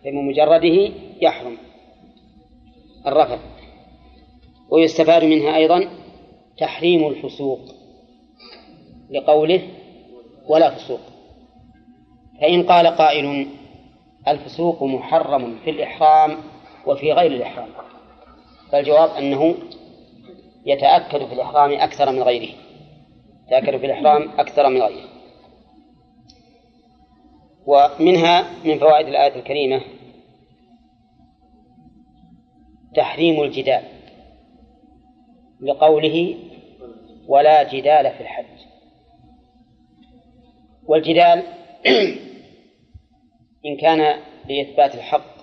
فبمجرده 0.05 0.93
يحرم. 1.21 1.57
الرفث 3.07 3.41
ويستفاد 4.71 5.25
منها 5.25 5.57
أيضا 5.57 5.89
تحريم 6.59 7.09
الفسوق 7.09 7.61
لقوله 9.11 9.69
ولا 10.49 10.71
فسوق. 10.71 11.01
فإن 12.41 12.63
قال 12.63 12.87
قائل 12.87 13.47
الفسوق 14.29 14.83
محرم 14.83 15.59
في 15.65 15.71
الإحرام 15.71 16.37
وفي 16.87 17.13
غير 17.13 17.33
الإحرام. 17.33 17.69
فالجواب 18.73 19.11
أنه 19.11 19.55
يتأكد 20.67 21.27
في 21.27 21.33
الإحرام 21.33 21.73
أكثر 21.73 22.13
من 22.13 22.23
غيره. 22.23 22.53
يتأكد 23.47 23.77
في 23.77 23.87
الإحرام 23.87 24.31
أكثر 24.39 24.69
من 24.69 24.83
غيره. 24.83 25.18
ومنها 27.69 28.47
من 28.65 28.79
فوائد 28.79 29.09
الآية 29.09 29.37
الكريمة 29.37 29.81
تحريم 32.95 33.43
الجدال 33.43 33.83
لقوله 35.61 36.37
ولا 37.27 37.63
جدال 37.63 38.11
في 38.11 38.21
الحج. 38.21 38.45
والجدال 40.87 41.43
إن 43.67 43.77
كان 43.81 44.21
لإثبات 44.49 44.95
الحق 44.95 45.39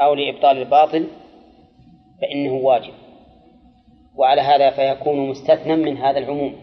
أو 0.00 0.14
لإبطال 0.14 0.58
الباطل 0.58 1.06
فإنه 2.20 2.52
واجب. 2.52 2.94
وعلى 4.16 4.40
هذا 4.40 4.70
فيكون 4.70 5.28
مستثنى 5.28 5.76
من 5.76 5.96
هذا 5.96 6.18
العموم. 6.18 6.54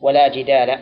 ولا 0.00 0.28
جدال 0.28 0.78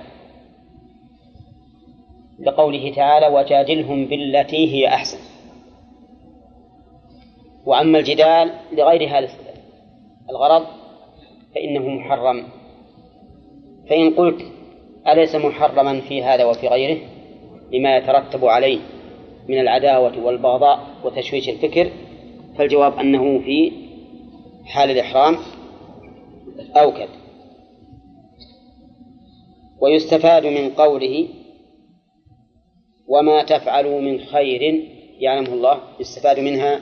لقوله 2.40 2.92
تعالى 2.96 3.26
وجادلهم 3.26 4.04
بالتي 4.04 4.74
هي 4.74 4.88
أحسن. 4.88 5.18
وأما 7.66 7.98
الجدال 7.98 8.50
لغير 8.72 9.08
هذا 9.08 9.28
الغرض 10.30 10.66
فإنه 11.54 11.88
محرم. 11.88 12.44
فإن 13.90 14.14
قلت 14.14 14.42
أليس 15.08 15.34
محرما 15.34 16.00
في 16.00 16.22
هذا 16.22 16.44
وفي 16.44 16.68
غيره 16.68 16.98
لما 17.72 17.96
يترتب 17.96 18.44
عليه 18.44 18.78
من 19.48 19.60
العداوة 19.60 20.24
والبغضاء 20.24 20.86
وتشويش 21.04 21.48
الفكر 21.48 21.90
فالجواب 22.58 22.98
أنه 22.98 23.38
في 23.38 23.72
حال 24.66 24.90
الإحرام 24.90 25.36
أوكد. 26.76 27.08
ويستفاد 29.80 30.46
من 30.46 30.70
قوله 30.70 31.28
وما 33.08 33.42
تفعلوا 33.42 34.00
من 34.00 34.20
خير 34.20 34.88
يعلمه 35.18 35.54
الله 35.54 35.80
يستفاد 36.00 36.40
منها 36.40 36.80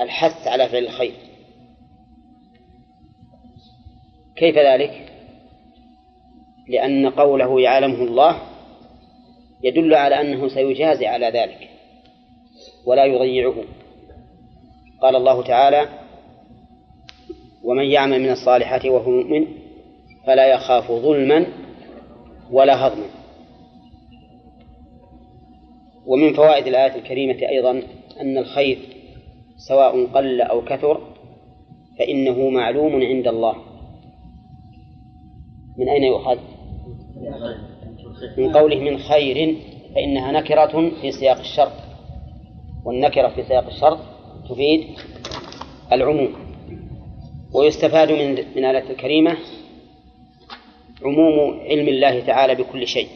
الحث 0.00 0.46
على 0.46 0.68
فعل 0.68 0.84
الخير. 0.84 1.14
كيف 4.36 4.58
ذلك؟ 4.58 5.12
لأن 6.68 7.10
قوله 7.10 7.60
يعلمه 7.60 8.02
الله 8.02 8.36
يدل 9.62 9.94
على 9.94 10.20
أنه 10.20 10.48
سيجازي 10.48 11.06
على 11.06 11.26
ذلك 11.26 11.68
ولا 12.86 13.04
يضيعه. 13.04 13.64
قال 15.02 15.16
الله 15.16 15.42
تعالى 15.42 15.88
ومن 17.64 17.84
يعمل 17.84 18.20
من 18.20 18.30
الصالحات 18.30 18.86
وهو 18.86 19.10
مؤمن 19.10 19.46
فلا 20.26 20.46
يخاف 20.46 20.92
ظلما 20.92 21.46
ولا 22.50 22.86
هضما. 22.86 23.21
ومن 26.06 26.32
فوائد 26.32 26.66
الآية 26.66 26.94
الكريمة 26.94 27.48
أيضا 27.48 27.82
أن 28.20 28.38
الخير 28.38 28.78
سواء 29.56 30.06
قل 30.06 30.40
أو 30.40 30.64
كثر 30.64 31.00
فإنه 31.98 32.48
معلوم 32.48 33.02
عند 33.02 33.28
الله. 33.28 33.56
من 35.78 35.88
أين 35.88 36.04
يؤخذ؟ 36.04 36.38
من 38.38 38.52
قوله 38.52 38.76
من 38.76 38.98
خير 38.98 39.56
فإنها 39.94 40.32
نكرة 40.32 40.90
في 41.00 41.12
سياق 41.12 41.38
الشرط. 41.38 41.72
والنكرة 42.84 43.28
في 43.28 43.42
سياق 43.42 43.66
الشرط 43.66 43.98
تفيد 44.50 44.86
العموم. 45.92 46.34
ويستفاد 47.54 48.12
من 48.12 48.34
من 48.56 48.64
الآية 48.64 48.90
الكريمة 48.90 49.36
عموم 51.04 51.60
علم 51.60 51.88
الله 51.88 52.20
تعالى 52.20 52.54
بكل 52.54 52.86
شيء. 52.86 53.08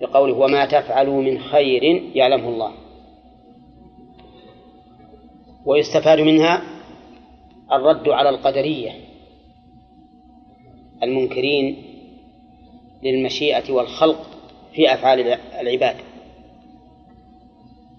بقوله 0.00 0.34
وما 0.34 0.66
تفعلوا 0.66 1.22
من 1.22 1.38
خير 1.38 1.82
يعلمه 2.14 2.48
الله. 2.48 2.72
ويستفاد 5.64 6.20
منها 6.20 6.62
الرد 7.72 8.08
على 8.08 8.28
القدرية 8.28 8.90
المنكرين 11.02 11.82
للمشيئة 13.02 13.72
والخلق 13.72 14.26
في 14.72 14.94
أفعال 14.94 15.38
العباد. 15.60 15.96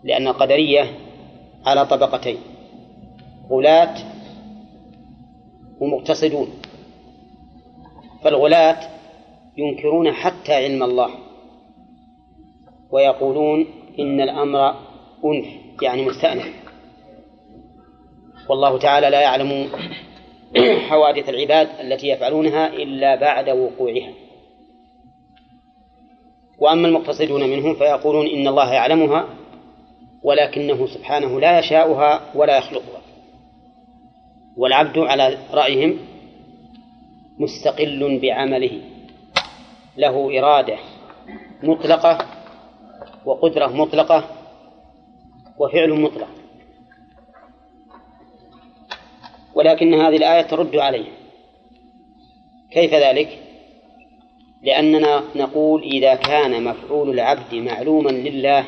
لأن 0.04 0.28
القدرية 0.28 0.98
على 1.66 1.86
طبقتين 1.86 2.38
غلاة 3.50 3.96
ومقتصدون. 5.80 6.50
فالغلاة 8.24 8.90
ينكرون 9.58 10.12
حتى 10.12 10.54
علم 10.54 10.84
الله. 10.84 11.29
ويقولون 12.92 13.66
إن 14.00 14.22
الأمر 14.22 14.70
أنف 15.26 15.46
يعني 15.82 16.06
مستأنف. 16.06 16.48
والله 18.50 18.80
تعالى 18.80 19.10
لا 19.10 19.22
يعلم 19.22 19.70
حوادث 20.90 21.30
العباد 21.30 21.70
التي 21.80 22.08
يفعلونها 22.08 22.68
إلا 22.68 23.16
بعد 23.16 23.50
وقوعها. 23.50 24.14
وأما 26.60 26.88
المقتصدون 26.88 27.50
منهم 27.50 27.76
فيقولون 27.76 28.28
إن 28.28 28.48
الله 28.48 28.74
يعلمها 28.74 29.26
ولكنه 30.24 30.88
سبحانه 30.88 31.40
لا 31.40 31.60
يشاؤها 31.60 32.22
ولا 32.36 32.58
يخلقها. 32.58 33.02
والعبد 34.58 34.98
على 34.98 35.38
رأيهم 35.52 35.98
مستقل 37.40 38.20
بعمله 38.22 38.82
له 39.98 40.40
إرادة 40.40 40.78
مطلقة 41.64 42.39
وقدرة 43.26 43.68
مطلقة 43.68 44.24
وفعل 45.58 46.02
مطلق. 46.02 46.28
ولكن 49.56 49.94
هذه 49.94 50.16
الآية 50.16 50.42
ترد 50.42 50.76
عليه 50.76 51.06
كيف 52.72 52.94
ذلك؟ 52.94 53.40
لأننا 54.62 55.24
نقول 55.36 55.84
إذا 55.84 56.16
كان 56.16 56.64
مفعول 56.64 57.10
العبد 57.10 57.56
معلوما 57.56 58.10
لله 58.10 58.66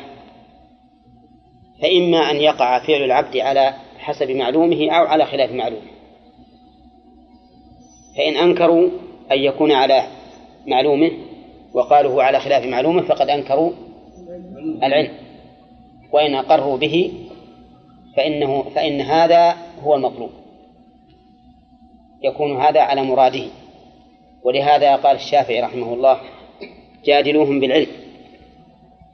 فإما 1.82 2.30
أن 2.30 2.36
يقع 2.36 2.86
فعل 2.86 3.02
العبد 3.02 3.36
على 3.36 3.74
حسب 3.98 4.30
معلومه 4.30 4.90
أو 4.90 5.04
على 5.04 5.26
خلاف 5.26 5.50
معلومه. 5.50 5.92
فإن 8.16 8.36
أنكروا 8.36 8.90
أن 9.32 9.38
يكون 9.38 9.72
على 9.72 10.06
معلومه 10.66 11.10
وقالوا 11.74 12.22
على 12.22 12.40
خلاف 12.40 12.64
معلومه 12.66 13.02
فقد 13.02 13.28
أنكروا 13.28 13.72
العلم. 14.82 15.12
وإن 16.12 16.34
أقروا 16.34 16.76
به 16.76 17.12
فإنه 18.16 18.62
فإن 18.62 19.00
هذا 19.00 19.56
هو 19.82 19.94
المطلوب. 19.94 20.30
يكون 22.22 22.56
هذا 22.56 22.80
على 22.80 23.02
مراده. 23.02 23.44
ولهذا 24.44 24.96
قال 24.96 25.16
الشافعي 25.16 25.60
رحمه 25.60 25.94
الله 25.94 26.20
جادلوهم 27.04 27.60
بالعلم. 27.60 27.86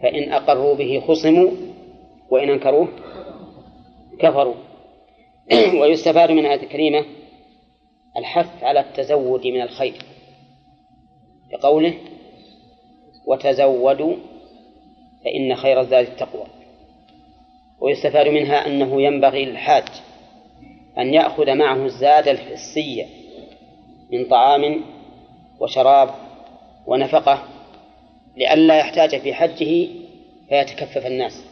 فإن 0.03 0.33
أقروا 0.33 0.75
به 0.75 1.03
خصموا 1.09 1.51
وإن 2.31 2.51
أنكروه 2.51 2.89
كفروا. 4.19 4.55
ويستفاد 5.81 6.31
من 6.31 6.39
الآية 6.39 6.63
الكريمة 6.63 7.05
الحث 8.17 8.65
على 8.65 8.81
التزود 8.81 9.47
من 9.47 9.63
الخير. 9.63 9.95
بقوله 11.53 11.95
وتزودوا 13.27 14.17
فإن 15.25 15.55
خير 15.55 15.81
الزاد 15.81 16.07
التقوى. 16.07 16.47
ويستفاد 17.81 18.29
منها 18.29 18.67
أنه 18.67 19.03
ينبغي 19.03 19.45
للحاج 19.45 19.85
أن 20.99 21.15
يأخذ 21.15 21.55
معه 21.55 21.85
الزاد 21.85 22.29
الحسية 22.29 23.07
من 24.13 24.25
طعام 24.25 24.81
وشراب 25.61 26.11
ونفقة 26.87 27.43
لئلا 28.37 28.79
يحتاج 28.79 29.21
في 29.21 29.35
حجه 29.35 29.89
فيتكفف 30.49 31.07
الناس. 31.07 31.45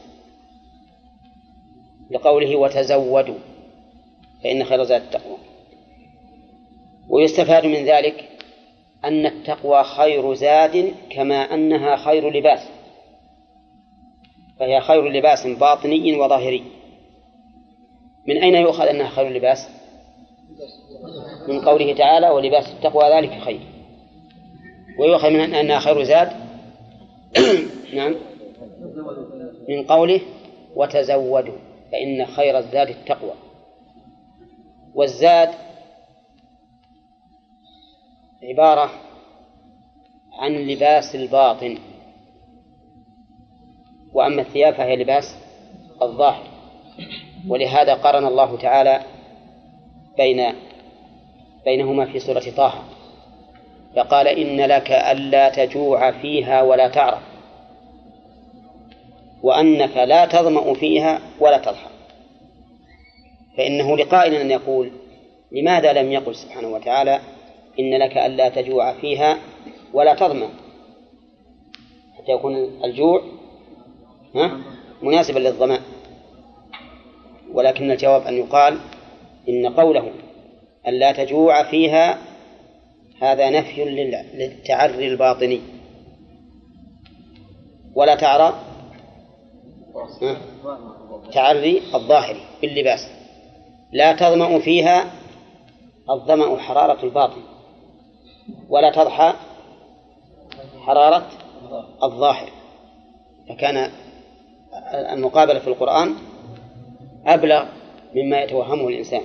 لقوله 2.11 2.57
وتزودوا 2.57 3.39
فإن 4.45 4.65
خير 4.65 4.85
زاد 4.85 5.03
التقوى. 5.03 5.37
ويستفاد 7.09 7.67
من 7.67 7.85
ذلك 7.85 8.29
أن 9.05 9.27
التقوى 9.27 9.85
خير 9.85 10.35
زاد 10.35 10.95
كما 11.11 11.55
أنها 11.55 11.97
خير 11.97 12.31
لباس. 12.31 12.76
فهي 14.59 14.81
خير 14.81 15.09
لباس 15.09 15.47
باطني 15.47 16.21
وظاهري. 16.21 16.63
من 18.29 18.37
أين 18.37 18.55
يؤخذ 18.55 18.85
أنها 18.85 19.09
خير 19.09 19.29
لباس؟ 19.29 19.69
من 21.49 21.61
قوله 21.61 21.95
تعالى 21.95 22.31
ولباس 22.31 22.69
التقوى 22.69 23.17
ذلك 23.17 23.41
خير 23.41 23.61
ويؤخذ 24.99 25.31
من 25.31 25.55
أنها 25.55 25.79
خير 25.79 26.03
زاد. 26.03 26.33
نعم. 27.97 28.15
من 29.69 29.85
قوله 29.85 30.21
وتزودوا 30.75 31.59
فإن 31.93 32.27
خير 32.27 32.59
الزاد 32.59 32.89
التقوى. 32.89 33.35
والزاد 34.95 35.51
عبارة 38.43 38.91
عن 40.33 40.53
لباس 40.53 41.15
الباطن. 41.15 41.79
وأما 44.17 44.43
الثياب 44.43 44.75
فهي 44.75 44.97
لباس 44.97 45.37
الظاهر. 46.03 46.43
ولهذا 47.49 47.95
قرن 47.95 48.27
الله 48.27 48.57
تعالى 48.57 49.01
بين 50.17 50.53
بينهما 51.65 52.05
في 52.13 52.19
سورة 52.19 52.43
طه. 52.57 52.73
فقال 53.97 54.29
إن 54.29 54.61
لك 54.61 54.93
ألا 54.93 55.49
تجوع 55.49 56.11
فيها 56.11 56.63
ولا 56.63 56.89
تعرف 56.89 57.23
وأنك 59.43 59.97
لا 59.97 60.27
تظمأ 60.27 60.75
فيها 60.75 61.21
ولا 61.41 61.59
تضحى 61.59 61.89
فإنه 63.57 63.97
لقائل 63.97 64.35
أن 64.35 64.51
يقول 64.51 64.93
لماذا 65.53 65.93
لم 65.93 66.13
يقل 66.13 66.35
سبحانه 66.35 66.69
وتعالى 66.69 67.21
إن 67.81 67.99
لك 67.99 68.17
ألا 68.17 68.49
تجوع 68.49 68.93
فيها 68.93 69.39
ولا 69.93 70.15
تظمأ؟ 70.15 70.49
حتى 72.19 72.33
يكون 72.33 72.85
الجوع 72.85 73.23
ها؟ 74.37 74.61
مناسبا 75.03 75.39
للظمأ 75.39 75.81
ولكن 77.53 77.91
الجواب 77.91 78.23
أن 78.23 78.35
يقال 78.35 78.79
إن 79.49 79.67
قوله 79.67 80.11
ألا 80.89 81.13
تجوع 81.13 81.63
فيها 81.63 82.19
هذا 83.23 83.51
نفي 83.51 83.85
للتعري 84.35 85.09
الباطني. 85.09 85.61
ولا 87.95 88.15
تعرى؟ 88.15 88.55
تعري 91.33 91.83
الظاهري 91.95 92.41
باللباس. 92.63 93.09
لا 93.93 94.13
تظمأ 94.13 94.59
فيها 94.59 95.11
الظمأ 96.11 96.57
حرارة 96.59 97.05
الباطن. 97.05 97.43
ولا 98.69 98.91
تضحى 98.91 99.35
حرارة 100.81 101.27
الظاهر. 102.03 102.49
فكان 103.49 103.91
المقابلة 104.95 105.59
في 105.59 105.69
القرآن 105.69 106.15
أبلغ 107.27 107.65
مما 108.15 108.43
يتوهمه 108.43 108.89
الإنسان. 108.89 109.23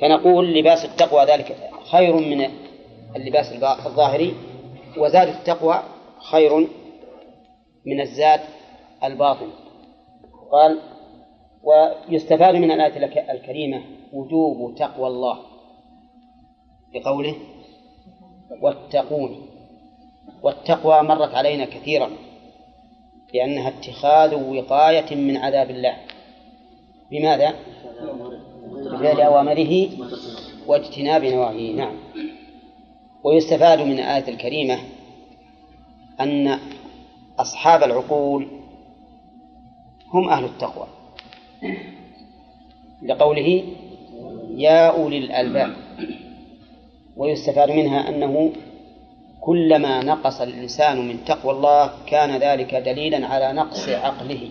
فنقول 0.00 0.54
لباس 0.54 0.84
التقوى 0.84 1.24
ذلك 1.24 1.56
خير 1.90 2.16
من 2.16 2.50
اللباس 3.16 3.52
الظاهري 3.86 4.34
وزاد 4.98 5.28
التقوى 5.28 5.82
خير 6.30 6.68
من 7.86 8.00
الزاد 8.00 8.40
الباطن. 9.04 9.48
قال 10.52 10.78
ويستفاد 11.62 12.54
من 12.54 12.70
الآية 12.70 13.32
الكريمة 13.32 13.82
وجوب 14.12 14.74
تقوى 14.74 15.06
الله. 15.06 15.38
بقوله 16.94 17.34
واتقون. 18.62 19.46
والتقوى 20.42 21.02
مرت 21.02 21.34
علينا 21.34 21.64
كثيرا. 21.64 22.10
لأنها 23.34 23.68
اتخاذ 23.68 24.34
وقاية 24.34 25.16
من 25.16 25.36
عذاب 25.36 25.70
الله. 25.70 25.96
بماذا؟ 27.10 27.54
بفعل 28.92 29.20
أوامره 29.20 29.88
واجتناب 30.66 31.24
نواهيه. 31.24 31.72
نعم. 31.72 31.94
ويستفاد 33.24 33.80
من 33.80 33.92
الآية 33.92 34.28
الكريمة 34.28 34.78
أن 36.20 36.58
أصحاب 37.38 37.82
العقول 37.82 38.48
هم 40.12 40.28
أهل 40.28 40.44
التقوى. 40.44 40.86
لقوله 43.02 43.62
يا 44.56 44.90
أولي 44.90 45.18
الألباب. 45.18 45.76
ويستفاد 47.16 47.70
منها 47.70 48.08
أنه 48.08 48.52
كلما 49.48 50.04
نقص 50.04 50.40
الإنسان 50.40 51.08
من 51.08 51.24
تقوى 51.24 51.52
الله 51.52 51.90
كان 52.06 52.36
ذلك 52.36 52.74
دليلا 52.74 53.26
على 53.26 53.52
نقص 53.52 53.88
عقله. 53.88 54.50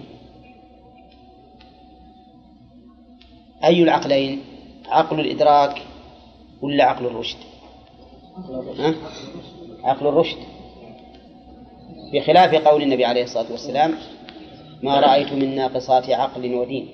أي 3.63 3.83
العقلين؟ 3.83 4.41
عقل 4.87 5.19
الإدراك 5.19 5.81
ولا 6.61 6.83
عقل 6.83 7.05
الرشد؟ 7.05 7.37
ها؟ 8.79 8.95
عقل 9.83 10.07
الرشد. 10.07 10.37
بخلاف 12.13 12.55
قول 12.67 12.81
النبي 12.83 13.05
عليه 13.05 13.23
الصلاة 13.23 13.51
والسلام 13.51 13.93
ما 14.83 14.99
رأيت 14.99 15.33
من 15.33 15.55
ناقصات 15.55 16.09
عقل 16.09 16.53
ودين. 16.55 16.87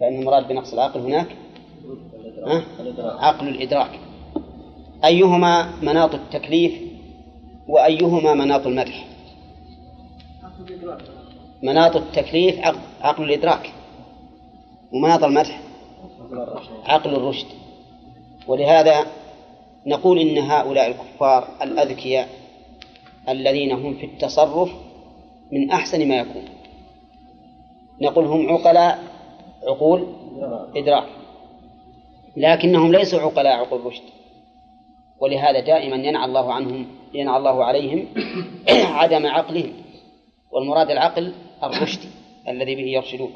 فإن 0.00 0.18
المراد 0.18 0.48
بنقص 0.48 0.72
العقل 0.72 1.00
هناك؟ 1.00 1.26
عقل 2.98 3.48
الإدراك. 3.48 3.98
أيهما 5.04 5.72
مناط 5.82 6.14
التكليف؟ 6.14 6.89
وأيهما 7.70 8.34
مناط 8.34 8.66
المدح؟ 8.66 9.06
مناط 11.62 11.96
التكليف 11.96 12.58
عقل, 12.58 12.78
عقل 13.00 13.24
الإدراك. 13.24 13.72
ومناط 14.92 15.24
المدح؟ 15.24 15.60
عقل 16.84 17.14
الرشد. 17.14 17.46
ولهذا 18.46 19.06
نقول 19.86 20.18
إن 20.18 20.38
هؤلاء 20.38 20.90
الكفار 20.90 21.48
الأذكياء 21.62 22.28
الذين 23.28 23.72
هم 23.72 23.94
في 23.94 24.06
التصرف 24.06 24.70
من 25.52 25.70
أحسن 25.70 26.08
ما 26.08 26.16
يكون. 26.16 26.44
نقول 28.00 28.24
هم 28.24 28.52
عقلاء 28.52 28.98
عقول 29.62 30.06
إدراك. 30.76 31.06
لكنهم 32.36 32.92
ليسوا 32.92 33.20
عقلاء 33.20 33.56
عقول 33.56 33.86
رشد 33.86 34.02
ولهذا 35.20 35.60
دائما 35.60 35.96
ينعى 35.96 36.24
الله 36.24 36.52
عنهم 36.52 36.86
ينعى 37.14 37.36
الله 37.36 37.64
عليهم 37.64 38.06
عدم 39.00 39.26
عقلهم. 39.26 39.72
والمراد 40.52 40.90
العقل 40.90 41.34
الرشد 41.62 42.00
الذي 42.48 42.74
به 42.74 42.86
يرشدون. 42.86 43.32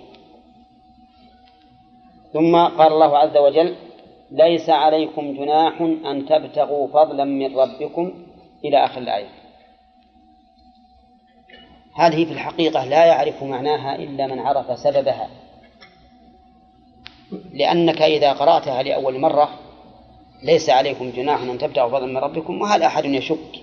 ثم 2.33 2.57
قال 2.57 2.93
الله 2.93 3.19
عز 3.19 3.37
وجل 3.37 3.75
ليس 4.31 4.71
عليكم 4.71 5.37
جناح 5.37 5.81
أن 5.81 6.27
تبتغوا 6.27 6.89
فضلا 6.89 7.25
من 7.25 7.57
ربكم 7.57 8.13
إلى 8.65 8.85
آخر 8.85 9.01
الآية. 9.01 9.29
هذه 11.95 12.25
في 12.25 12.33
الحقيقة 12.33 12.85
لا 12.85 13.05
يعرف 13.05 13.43
معناها 13.43 13.97
إلا 13.97 14.27
من 14.27 14.39
عرف 14.39 14.79
سببها. 14.79 15.29
لأنك 17.53 18.03
إذا 18.03 18.33
قرأتها 18.33 18.83
لأول 18.83 19.21
مرة 19.21 19.64
ليس 20.45 20.71
عليكم 20.71 21.11
جناح 21.11 21.43
أن 21.43 21.59
تبتغوا 21.59 21.89
فضلا 21.89 22.07
من 22.07 22.17
ربكم 22.17 22.61
وهل 22.61 22.83
أحد 22.83 23.05
يشك 23.05 23.61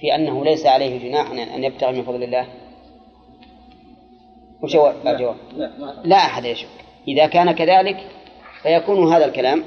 في 0.00 0.14
أنه 0.14 0.44
ليس 0.44 0.66
عليه 0.66 1.08
جناح 1.08 1.30
أن 1.30 1.64
يبتغي 1.64 1.92
من 1.92 2.02
فضل 2.02 2.22
الله؟ 2.22 2.48
وش 4.62 4.76
الجواب؟ 5.06 5.36
لا 6.04 6.16
أحد 6.16 6.44
يشك. 6.44 6.68
إذا 7.08 7.26
كان 7.26 7.52
كذلك 7.52 7.96
فيكون 8.62 9.12
هذا 9.12 9.24
الكلام 9.24 9.64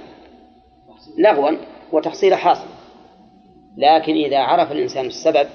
لغوا 1.18 1.58
وتحصيل 1.92 2.36
حاصل. 2.36 2.68
لكن 3.78 4.14
إذا 4.14 4.40
عرف 4.40 4.72
الإنسان 4.72 5.06
السبب 5.06 5.48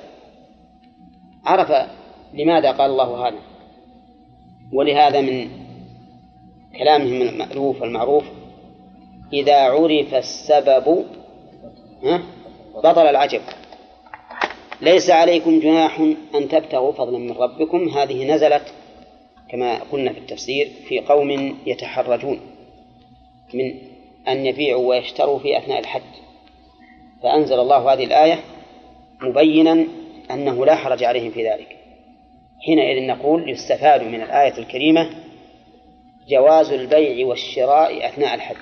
عرف 1.44 1.72
لماذا 2.34 2.72
قال 2.72 2.90
الله 2.90 3.28
هذا. 3.28 3.38
ولهذا 4.72 5.20
من 5.20 5.48
كلامهم 6.78 7.22
المألوف 7.22 7.82
المعروف 7.82 8.24
إذا 9.32 9.56
عرف 9.56 10.14
السبب 10.14 11.04
بطل 12.74 13.06
العجب. 13.06 13.40
ليس 14.80 15.10
عليكم 15.10 15.60
جناح 15.60 16.00
أن 16.34 16.48
تبتغوا 16.48 16.92
فضلا 16.92 17.18
من 17.18 17.32
ربكم. 17.32 17.88
هذه 17.88 18.34
نزلت 18.34 18.62
كما 19.48 19.78
قلنا 19.92 20.12
في 20.12 20.18
التفسير 20.18 20.70
في 20.88 21.00
قوم 21.00 21.58
يتحرجون 21.66 22.40
من 23.54 23.74
أن 24.28 24.46
يبيعوا 24.46 24.88
ويشتروا 24.88 25.38
في 25.38 25.58
أثناء 25.58 25.78
الحج. 25.78 26.02
فأنزل 27.22 27.60
الله 27.60 27.92
هذه 27.92 28.04
الآية 28.04 28.40
مبينا 29.20 29.86
أنه 30.30 30.66
لا 30.66 30.74
حرج 30.74 31.04
عليهم 31.04 31.30
في 31.30 31.50
ذلك. 31.50 31.76
حينئذ 32.66 33.06
نقول 33.06 33.50
يستفاد 33.50 34.02
من 34.02 34.22
الآية 34.22 34.58
الكريمة 34.58 35.10
جواز 36.28 36.72
البيع 36.72 37.26
والشراء 37.26 38.06
أثناء 38.06 38.34
الحج. 38.34 38.56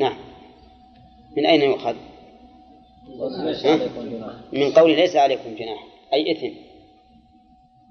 نعم. 0.00 0.16
من 1.36 1.46
أين 1.46 1.62
يؤخذ؟ 1.62 1.94
من 4.52 4.72
قول 4.72 4.96
ليس 4.96 5.16
عليكم 5.16 5.54
جناح 5.54 5.84
أي 6.14 6.32
إثم. 6.32 6.54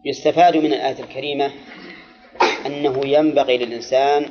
يستفاد 0.06 0.58
من 0.58 0.74
الآية 0.74 1.00
الكريمة 1.00 1.52
أنه 2.66 3.02
ينبغي 3.06 3.58
للإنسان 3.58 4.26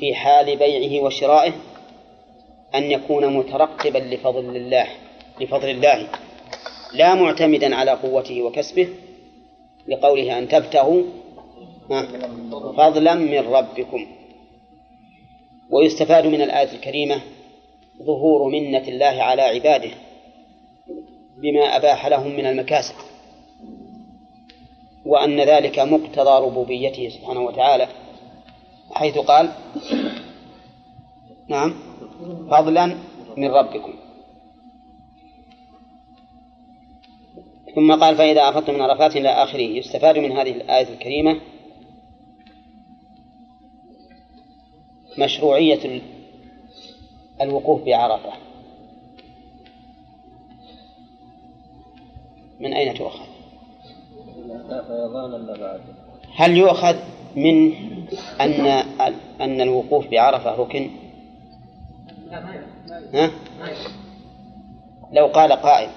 في 0.00 0.14
حال 0.14 0.56
بيعه 0.56 1.04
وشرائه 1.04 1.52
أن 2.74 2.90
يكون 2.90 3.36
مترقبا 3.36 3.98
لفضل 3.98 4.56
الله 4.56 4.86
لفضل 5.40 5.68
الله 5.68 6.08
لا 6.94 7.14
معتمدا 7.14 7.76
على 7.76 7.90
قوته 7.90 8.42
وكسبه 8.42 8.88
لقوله 9.88 10.38
أن 10.38 10.48
تبتغوا 10.48 11.02
فضلا 12.76 13.14
من 13.14 13.38
ربكم. 13.38 14.06
ويستفاد 15.72 16.26
من 16.26 16.42
الآية 16.42 16.72
الكريمة 16.72 17.20
ظهور 18.02 18.50
منة 18.50 18.88
الله 18.88 19.22
على 19.22 19.42
عباده 19.42 19.90
بما 21.42 21.76
أباح 21.76 22.06
لهم 22.06 22.36
من 22.36 22.46
المكاسب 22.46 22.94
وأن 25.06 25.40
ذلك 25.40 25.78
مقتضى 25.78 26.46
ربوبيته 26.46 27.08
سبحانه 27.08 27.40
وتعالى. 27.40 27.88
حيث 28.92 29.18
قال 29.18 29.52
نعم 31.48 31.74
فضلا 32.50 32.96
من 33.36 33.50
ربكم. 33.50 33.94
ثم 37.74 37.92
قال 37.92 38.16
فإذا 38.16 38.48
أفضتم 38.48 38.74
من 38.74 38.80
عرفات 38.80 39.16
إلى 39.16 39.28
آخره 39.28 39.60
يستفاد 39.60 40.18
من 40.18 40.32
هذه 40.32 40.50
الآية 40.50 40.88
الكريمة 40.88 41.40
مشروعية 45.18 46.00
الوقوف 47.40 47.82
بعرفة 47.82 48.32
من 52.60 52.72
أين 52.72 52.94
تؤخذ؟ 52.94 53.24
هل 56.34 56.56
يؤخذ 56.56 56.96
من 57.36 57.72
أن 58.40 58.66
أن 59.40 59.60
الوقوف 59.60 60.08
بعرفة 60.08 60.54
ركن؟ 60.54 60.90
ها؟ 63.14 63.30
لو 65.12 65.26
قال 65.26 65.52
قائل 65.52 65.88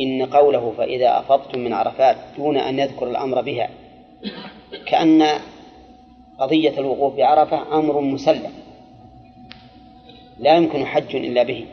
إن 0.00 0.26
قوله 0.26 0.72
فإذا 0.78 1.18
أفضتم 1.18 1.58
من 1.58 1.72
عرفات 1.72 2.16
دون 2.36 2.56
أن 2.56 2.78
يذكر 2.78 3.10
الأمر 3.10 3.40
بها 3.42 3.70
كأن 4.86 5.40
قضية 6.38 6.78
الوقوف 6.78 7.16
بعرفة 7.16 7.78
أمر 7.78 8.00
مسلم 8.00 8.63
لا 10.38 10.56
يمكن 10.56 10.86
حج 10.86 11.16
إلا 11.16 11.42
به. 11.42 11.66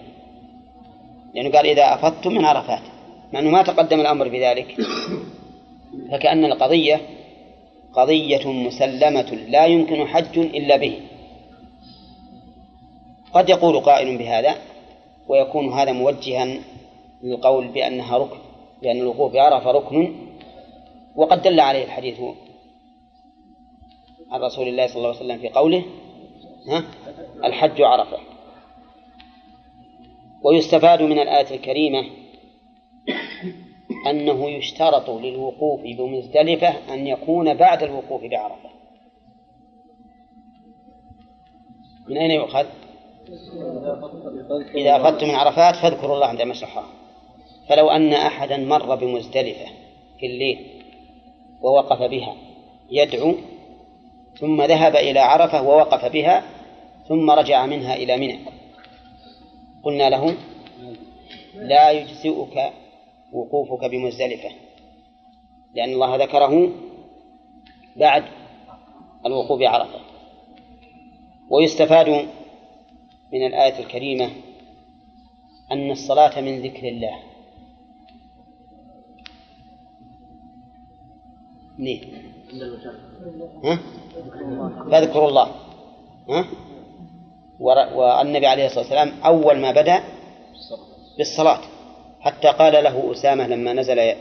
لأنه 1.33 1.51
قال 1.51 1.65
إذا 1.65 1.93
أفضتم 1.93 2.33
من 2.33 2.45
عرفات 2.45 2.81
مع 3.33 3.39
أنه 3.39 3.49
ما 3.49 3.63
تقدم 3.63 3.99
الأمر 3.99 4.27
بذلك. 4.27 4.75
فكأن 6.11 6.45
القضية 6.45 7.01
قضية 7.93 8.47
مسلمة 8.47 9.31
لا 9.47 9.65
يمكن 9.65 10.07
حج 10.07 10.39
إلا 10.39 10.77
به. 10.77 10.99
قد 13.33 13.49
يقول 13.49 13.79
قائل 13.79 14.17
بهذا 14.17 14.55
ويكون 15.27 15.73
هذا 15.73 15.91
موجها 15.91 16.57
للقول 17.23 17.67
بأنها 17.67 18.17
ركن 18.17 18.37
بأن 18.81 18.97
الوقوف 18.97 19.33
بعرفة 19.33 19.71
ركن. 19.71 20.15
وقد 21.15 21.41
دل 21.41 21.59
عليه 21.59 21.83
الحديث 21.83 22.19
عن 24.31 24.41
رسول 24.41 24.67
الله 24.67 24.87
صلى 24.87 24.95
الله 24.95 25.07
عليه 25.07 25.19
وسلم 25.19 25.37
في 25.37 25.49
قوله 25.49 25.83
ها 26.67 26.83
الحج 27.43 27.81
عرفة. 27.81 28.30
ويستفاد 30.43 31.01
من 31.01 31.19
الآية 31.19 31.55
الكريمة 31.55 32.03
أنه 34.09 34.49
يشترط 34.49 35.09
للوقوف 35.09 35.81
بمزدلفة 35.81 36.93
أن 36.93 37.07
يكون 37.07 37.53
بعد 37.53 37.83
الوقوف 37.83 38.21
بعرفة. 38.21 38.69
من 42.07 42.17
أين 42.17 42.31
يؤخذ؟ 42.31 42.65
إذا 44.75 44.95
أفضتم 44.95 45.27
من 45.27 45.35
عرفات 45.35 45.75
فاذكروا 45.75 46.15
الله 46.15 46.27
عند 46.27 46.41
الحرام 46.41 46.85
فلو 47.69 47.89
أن 47.89 48.13
أحدا 48.13 48.57
مر 48.57 48.95
بمزدلفة 48.95 49.65
في 50.19 50.25
الليل 50.25 50.83
ووقف 51.61 52.01
بها 52.01 52.35
يدعو 52.91 53.35
ثم 54.39 54.61
ذهب 54.61 54.95
إلى 54.95 55.19
عرفة 55.19 55.61
ووقف 55.61 56.05
بها 56.05 56.43
ثم 57.07 57.31
رجع 57.31 57.65
منها 57.65 57.95
إلى 57.95 58.17
منى. 58.17 58.60
قلنا 59.83 60.09
له 60.09 60.37
لا 61.55 61.91
يجزئك 61.91 62.73
وقوفك 63.33 63.85
بمزدلفة 63.85 64.49
لأن 65.73 65.89
الله 65.89 66.15
ذكره 66.15 66.69
بعد 67.95 68.23
الوقوف 69.25 69.59
بعرفة 69.59 69.99
ويستفاد 71.49 72.09
من 73.33 73.45
الآية 73.45 73.79
الكريمة 73.79 74.29
أن 75.71 75.91
الصلاة 75.91 76.41
من 76.41 76.61
ذكر 76.61 76.87
الله 76.87 77.19
ليه؟ 81.79 82.01
ها؟ 83.63 83.79
فاذكروا 84.91 85.29
الله 85.29 85.51
ها؟ 86.29 86.45
والنبي 87.61 88.47
عليه 88.47 88.65
الصلاة 88.65 88.79
والسلام 88.79 89.13
أول 89.25 89.59
ما 89.59 89.71
بدأ 89.71 90.03
بالصلاة. 91.17 91.59
حتى 92.19 92.47
قال 92.47 92.83
له 92.83 93.11
أسامة 93.11 93.47
لما 93.47 93.73
نزل 93.73 94.13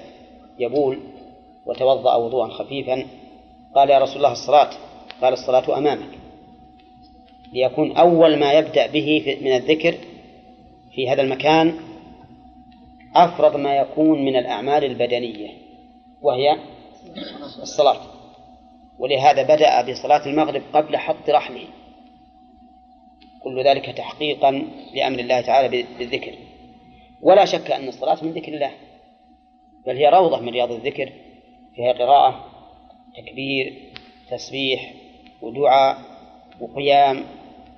يبول 0.58 1.00
وتوضأ 1.66 2.14
وضوءا 2.16 2.48
خفيفا 2.48 3.06
قال 3.74 3.90
يا 3.90 3.98
رسول 3.98 4.16
الله 4.16 4.32
الصلاة. 4.32 4.70
قال 5.22 5.32
الصلاة 5.32 5.78
أمامك. 5.78 6.18
ليكون 7.52 7.96
أول 7.96 8.38
ما 8.38 8.52
يبدأ 8.52 8.86
به 8.86 9.38
من 9.42 9.52
الذكر 9.52 9.94
في 10.94 11.08
هذا 11.08 11.22
المكان 11.22 11.74
أفرض 13.16 13.56
ما 13.56 13.76
يكون 13.76 14.24
من 14.24 14.36
الأعمال 14.36 14.84
البدنية 14.84 15.50
وهي 16.22 16.56
الصلاة. 17.62 18.00
ولهذا 18.98 19.42
بدأ 19.42 19.92
بصلاة 19.92 20.26
المغرب 20.26 20.62
قبل 20.72 20.96
حط 20.96 21.30
رحله 21.30 21.64
كل 23.42 23.64
ذلك 23.64 23.86
تحقيقا 23.86 24.50
لأمر 24.94 25.18
الله 25.18 25.40
تعالى 25.40 25.84
بالذكر. 25.98 26.34
ولا 27.22 27.44
شك 27.44 27.70
أن 27.70 27.88
الصلاة 27.88 28.24
من 28.24 28.30
ذكر 28.32 28.52
الله 28.54 28.70
بل 29.86 29.96
هي 29.96 30.08
روضة 30.08 30.40
من 30.40 30.48
رياض 30.48 30.72
الذكر 30.72 31.12
فيها 31.74 31.92
قراءة 31.92 32.44
تكبير 33.16 33.92
تسبيح 34.30 34.94
ودعاء 35.42 35.98
وقيام 36.60 37.24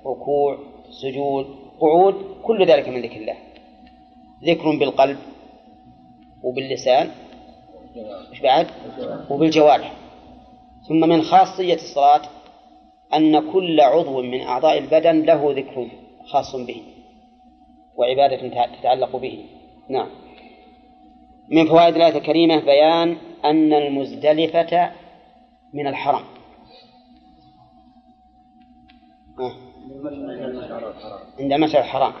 ركوع 0.05 0.57
سجود 1.01 1.45
قعود 1.79 2.15
كل 2.43 2.65
ذلك 2.65 2.89
من 2.89 3.01
ذكر 3.01 3.15
الله. 3.15 3.35
ذكر 4.43 4.75
بالقلب 4.75 5.17
وباللسان 6.43 7.11
مش 8.31 8.39
بعد؟ 8.39 8.67
وبالجوارح. 9.29 9.93
ثم 10.87 11.09
من 11.09 11.21
خاصية 11.21 11.73
الصلاة 11.75 12.21
أن 13.15 13.51
كل 13.51 13.81
عضو 13.81 14.21
من 14.21 14.41
أعضاء 14.41 14.77
البدن 14.77 15.21
له 15.21 15.53
ذكر 15.53 15.87
خاص 16.25 16.55
به 16.55 16.83
وعبادة 17.95 18.67
تتعلق 18.79 19.15
به. 19.15 19.45
نعم. 19.89 20.07
من 21.49 21.67
فوائد 21.67 21.95
الآية 21.95 22.17
الكريمة 22.17 22.59
بيان 22.59 23.17
أن 23.45 23.73
المزدلفة 23.73 24.91
من 25.73 25.87
الحرم 25.87 26.23
عند 31.39 31.53
مشعر 31.53 31.81
الحرام. 31.81 32.13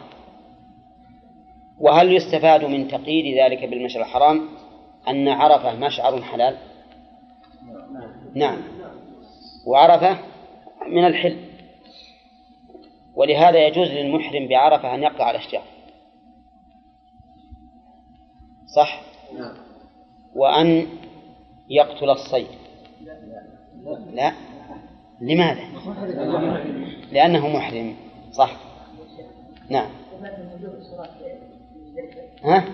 وهل 1.79 2.13
يستفاد 2.13 2.65
من 2.65 2.87
تقييد 2.87 3.37
ذلك 3.37 3.69
بالمشعر 3.69 4.01
الحرام 4.01 4.49
أن 5.07 5.27
عرفة 5.27 5.75
مشعر 5.75 6.21
حلال؟ 6.21 6.57
نعم. 8.35 8.57
وعرفة 9.67 10.32
من 10.87 11.05
الحل 11.05 11.37
ولهذا 13.15 13.67
يجوز 13.67 13.87
للمحرم 13.87 14.47
بعرفة 14.47 14.95
أن 14.95 15.03
يقطع 15.03 15.31
الأشجار 15.31 15.63
صح؟ 18.75 19.01
نعم. 19.37 19.53
وأن 20.35 20.87
يقتل 21.69 22.09
الصيد. 22.09 22.47
لا. 24.13 24.33
لماذا؟ 25.21 25.63
لأنه 27.11 27.47
محرم. 27.47 27.95
صح. 28.31 28.55
نعم. 29.69 29.89
ها؟ 32.43 32.65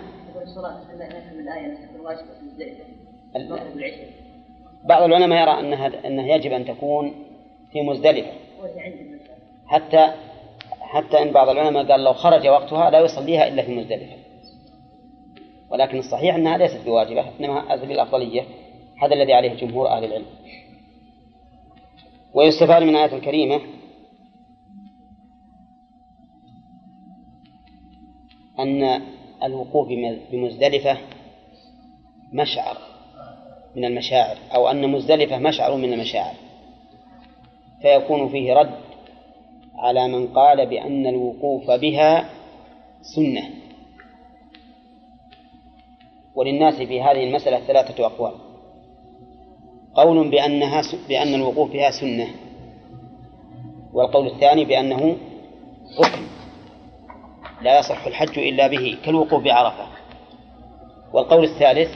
بعض 4.84 5.03
العلماء 5.03 5.41
يرى 5.41 5.60
أنها 5.60 6.07
أنه 6.07 6.34
يجب 6.34 6.52
أن 6.52 6.65
تكون 6.65 7.28
في 7.71 7.81
مزدلفة. 7.81 8.31
حتى 9.67 10.13
حتى 10.81 11.21
إن 11.21 11.31
بعض 11.31 11.49
العلماء 11.49 11.91
قال 11.91 12.03
لو 12.03 12.13
خرج 12.13 12.47
وقتها 12.47 12.89
لا 12.89 12.99
يصليها 12.99 13.47
إلا 13.47 13.63
في 13.63 13.75
مزدلفة. 13.75 14.15
ولكن 15.69 15.97
الصحيح 15.97 16.35
أنها 16.35 16.57
ليست 16.57 16.85
بواجبة 16.85 17.25
إنما 17.39 17.73
هذا 17.73 17.85
بالأفضلية 17.85 18.41
هذا 19.01 19.13
الذي 19.13 19.33
عليه 19.33 19.53
جمهور 19.53 19.87
أهل 19.87 20.03
العلم. 20.05 20.25
ويستفاد 22.33 22.83
من 22.83 22.89
الآية 22.89 23.15
الكريمة 23.15 23.61
أن 28.59 29.01
الوقوف 29.43 29.87
بمزدلفة 30.31 30.97
مشعر 32.33 32.77
من 33.75 33.85
المشاعر 33.85 34.37
أو 34.55 34.67
أن 34.71 34.91
مزدلفة 34.91 35.37
مشعر 35.37 35.75
من 35.75 35.93
المشاعر. 35.93 36.48
فيكون 37.81 38.30
فيه 38.30 38.53
رد 38.53 38.76
على 39.76 40.07
من 40.07 40.27
قال 40.27 40.65
بأن 40.65 41.07
الوقوف 41.07 41.72
بها 41.72 42.30
سنة. 43.15 43.49
وللناس 46.35 46.76
في 46.76 47.01
هذه 47.01 47.23
المسألة 47.23 47.60
ثلاثة 47.60 48.06
أقوال. 48.06 48.34
قول 49.93 50.30
بأنها 50.30 50.81
بأن 51.10 51.34
الوقوف 51.35 51.72
بها 51.72 51.91
سنة. 51.91 52.27
والقول 53.93 54.27
الثاني 54.27 54.65
بأنه 54.65 55.18
ركن 55.99 56.23
لا 57.61 57.80
يصح 57.80 58.06
الحج 58.06 58.39
إلا 58.39 58.68
به 58.68 58.97
كالوقوف 59.06 59.43
بعرفة. 59.43 59.88
والقول 61.14 61.43
الثالث 61.43 61.95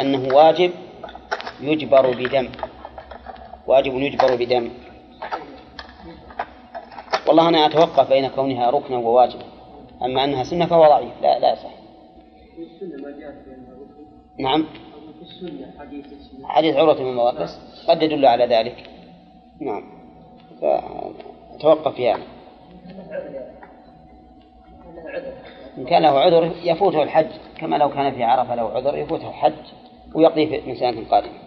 أنه 0.00 0.34
واجب 0.34 0.70
يجبر 1.60 2.10
بدم. 2.10 2.48
واجب 3.66 3.94
يجبر 3.94 4.36
بدم. 4.36 4.70
والله 7.28 7.48
أنا 7.48 7.66
أتوقف 7.66 8.08
بين 8.08 8.28
كونها 8.28 8.70
ركنا 8.70 8.98
وواجبا 8.98 9.44
أما 10.02 10.24
أنها 10.24 10.44
سنة 10.44 10.66
فهو 10.66 10.84
ضعيف. 10.84 11.22
لا 11.22 11.38
لا 11.38 11.52
يصح 11.52 11.70
نعم. 14.38 14.66
حديث 16.44 16.76
عروة 16.76 16.94
بن 16.94 17.14
مواقس. 17.14 17.58
قد 17.88 18.02
يدل 18.02 18.26
على 18.26 18.46
ذلك. 18.46 18.90
نعم. 19.60 19.84
فتوقف 21.58 22.00
هذا 22.00 22.22
إن 25.78 25.84
كان 25.84 26.02
له 26.02 26.20
عذر 26.20 26.52
يفوته 26.64 27.02
الحج. 27.02 27.30
كما 27.56 27.76
لو 27.76 27.90
كان 27.90 28.12
في 28.12 28.24
عرفة 28.24 28.54
له 28.54 28.62
عذر 28.62 28.96
يفوته 28.96 29.28
الحج 29.28 29.52
ويقضيه 30.14 30.60
من 30.66 30.74
سنة 30.74 31.08
قادمة. 31.10 31.38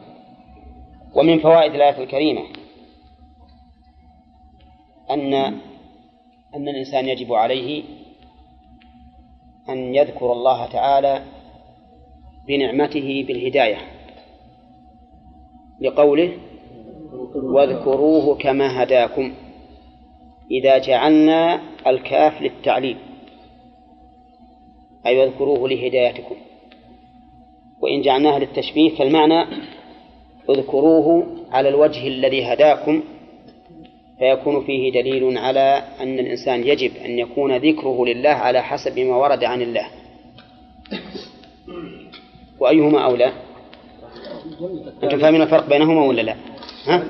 ومن 1.15 1.39
فوائد 1.39 1.75
الآية 1.75 2.03
الكريمة 2.03 2.41
أن 5.11 5.33
أن 6.55 6.69
الإنسان 6.69 7.07
يجب 7.07 7.33
عليه 7.33 7.83
أن 9.69 9.95
يذكر 9.95 10.31
الله 10.31 10.65
تعالى 10.65 11.23
بنعمته 12.47 13.25
بالهداية 13.27 13.77
لقوله 15.81 16.37
واذكروه 17.35 18.35
كما 18.35 18.83
هداكم 18.83 19.33
إذا 20.51 20.77
جعلنا 20.77 21.61
الكاف 21.87 22.41
للتعليل 22.41 22.97
أي 25.05 25.17
واذكروه 25.19 25.69
لهدايتكم 25.69 26.35
وإن 27.81 28.01
جعلناها 28.01 28.39
للتشبيه 28.39 28.95
فالمعنى 28.95 29.45
اذكروه 30.49 31.27
على 31.51 31.69
الوجه 31.69 32.07
الذي 32.07 32.43
هداكم 32.43 33.03
فيكون 34.19 34.65
فيه 34.65 34.91
دليل 34.91 35.37
على 35.37 35.83
أن 35.99 36.19
الإنسان 36.19 36.67
يجب 36.67 36.91
أن 37.05 37.19
يكون 37.19 37.57
ذكره 37.57 38.05
لله 38.05 38.29
على 38.29 38.63
حسب 38.63 38.99
ما 38.99 39.15
ورد 39.15 39.43
عن 39.43 39.61
الله. 39.61 39.87
وأيهما 42.59 43.05
أولى؟ 43.05 43.31
أنتم 45.03 45.19
فاهمين 45.19 45.41
الفرق 45.41 45.69
بينهما 45.69 46.05
ولا 46.05 46.21
لا؟ 46.21 46.35
ها؟ 46.85 47.03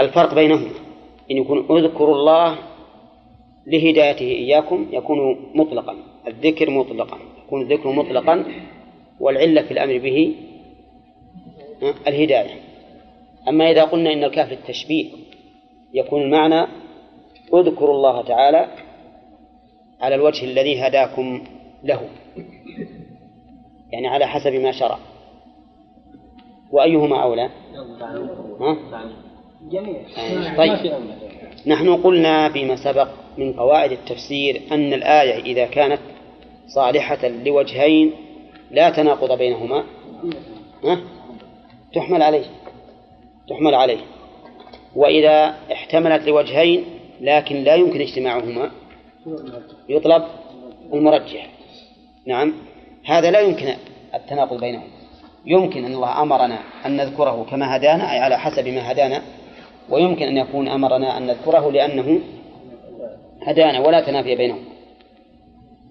الفرق 0.00 0.34
بينهما. 0.34 0.70
إن 1.30 1.36
يكون 1.36 1.78
اذكروا 1.78 2.14
الله 2.14 2.58
لهدايته 3.66 4.26
إياكم 4.26 4.86
يكون 4.92 5.50
مطلقا 5.54 5.96
الذكر 6.28 6.70
مطلقا 6.70 7.18
يكون 7.46 7.62
الذكر 7.62 7.88
مطلقا 7.92 8.44
والعلة 9.20 9.62
في 9.62 9.70
الأمر 9.70 9.98
به 9.98 10.34
الهداية. 12.06 12.60
أما 13.48 13.70
إذا 13.70 13.84
قلنا 13.84 14.12
إن 14.12 14.24
الكاف 14.24 14.50
للتشبيه 14.50 15.23
يكون 15.94 16.22
المعنى 16.22 16.66
اذكروا 17.54 17.94
الله 17.94 18.22
تعالى 18.22 18.68
على 20.00 20.14
الوجه 20.14 20.44
الذي 20.44 20.80
هداكم 20.80 21.44
له. 21.84 22.08
يعني 23.92 24.08
على 24.08 24.26
حسب 24.26 24.52
ما 24.52 24.72
شرع. 24.72 24.98
وأيهما 26.70 27.22
أولى؟ 27.22 27.50
ها؟ 28.60 28.76
طيب. 30.56 30.92
نحن 31.66 32.02
قلنا 32.02 32.48
فيما 32.48 32.76
سبق 32.76 33.08
من 33.38 33.52
قواعد 33.52 33.92
التفسير 33.92 34.62
أن 34.72 34.92
الآية 34.92 35.42
إذا 35.42 35.66
كانت 35.66 36.00
صالحة 36.66 37.28
لوجهين 37.28 38.12
لا 38.70 38.90
تناقض 38.90 39.38
بينهما. 39.38 39.84
ها؟ 40.84 41.00
تحمل 41.94 42.22
عليه. 42.22 42.44
تحمل 43.48 43.74
عليه. 43.74 43.98
وإذا 44.96 45.54
احتملت 45.72 46.28
لوجهين 46.28 46.84
لكن 47.20 47.64
لا 47.64 47.74
يمكن 47.74 48.00
اجتماعهما 48.00 48.70
يطلب 49.88 50.22
المرجح 50.92 51.48
نعم. 52.26 52.54
هذا 53.04 53.30
لا 53.30 53.40
يمكن 53.40 53.66
التناقض 54.14 54.60
بينهم. 54.60 54.88
يمكن 55.46 55.84
أن 55.84 55.94
الله 55.94 56.22
أمرنا 56.22 56.58
أن 56.86 56.96
نذكره 56.96 57.46
كما 57.50 57.76
هدانا 57.76 58.12
أي 58.12 58.18
على 58.18 58.38
حسب 58.38 58.68
ما 58.68 58.92
هدانا 58.92 59.22
ويمكن 59.90 60.26
أن 60.26 60.36
يكون 60.36 60.68
أمرنا 60.68 61.18
أن 61.18 61.26
نذكره 61.26 61.72
لأنه 61.72 62.20
هدانا 63.42 63.80
ولا 63.80 64.00
تنافي 64.00 64.34
بينهم. 64.36 64.64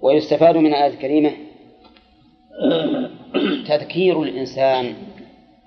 ويستفاد 0.01 0.57
من 0.57 0.65
الآية 0.65 0.87
الكريمة 0.87 1.31
تذكير 3.67 4.23
الإنسان 4.23 4.93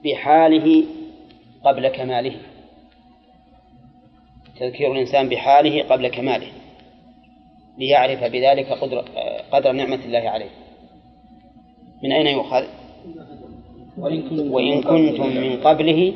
بحاله 0.05 0.85
قبل 1.65 1.89
كماله. 1.89 2.37
تذكير 4.61 4.93
الإنسان 4.93 5.29
بحاله 5.29 5.83
قبل 5.83 6.09
كماله 6.09 6.47
ليعرف 7.79 8.25
بذلك 8.25 8.73
قدر, 8.73 9.05
قدر 9.53 9.73
نعمة 9.73 10.01
الله 10.05 10.19
عليه. 10.19 10.51
من 12.03 12.13
أين 12.13 12.27
يؤخذ؟ 12.27 12.65
وإن 13.99 14.83
كنتم 14.83 15.27
من 15.27 15.61
قبله. 15.65 16.13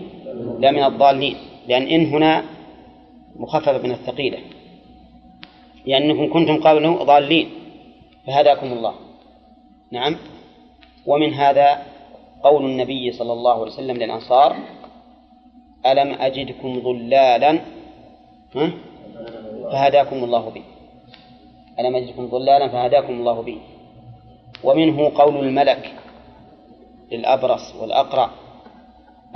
لمن 0.58 0.82
الضالين 0.84 1.36
لأن 1.68 1.82
إن 1.82 2.06
هنا 2.06 2.44
مخففة 3.36 3.82
من 3.82 3.90
الثقيلة 3.90 4.38
لأنكم 5.86 6.32
كنتم 6.32 6.56
قبله 6.60 7.04
ضالين 7.04 7.48
فهداكم 8.26 8.72
الله. 8.72 8.94
نعم. 9.92 10.16
ومن 11.06 11.34
هذا 11.34 11.82
قول 12.42 12.64
النبي 12.64 13.12
صلى 13.12 13.32
الله 13.32 13.52
عليه 13.52 13.72
وسلم 13.72 13.96
للأنصار 13.96 14.56
ألم 15.86 16.12
أجدكم 16.12 16.80
ضلالا 16.80 17.60
ها؟ 18.56 18.72
فهداكم 19.72 20.24
الله 20.24 20.50
به 20.50 20.62
ألم 21.80 21.96
أجدكم 21.96 22.26
ضلالا 22.26 22.68
فهداكم 22.68 23.12
الله 23.12 23.42
به 23.42 23.58
ومنه 24.64 25.12
قول 25.14 25.36
الملك 25.36 25.92
للأبرص 27.12 27.74
والأقرع. 27.80 28.30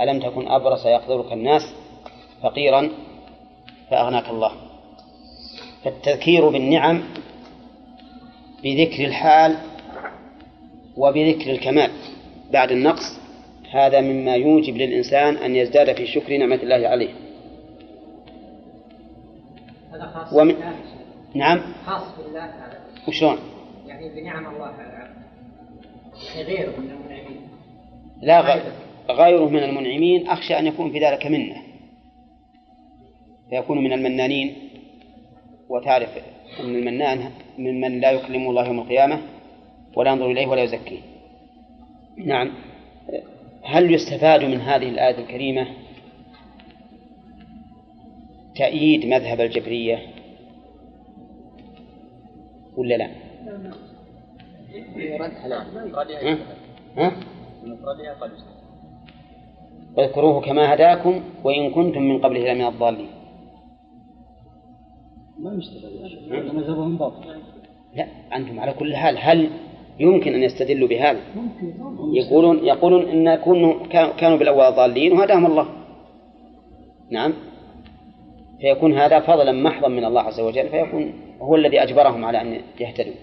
ألم 0.01 0.19
تكن 0.19 0.47
أبرص 0.47 0.85
يقدرك 0.85 1.33
الناس 1.33 1.61
فقيرا 2.41 2.89
فأغناك 3.89 4.29
الله. 4.29 4.51
فالتذكير 5.83 6.49
بالنعم 6.49 7.03
بذكر 8.63 9.05
الحال 9.05 9.57
وبذكر 10.97 11.51
الكمال. 11.51 11.91
بعد 12.51 12.71
النقص 12.71 13.19
هذا 13.71 14.01
مما 14.01 14.35
يوجب 14.35 14.77
للإنسان 14.77 15.37
أن 15.37 15.55
يزداد 15.55 15.95
في 15.95 16.07
شكر 16.07 16.37
نعمة 16.37 16.55
الله 16.55 16.87
عليه. 16.87 17.24
هذا 19.95 20.11
خاص 20.13 20.33
ومن 20.33 20.53
بالله. 20.53 20.73
نعم. 21.35 21.61
خاص 21.85 22.17
بالله 22.17 22.53
وشلون؟ 23.07 23.37
يعني 23.87 24.21
بنعم 24.21 24.55
الله 24.55 24.65
على 24.65 24.89
العبد 24.89 25.15
يعني 26.35 26.47
غيره 26.47 26.79
من 26.79 26.91
المنعمين. 26.91 27.41
لا 28.21 28.41
غ... 28.41 28.59
غيره. 29.09 29.49
من 29.49 29.63
المنعمين 29.63 30.27
أخشى 30.27 30.59
أن 30.59 30.67
يكون 30.67 30.91
في 30.91 30.99
ذلك 30.99 31.25
منة. 31.25 31.55
فيكون 33.49 33.83
من 33.83 33.93
المنانين. 33.93 34.55
وتعرف 35.69 36.09
أن 36.59 36.75
المنان 36.75 37.31
ممن 37.57 37.99
لا 37.99 38.11
يكلم 38.11 38.49
الله 38.49 38.67
يوم 38.67 38.79
القيامة 38.79 39.21
ولا 39.95 40.11
ينظر 40.11 40.31
إليه 40.31 40.47
ولا 40.47 40.63
يزكيه. 40.63 40.99
نعم. 42.17 42.51
هل 43.63 43.93
يستفاد 43.93 44.43
من 44.43 44.61
هذه 44.61 44.89
الآية 44.89 45.17
الكريمة 45.17 45.67
تأييد 48.55 49.05
مذهب 49.05 49.41
الجبرية؟ 49.41 49.97
ولا 52.77 52.95
لا؟ 52.95 53.09
ها؟ 56.23 56.37
ها؟ 56.97 57.11
واذكروه 59.97 60.41
كما 60.41 60.73
هداكم 60.73 61.21
وإن 61.43 61.71
كنتم 61.71 62.01
من 62.01 62.21
قبله 62.21 62.53
لمن 62.53 62.67
الضالين. 62.67 63.07
ما 65.39 65.53
يستفاد 65.53 66.55
مذهبهم 66.55 66.97
باطل. 66.97 67.41
لا 67.95 68.07
أنتم 68.35 68.59
على 68.59 68.73
كل 68.73 68.95
حال 68.95 69.17
هل 69.17 69.49
يمكن 69.99 70.33
أن 70.33 70.43
يستدلوا 70.43 70.87
بهذا؟ 70.87 71.19
يقولون 72.13 72.65
يقولون 72.65 73.03
إن 73.09 73.35
كانوا 74.19 74.37
بالأول 74.37 74.75
ضالين 74.75 75.11
وهداهم 75.11 75.45
الله. 75.45 75.67
نعم. 77.11 77.33
فيكون 78.61 78.93
هذا 78.93 79.19
فضلا 79.19 79.51
محضا 79.51 79.87
من 79.87 80.05
الله 80.05 80.21
عز 80.21 80.39
وجل 80.39 80.69
فيكون 80.69 81.13
هو 81.41 81.55
الذي 81.55 81.83
أجبرهم 81.83 82.25
على 82.25 82.41
أن 82.41 82.61
يهتدوا. 82.79 83.13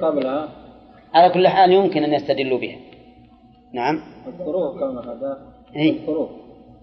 قبلها 0.00 0.48
على 1.14 1.32
كل 1.34 1.48
حال 1.48 1.72
يمكن 1.72 2.04
أن 2.04 2.12
يستدلوا 2.12 2.58
بها. 2.58 2.76
نعم. 3.72 4.00
اذكروه 4.26 4.80
كما 4.80 5.00
هداك 5.00 5.38
اذكروه 5.76 6.30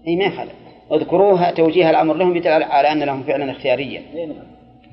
أي 0.06 0.16
ما 0.16 0.24
يخالف 0.24 0.52
اذكروها 0.92 1.50
توجيه 1.50 1.90
الأمر 1.90 2.14
لهم 2.14 2.36
يدل 2.36 2.48
على 2.48 2.92
أن 2.92 3.02
لهم 3.02 3.22
فعلا 3.22 3.50
اختياريا. 3.50 4.02
اي 4.14 4.26
نعم 4.26 4.46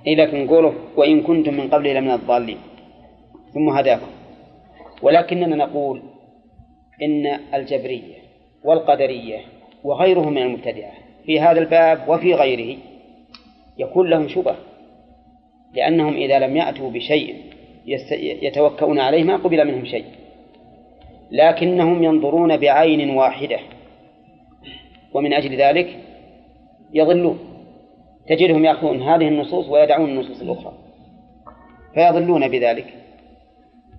إيه 0.08 0.16
لكن 0.16 0.46
نقوله 0.46 0.74
وإن 0.98 1.24
كنتم 1.24 1.54
من 1.54 1.70
قبله 1.70 1.94
لمن 1.94 2.12
الضالين. 2.12 2.58
ثم 3.54 3.70
هداكم. 3.70 4.08
ولكننا 5.02 5.56
نقول 5.56 6.02
إن 7.02 7.40
الجبرية 7.54 8.16
والقدرية 8.64 9.40
وغيرهم 9.88 10.34
من 10.34 10.42
المبتدعة. 10.42 10.92
في 11.26 11.40
هذا 11.40 11.60
الباب 11.60 12.10
وفي 12.10 12.34
غيره 12.34 12.78
يكون 13.78 14.10
لهم 14.10 14.28
شبه 14.28 14.56
لأنهم 15.74 16.14
إذا 16.14 16.40
لم 16.40 16.58
يأتوا 16.58 16.92
بشيء 16.92 17.36
يتوكؤون 18.42 19.00
عليه 19.00 19.24
ما 19.24 19.36
قبل 19.36 19.68
منهم 19.68 19.86
شيء. 19.86 20.06
لكنهم 21.32 22.04
ينظرون 22.04 22.58
بعين 22.58 23.10
واحدة 23.10 23.60
ومن 25.14 25.34
أجل 25.34 25.56
ذلك 25.56 26.00
يضلون. 26.94 27.40
تجدهم 28.28 28.66
يأخذون 28.66 29.02
هذه 29.02 29.28
النصوص 29.28 29.70
ويدعون 29.70 30.10
النصوص 30.10 30.42
الأخرى. 30.42 30.74
فيضلون 31.94 32.48
بذلك. 32.48 32.94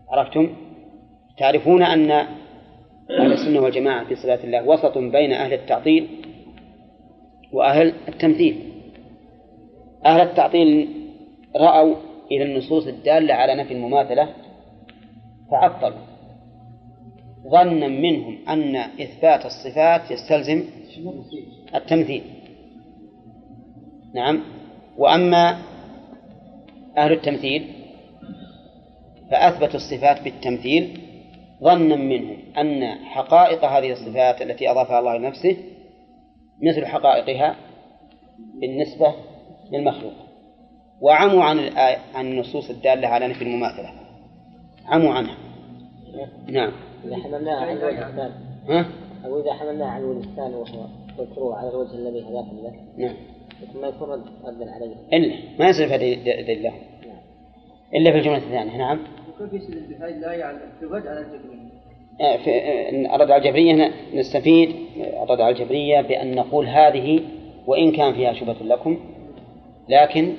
عرفتم؟ 0.09 0.49
تعرفون 1.39 1.83
أن 1.83 2.27
أهل 3.11 3.33
السنة 3.33 3.61
والجماعة 3.61 4.05
في 4.05 4.15
صلاة 4.15 4.45
الله 4.45 4.69
وسط 4.69 4.99
بين 4.99 5.33
أهل 5.33 5.53
التعطيل 5.53 6.09
وأهل 7.53 7.95
التمثيل. 8.09 8.59
أهل 10.07 10.21
التعطيل 10.21 10.89
رأوا 11.57 11.97
إلى 12.33 12.45
النصوص 12.45 12.87
الدالة 12.87 13.35
على 13.35 13.55
نفي 13.55 13.75
المماثلة 13.75 14.29
فعطلوا. 15.51 15.99
ظنا 17.49 17.89
منهم 17.89 18.39
أن 18.49 18.77
إثبات 18.77 19.47
الصفات 19.47 20.11
يستلزم 20.11 20.65
التمثيل. 21.75 22.23
نعم. 24.15 24.41
وأما 24.99 25.59
أهل 26.97 27.13
التمثيل 27.13 27.67
فأثبتوا 29.31 29.77
الصفات 29.77 30.23
بالتمثيل 30.25 31.08
ظنا 31.63 31.97
منهم 31.97 32.37
أن 32.59 32.85
حقائق 33.05 33.65
هذه 33.65 33.93
الصفات 33.93 34.43
التي 34.43 34.71
أضافها 34.71 34.99
الله 34.99 35.17
لنفسه 35.17 35.57
مثل 36.63 36.87
حقائقها 36.87 37.57
بالنسبة 38.61 39.15
للمخلوق. 39.73 40.13
وعموا 41.01 41.45
عن 41.45 41.59
الآية 41.59 41.99
عن 42.15 42.27
النصوص 42.27 42.71
الدالة 42.71 43.09
على 43.09 43.29
نفي 43.29 43.43
المماثلة. 43.43 43.91
عموا 44.87 45.13
عنها. 45.13 45.37
نعم. 46.47 46.73
إذا 47.05 47.17
حملناها 47.17 47.67
عن 47.67 47.77
الوجه 47.77 48.09
الثاني. 48.09 48.35
ها؟ 48.69 48.87
أو 49.25 49.41
إذا 49.41 49.53
حملناها 49.53 49.89
عن 49.89 50.01
الوجه 50.01 50.25
الثاني 50.25 50.55
وهو 50.55 50.87
واذكروه 51.19 51.57
على 51.57 51.71
الوجه 51.71 51.95
الذي 51.95 52.21
هداكم 52.21 52.57
له. 52.63 52.73
نعم. 52.97 53.17
ثم 53.73 53.85
يكون 53.85 54.11
رد 54.11 54.25
ردا 54.45 54.71
عليه. 54.73 54.95
إلا. 55.13 55.37
ما 55.59 55.69
يصرف 55.69 55.93
هذه 55.93 56.15
دليل 56.15 56.63
له 56.63 56.73
إلا 57.95 58.11
في 58.11 58.19
الجملة 58.19 58.37
الثانية. 58.37 58.77
نعم. 58.77 58.99
على 60.43 60.59
على 61.09 61.21
الجبريل 61.21 61.69
آه، 62.21 62.37
في 62.37 62.51
آه، 62.51 63.15
الرد 63.15 63.31
على 63.31 63.37
الجبرية 63.37 63.93
نستفيد 64.15 64.77
آه، 65.01 65.25
الرد 65.25 65.41
على 65.41 65.55
الجبرية 65.55 66.01
بأن 66.01 66.35
نقول 66.35 66.67
هذه 66.67 67.21
وإن 67.67 67.93
كان 67.93 68.15
فيها 68.15 68.33
شبهة 68.33 68.63
لكم 68.63 68.99
لكن 69.89 70.35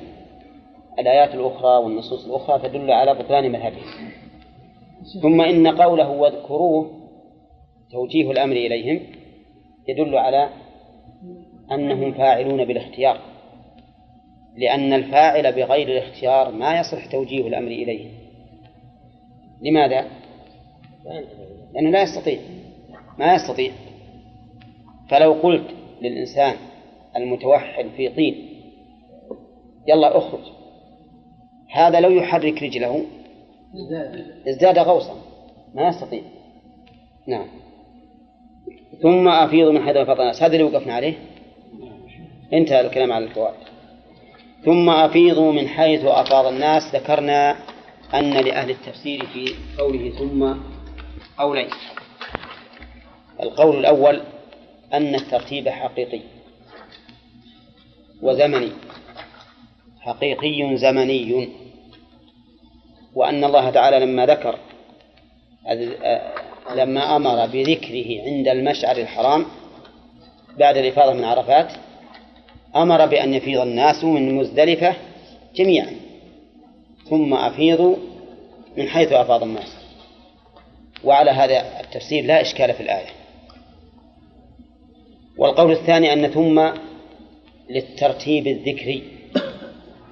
الآيات 0.99 1.35
الأخرى 1.35 1.83
والنصوص 1.83 2.25
الأخرى 2.25 2.69
تدل 2.69 2.91
على 2.91 3.13
بطلان 3.13 3.51
مذهبهم 3.51 4.11
ثم 5.21 5.41
إن 5.41 5.67
قوله 5.67 6.09
واذكروه 6.09 6.91
توجيه 7.91 8.31
الأمر 8.31 8.55
إليهم 8.55 8.99
يدل 9.87 10.17
على 10.17 10.49
أنهم 11.71 12.13
فاعلون 12.13 12.65
بالاختيار 12.65 13.19
لأن 14.57 14.93
الفاعل 14.93 15.51
بغير 15.51 15.87
الاختيار 15.87 16.51
ما 16.51 16.79
يصح 16.79 17.05
توجيه 17.05 17.47
الأمر 17.47 17.67
إليه 17.67 18.18
لماذا؟ 19.61 20.05
لأنه 21.73 21.89
لا 21.89 22.01
يستطيع. 22.01 22.39
ما 23.17 23.33
يستطيع. 23.35 23.71
فلو 25.09 25.33
قلت 25.33 25.67
للإنسان 26.01 26.55
المتوحد 27.15 27.85
في 27.97 28.09
طين 28.09 28.49
يلا 29.87 30.17
اخرج. 30.17 30.43
هذا 31.71 31.99
لو 31.99 32.09
يحرك 32.09 32.63
رجله 32.63 33.05
ازداد 34.49 34.79
غوصا. 34.79 35.15
ما 35.73 35.87
يستطيع. 35.87 36.21
نعم. 37.27 37.47
ثم 39.01 39.27
أفيض 39.27 39.67
من 39.67 39.81
حيث 39.81 39.95
أفاض 39.95 40.19
الناس. 40.19 40.43
هذا 40.43 40.53
اللي 40.53 40.63
وقفنا 40.63 40.93
عليه؟ 40.93 41.13
انتهى 42.53 42.81
الكلام 42.81 43.11
على 43.11 43.25
الفوائد 43.25 43.55
ثم 44.65 44.89
أفيضوا 44.89 45.51
من 45.51 45.67
حيث 45.67 46.05
أفاض 46.05 46.45
الناس. 46.45 46.95
ذكرنا 46.95 47.55
أن 48.13 48.33
لأهل 48.33 48.69
التفسير 48.69 49.25
في 49.25 49.55
قوله 49.77 50.09
ثم 50.19 50.53
قولين. 51.37 51.69
القول 53.43 53.79
الأول 53.79 54.21
أن 54.93 55.15
الترتيب 55.15 55.69
حقيقي 55.69 56.21
وزمني. 58.21 58.71
حقيقي 59.99 60.77
زمني. 60.77 61.49
وأن 63.15 63.43
الله 63.43 63.69
تعالى 63.69 64.05
لما 64.05 64.25
ذكر 64.25 64.59
لما 66.75 67.15
أمر 67.15 67.45
بذكره 67.45 68.21
عند 68.21 68.47
المشعر 68.47 68.97
الحرام 68.97 69.45
بعد 70.57 70.77
الإفاضة 70.77 71.13
من 71.13 71.23
عرفات 71.23 71.71
أمر 72.75 73.05
بأن 73.05 73.33
يفيض 73.33 73.59
الناس 73.61 74.03
من 74.03 74.35
مزدلفة 74.35 74.95
جميعا. 75.55 76.08
ثم 77.09 77.33
أفيضوا 77.33 77.95
من 78.77 78.87
حيث 78.87 79.11
أفاض 79.11 79.43
الناس. 79.43 79.75
وعلى 81.03 81.31
هذا 81.31 81.79
التفسير 81.79 82.25
لا 82.25 82.41
إشكال 82.41 82.73
في 82.73 82.83
الآية. 82.83 83.09
والقول 85.37 85.71
الثاني 85.71 86.13
أن 86.13 86.27
ثم 86.27 86.69
للترتيب 87.69 88.47
الذكري 88.47 89.03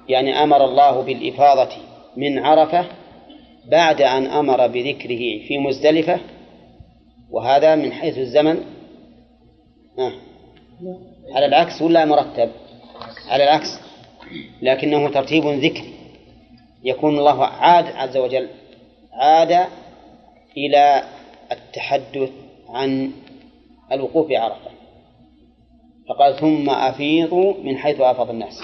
يعني 0.08 0.42
أمر 0.42 0.64
الله 0.64 1.00
بالإفاضة 1.00 1.68
من 2.16 2.38
عرفة 2.38 2.86
بعد 3.70 4.02
أن 4.02 4.26
أمر 4.26 4.66
بذكره 4.66 5.46
في 5.48 5.58
مزدلفة 5.58 6.20
وهذا 7.30 7.74
من 7.74 7.92
حيث 7.92 8.18
الزمن. 8.18 8.62
آه. 9.98 10.12
على 11.34 11.46
العكس 11.46 11.82
ولا 11.82 12.04
مرتب؟ 12.04 12.50
على 13.28 13.44
العكس 13.44 13.68
لكنه 14.62 15.08
ترتيب 15.08 15.46
ذكري. 15.46 15.97
يكون 16.84 17.18
الله 17.18 17.44
عاد 17.44 17.86
عز 17.86 18.16
وجل 18.16 18.48
عاد 19.12 19.66
إلى 20.56 21.02
التحدث 21.52 22.30
عن 22.68 23.12
الوقوف 23.92 24.28
بعرفة 24.28 24.70
فقال 26.08 26.36
ثم 26.36 26.70
أفيضوا 26.70 27.54
من 27.62 27.76
حيث 27.76 28.00
أفاض 28.00 28.30
الناس. 28.30 28.60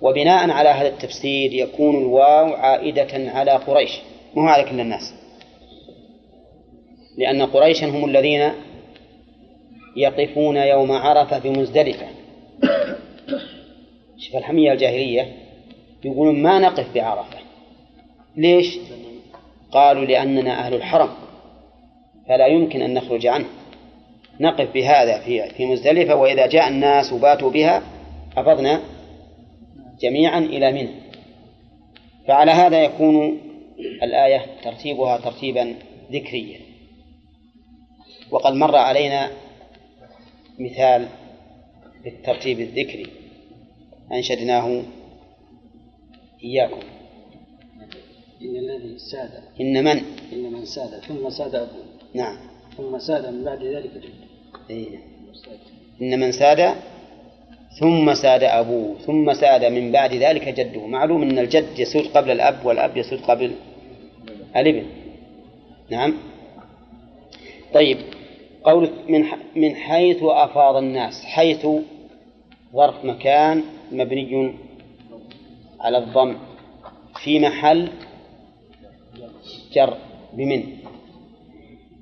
وبناء 0.00 0.50
على 0.50 0.68
هذا 0.68 0.88
التفسير 0.88 1.52
يكون 1.52 1.96
الواو 1.96 2.54
عائدة 2.54 3.30
على 3.30 3.50
قريش. 3.50 4.00
مو 4.34 4.48
على 4.48 4.70
كل 4.70 4.80
الناس. 4.80 5.14
لأن 7.18 7.42
قريشا 7.42 7.86
هم 7.86 8.04
الذين 8.04 8.52
يقفون 9.96 10.56
يوم 10.56 10.92
عرفة 10.92 11.38
بمزدلفة. 11.38 12.06
شوف 14.18 14.36
الحمية 14.36 14.72
الجاهلية. 14.72 15.43
يقولون 16.04 16.42
ما 16.42 16.58
نقف 16.58 16.94
بعرفة 16.94 17.38
ليش؟ 18.36 18.78
قالوا 19.72 20.04
لأننا 20.04 20.66
أهل 20.66 20.74
الحرم. 20.74 21.08
فلا 22.28 22.46
يمكن 22.46 22.82
أن 22.82 22.94
نخرج 22.94 23.26
عنه. 23.26 23.46
نقف 24.40 24.72
بهذا 24.74 25.18
في 25.18 25.50
في 25.50 25.66
مزدلفة 25.66 26.14
وإذا 26.14 26.46
جاء 26.46 26.68
الناس 26.68 27.12
وباتوا 27.12 27.50
بها 27.50 27.82
أفضنا 28.36 28.80
جميعا 30.00 30.38
إلى 30.38 30.72
منى 30.72 30.94
فعلى 32.26 32.50
هذا 32.50 32.84
يكون 32.84 33.40
الآية 34.02 34.46
ترتيبها 34.64 35.18
ترتيبا 35.18 35.74
ذكريا. 36.12 36.60
وقد 38.30 38.54
مر 38.54 38.76
علينا 38.76 39.30
مثال 40.58 41.08
بالترتيب 42.04 42.60
الذكري. 42.60 43.06
أنشدناه 44.12 44.82
إياكم. 46.44 46.80
إن 48.42 48.56
الذي 48.56 48.98
ساد. 48.98 49.30
إن 49.60 49.84
من؟ 49.84 50.02
إن 50.32 50.52
من 50.52 50.64
ساد. 50.64 50.90
ثم 51.08 51.30
ساد 51.30 51.54
أبوه. 51.54 51.84
نعم. 52.14 52.36
ثم 52.76 52.98
ساد 52.98 53.26
من 53.26 53.44
بعد 53.44 53.62
ذلك 53.64 53.90
جد 53.94 54.10
إيه. 54.70 54.98
إن 56.02 56.20
من 56.20 56.32
ساد 56.32 56.74
ثم 57.80 58.14
ساد 58.14 58.42
أبوه. 58.42 58.98
ثم 58.98 59.32
ساد 59.32 59.64
من 59.64 59.92
بعد 59.92 60.14
ذلك 60.14 60.48
جده. 60.48 60.86
معلوم 60.86 61.22
أن 61.22 61.38
الجد 61.38 61.78
يسود 61.78 62.06
قبل 62.06 62.30
الأب 62.30 62.66
والأب 62.66 62.96
يسود 62.96 63.20
قبل 63.20 63.52
الابن. 64.56 64.86
نعم. 65.90 66.14
طيب 67.74 67.98
قول 68.64 68.90
من 69.08 69.24
من 69.56 69.76
حيث 69.76 70.22
أفاض 70.22 70.76
الناس 70.76 71.24
حيث 71.24 71.66
ظرف 72.74 73.04
مكان 73.04 73.62
مبني 73.92 74.54
على 75.84 75.98
الضم. 75.98 76.36
في 77.22 77.40
محل 77.40 77.90
جر 79.72 79.96
بمن. 80.32 80.64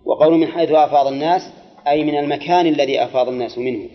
وقول 0.05 0.39
من 0.39 0.47
حيث 0.47 0.71
أفاض 0.71 1.07
الناس 1.07 1.53
أي 1.89 2.05
من 2.05 2.19
المكان 2.19 2.67
الذي 2.67 3.05
أفاض 3.05 3.29
الناس 3.29 3.59
منه. 3.59 3.89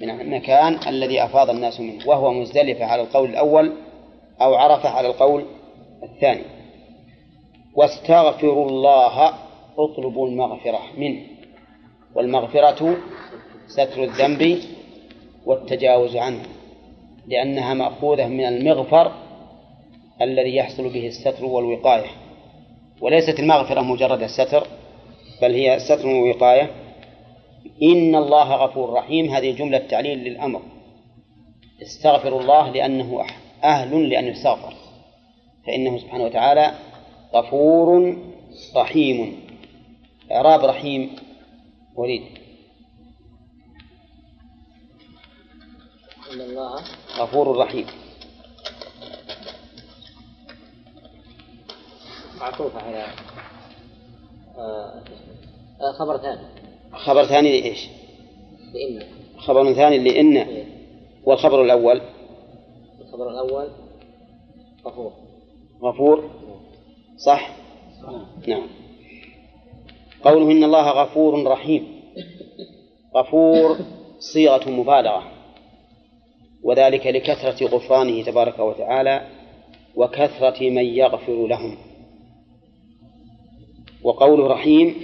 من 0.00 0.10
المكان 0.10 0.88
الذي 0.88 1.24
أفاض 1.24 1.50
الناس 1.50 1.80
منه. 1.80 2.08
وهو 2.08 2.32
مزدلفة 2.32 2.84
على 2.84 3.02
القول 3.02 3.30
الأول 3.30 3.72
أو 4.40 4.54
عرفة 4.54 4.88
على 4.88 5.08
القول 5.08 5.44
الثاني. 6.02 6.42
واستغفروا 7.74 8.68
الله 8.68 9.34
اطلبوا 9.78 10.28
المغفرة 10.28 10.80
منه. 10.96 11.20
والمغفرة 12.14 12.96
ستر 13.66 14.04
الذنب 14.04 14.58
والتجاوز 15.46 16.16
عنه. 16.16 16.42
لأنها 17.26 17.74
مأخوذة 17.74 18.26
من 18.26 18.44
المغفر 18.44 19.12
الذي 20.22 20.56
يحصل 20.56 20.92
به 20.92 21.06
الستر 21.06 21.44
والوقاية. 21.44 22.10
وليست 23.00 23.40
المغفرة 23.40 23.80
مجرد 23.80 24.22
الستر 24.22 24.66
بل 25.42 25.54
هي 25.54 25.78
ستر 25.78 26.06
ووقاية. 26.06 26.70
إن 27.82 28.14
الله 28.14 28.54
غفور 28.54 28.92
رحيم. 28.92 29.30
هذه 29.30 29.50
جملة 29.50 29.78
تعليل 29.78 30.18
للأمر. 30.18 30.62
استغفر 31.82 32.40
الله 32.40 32.70
لأنه 32.70 33.26
أهل 33.64 34.08
لأن 34.08 34.24
يستغفر. 34.24 34.74
فإنه 35.66 35.98
سبحانه 35.98 36.24
وتعالى 36.24 36.74
غفور 37.34 38.16
رحيم. 38.76 39.40
إعراب 40.32 40.64
رحيم 40.64 41.16
وليد. 41.96 42.22
إن 46.32 46.40
الله 46.40 46.84
غفور 47.18 47.56
رحيم. 47.56 47.86
معطوف 52.40 52.76
على 52.76 53.06
آه، 54.58 55.02
آه، 55.80 55.92
خبر 55.98 56.18
ثاني. 56.18 56.40
خبر 56.92 57.24
ثاني 57.24 57.60
لإيش؟ 57.60 57.88
بإن 58.72 59.06
خبر 59.38 59.72
ثاني 59.72 59.98
لإن. 59.98 60.36
إيه. 60.36 60.64
والخبر 61.24 61.62
الأول؟ 61.62 62.00
الخبر 63.00 63.30
الأول 63.30 63.68
غفور. 64.86 65.12
غفور؟ 65.82 66.30
صح؟ 67.16 67.56
نعم. 68.46 68.66
قوله 70.24 70.50
إن 70.52 70.64
الله 70.64 70.90
غفور 70.90 71.46
رحيم. 71.46 72.00
غفور 73.16 73.78
صيغة 74.18 74.70
مبالغة. 74.70 75.22
وذلك 76.64 77.06
لكثرة 77.06 77.66
غفرانه 77.66 78.22
تبارك 78.22 78.58
وتعالى 78.58 79.26
وكثرة 79.96 80.70
من 80.70 80.84
يغفر 80.84 81.46
لهم. 81.46 81.76
وقوله 84.02 84.46
رحيم 84.46 84.94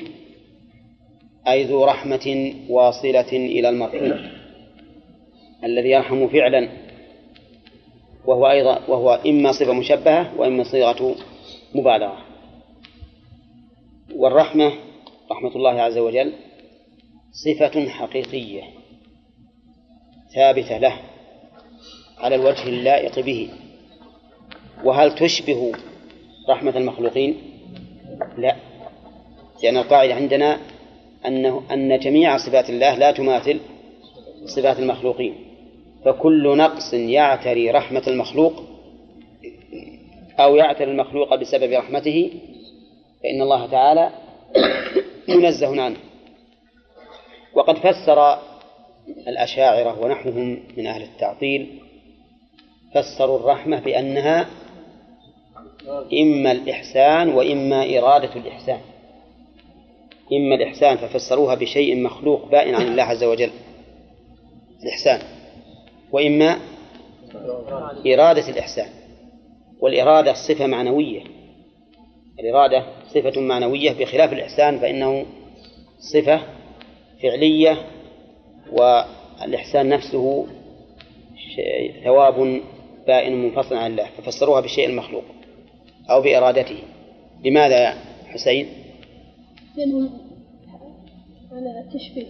أي 1.49 1.65
ذو 1.65 1.85
رحمة 1.85 2.55
واصلة 2.69 3.32
إلى 3.32 3.69
المرحوم 3.69 4.31
الذي 5.65 5.91
يرحم 5.91 6.28
فعلا 6.28 6.69
وهو 8.24 8.51
أيضا 8.51 8.81
وهو 8.89 9.11
إما 9.27 9.53
صفة 9.53 9.73
مشبهة 9.73 10.41
وإما 10.41 10.65
صيغة 10.65 11.15
مبالغة. 11.74 12.24
والرحمة 14.16 14.73
رحمة 15.31 15.57
الله 15.57 15.82
عز 15.82 15.99
وجل 15.99 16.32
صفة 17.32 17.89
حقيقية 17.89 18.62
ثابتة 20.35 20.78
له. 20.78 21.10
على 22.20 22.34
الوجه 22.34 22.68
اللائق 22.68 23.20
به. 23.20 23.48
وهل 24.84 25.14
تشبه 25.14 25.72
رحمة 26.48 26.76
المخلوقين؟ 26.76 27.36
لا. 28.38 28.56
لأن 29.62 29.76
القاعدة 29.76 30.14
عندنا 30.14 30.59
أنه 31.26 31.62
أن 31.72 31.98
جميع 31.98 32.36
صفات 32.36 32.70
الله 32.70 32.94
لا 32.94 33.10
تماثل 33.10 33.60
صفات 34.47 34.78
المخلوقين. 34.78 35.34
فكل 36.05 36.56
نقص 36.56 36.94
يعتري 36.94 37.70
رحمة 37.70 38.02
المخلوق 38.06 38.62
أو 40.40 40.56
يعتري 40.56 40.90
المخلوق 40.90 41.34
بسبب 41.34 41.72
رحمته 41.72 42.30
فإن 43.22 43.42
الله 43.42 43.66
تعالى 43.66 44.10
منزه 45.28 45.82
عنه. 45.82 45.97
وقد 47.55 47.78
فسر 47.78 48.38
الأشاعرة 49.28 50.05
ونحوهم 50.05 50.62
من 50.76 50.86
أهل 50.86 51.02
التعطيل 51.02 51.80
فسروا 52.94 53.38
الرحمة 53.38 53.80
بأنها 53.80 54.46
إما 56.12 56.52
الإحسان 56.52 57.28
وإما 57.28 57.98
إرادة 57.98 58.34
الإحسان. 58.36 58.80
إما 60.32 60.54
الإحسان 60.54 60.96
ففسروها 60.96 61.54
بشيء 61.54 62.02
مخلوق 62.02 62.50
بائن 62.50 62.74
عن 62.74 62.82
الله 62.82 63.02
عز 63.02 63.24
وجل. 63.24 63.50
الإحسان. 64.82 65.20
وإما 66.12 66.58
إرادة 68.06 68.48
الإحسان. 68.48 68.88
والإرادة 69.80 70.32
صفة 70.32 70.66
معنوية. 70.66 71.22
الإرادة 72.40 72.84
صفة 73.14 73.40
معنوية 73.40 73.92
بخلاف 73.92 74.32
الإحسان 74.32 74.78
فإنه 74.78 75.26
صفة 75.98 76.40
فعلية 77.22 77.86
والإحسان 78.72 79.88
نفسه 79.88 80.46
ثواب 82.04 82.60
بائن 83.11 83.43
منفصل 83.43 83.74
عن 83.77 83.91
الله 83.91 84.07
ففسروها 84.19 84.61
بالشيء 84.61 84.89
المخلوق 84.89 85.24
أو 86.11 86.23
بإرادته. 86.23 86.78
لماذا 87.45 87.78
يا 87.85 87.95
حسين؟ 88.27 88.66
على 91.53 91.81
التشبيه. 91.81 92.27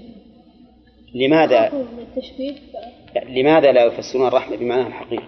لماذا؟ 1.15 1.73
التشبيه 1.99 2.53
لماذا 3.29 3.73
لا 3.73 3.85
يفسرون 3.85 4.27
الرحمة 4.27 4.57
بمعناها 4.57 4.87
الحقيقي؟ 4.87 5.23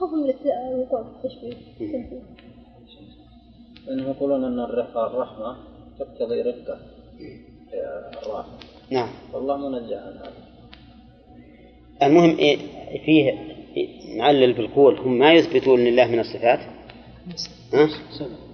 خوفهم 0.00 0.22
من 0.22 0.34
الوقوع 0.74 1.02
في 1.02 1.26
التشبيه. 1.26 1.56
لأنهم 3.86 4.10
يقولون 4.10 4.44
أن 4.44 4.60
الرفقة 4.60 5.06
الرحمة 5.06 5.56
تقتضي 5.98 6.42
رفقة 6.42 6.78
الرحمة 8.22 8.58
نعم. 8.90 9.08
والله 9.32 9.56
منزه 9.56 10.00
عن 10.00 10.18
هذا. 10.18 10.32
المهم 12.02 12.38
إيه 12.38 12.58
فيه 13.04 13.49
نعلل 14.16 14.52
بالقول 14.52 14.98
هم 14.98 15.18
ما 15.18 15.32
يثبتون 15.32 15.80
لله 15.80 16.06
من 16.06 16.20
الصفات؟ 16.20 16.60
ها؟ 17.74 17.88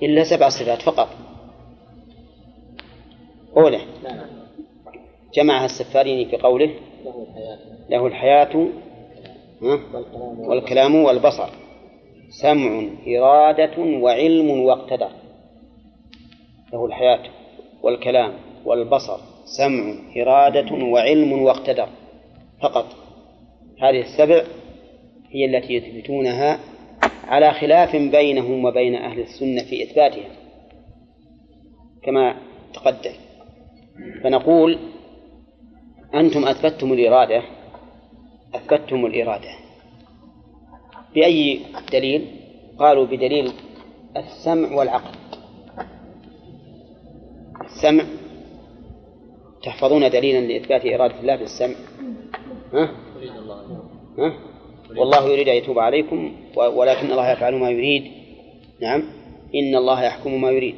إلا 0.02 0.24
سبع 0.24 0.48
صفات 0.48 0.82
فقط. 0.82 1.08
أولى 3.56 3.80
جمعها 5.34 5.64
السفاريني 5.64 6.24
في 6.24 6.36
قوله 6.36 6.70
له 7.90 8.06
الحياة؟ 8.06 8.68
والكلام 10.38 10.94
والبصر. 10.94 11.48
سمع 12.28 12.88
إرادة 13.08 13.78
وعلم 13.78 14.50
واقتدر 14.50 15.10
له 16.72 16.86
الحياة 16.86 17.22
والكلام 17.82 18.32
والبصر. 18.64 19.18
سمع 19.44 19.94
إرادة 20.16 20.74
وعلم 20.84 21.32
واقتدر 21.32 21.88
فقط. 22.62 22.86
هذه 23.82 24.00
السبع 24.00 24.44
هي 25.36 25.44
التي 25.44 25.74
يثبتونها 25.74 26.58
على 27.24 27.52
خلاف 27.52 27.96
بينهم 27.96 28.64
وبين 28.64 28.94
أهل 28.94 29.20
السنة 29.20 29.62
في 29.62 29.82
إثباتها 29.82 30.28
كما 32.02 32.36
تقدم 32.74 33.12
فنقول 34.24 34.78
أنتم 36.14 36.44
أثبتتم 36.44 36.92
الإرادة 36.92 37.42
أثبتتم 38.54 39.06
الإرادة 39.06 39.48
بأي 41.14 41.60
دليل؟ 41.92 42.26
قالوا 42.78 43.06
بدليل 43.06 43.52
السمع 44.16 44.76
والعقل 44.76 45.16
السمع 47.64 48.04
تحفظون 49.62 50.10
دليلا 50.10 50.46
لإثبات 50.46 50.86
إرادة 50.86 51.20
الله 51.20 51.36
بالسمع 51.36 51.74
ها؟ 52.72 52.90
ها؟ 54.18 54.32
والله 54.96 55.28
يريد 55.28 55.48
أن 55.48 55.56
يتوب 55.56 55.78
عليكم 55.78 56.36
ولكن 56.56 57.10
الله 57.10 57.30
يفعل 57.30 57.54
ما 57.54 57.70
يريد. 57.70 58.12
نعم. 58.80 59.02
إن 59.54 59.76
الله 59.76 60.04
يحكم 60.04 60.40
ما 60.40 60.50
يريد. 60.50 60.74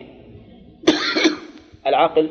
العقل 1.87 2.31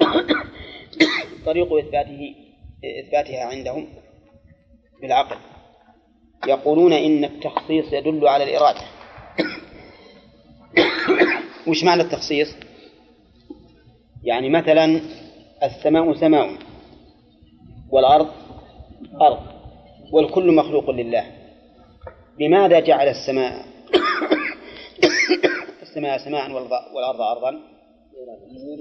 طريق 1.46 1.72
إثباته 1.72 2.34
إثباتها 3.04 3.44
عندهم 3.44 3.86
بالعقل. 5.02 5.36
يقولون 6.46 6.92
إن 6.92 7.24
التخصيص 7.24 7.92
يدل 7.92 8.28
على 8.28 8.44
الإرادة. 8.44 8.80
وش 11.68 11.84
معنى 11.84 12.02
التخصيص؟ 12.02 12.56
يعني 14.24 14.48
مثلا 14.48 15.00
السماء 15.62 16.14
سماء 16.14 16.58
والأرض 17.90 18.39
أرض 19.22 19.38
والكل 20.12 20.52
مخلوق 20.54 20.90
لله. 20.90 21.24
لماذا 22.40 22.80
جعل 22.80 23.08
السماء 23.08 23.64
السماء 25.82 26.18
سماء 26.18 26.50
والأرض 26.94 27.20
أرضا؟ 27.20 27.60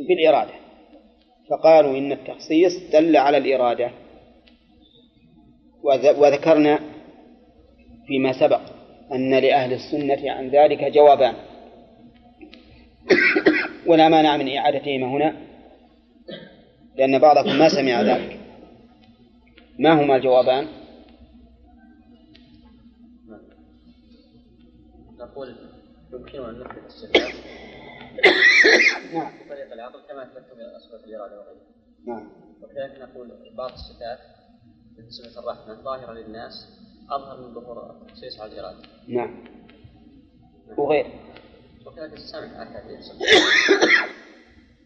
بالإرادة. 0.08 0.54
فقالوا 1.50 1.98
إن 1.98 2.12
التخصيص 2.12 2.74
دل 2.94 3.18
على 3.18 3.38
الإرادة. 3.38 3.92
وذ- 5.84 6.16
وذكرنا 6.20 6.80
فيما 8.08 8.40
سبق 8.40 8.62
أن 9.12 9.34
لأهل 9.40 9.74
السنة 9.74 10.32
عن 10.32 10.50
ذلك 10.50 10.84
جوابان. 10.84 11.34
ولا 13.88 14.10
مانع 14.10 14.38
من 14.38 14.56
إعادتهما 14.58 15.08
هنا 15.08 15.36
لأن 16.98 17.20
بعضكم 17.20 17.60
ما 17.60 17.70
سمع 17.70 18.02
ذلك. 18.02 18.39
ما 19.80 20.02
هما 20.04 20.16
الجوابان؟ 20.16 20.68
نقول 25.20 25.56
يمكن 26.14 26.44
أن 26.44 26.60
نثبت 26.60 26.86
الصفات 26.86 27.34
نعم. 29.14 29.32
بطريق 29.46 29.74
العقل 29.74 30.00
كما 30.10 30.24
أثبتم 30.24 30.58
صفة 30.80 31.06
الإرادة 31.06 31.40
وغيرها 31.40 31.64
نعم. 32.08 32.30
وكذلك 32.62 33.02
نقول 33.02 33.56
بعض 33.58 33.72
الصفات 33.72 34.20
مثل 34.98 35.12
صفة 35.12 35.40
الرحمة 35.40 35.84
ظاهرة 35.84 36.14
للناس 36.14 36.68
أظهر 37.12 37.48
من 37.48 37.54
ظهور 37.54 37.92
التخصيص 38.02 38.40
على 38.40 38.52
الإرادة 38.52 38.82
نعم. 39.08 39.44
وغير. 40.78 41.06
وكذلك 41.86 42.14
السمع 42.14 42.64
أكاد 42.64 43.00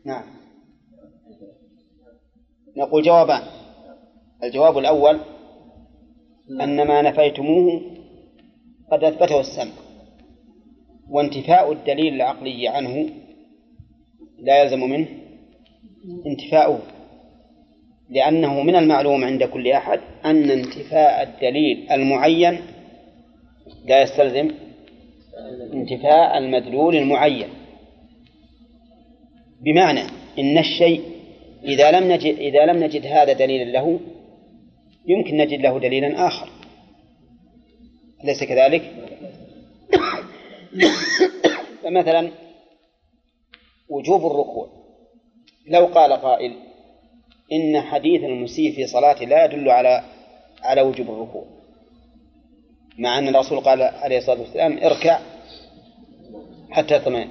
نعم. 0.05 0.23
نقول 2.77 3.03
جوابان. 3.03 3.62
الجواب 4.43 4.77
الأول 4.77 5.19
أن 6.61 6.87
ما 6.87 7.01
نفيتموه 7.01 7.81
قد 8.91 9.03
أثبته 9.03 9.39
السمع. 9.39 9.71
وانتفاء 11.09 11.71
الدليل 11.71 12.13
العقلي 12.13 12.67
عنه 12.67 13.09
لا 14.39 14.63
يلزم 14.63 14.79
منه 14.79 15.07
انتفاؤه 16.25 16.79
لأنه 18.09 18.61
من 18.63 18.75
المعلوم 18.75 19.23
عند 19.23 19.43
كل 19.43 19.71
أحد 19.71 19.99
أن 20.25 20.51
انتفاء 20.51 21.23
الدليل 21.23 21.91
المعين 21.91 22.59
لا 23.85 24.01
يستلزم 24.01 24.51
انتفاء 25.73 26.37
المدلول 26.37 26.95
المعين. 26.95 27.47
بمعنى 29.61 30.01
إن 30.39 30.57
الشيء 30.57 31.01
إذا 31.63 31.91
لم 31.91 32.11
نجد 32.11 32.37
إذا 32.37 32.65
لم 32.65 32.83
نجد 32.83 33.05
هذا 33.05 33.33
دليلا 33.33 33.71
له 33.71 33.99
يمكن 35.07 35.38
نجد 35.38 35.59
له 35.59 35.80
دليلا 35.80 36.27
آخر. 36.27 36.49
أليس 38.23 38.43
كذلك؟ 38.43 38.93
فمثلا 41.84 42.31
وجوب 43.89 44.25
الركوع. 44.25 44.84
لو 45.67 45.85
قال 45.85 46.13
قائل 46.13 46.55
إن 47.51 47.81
حديث 47.81 48.23
المسيء 48.23 48.75
في 48.75 48.88
صلاته 48.88 49.25
لا 49.25 49.45
يدل 49.45 49.69
على 49.69 50.03
على 50.63 50.81
وجوب 50.81 51.09
الركوع 51.09 51.45
مع 52.97 53.17
أن 53.17 53.27
الرسول 53.27 53.59
قال 53.59 53.81
عليه 53.81 54.17
الصلاة 54.17 54.39
والسلام 54.39 54.77
اركع 54.84 55.19
حتى 56.71 56.99
تطمئن 56.99 57.30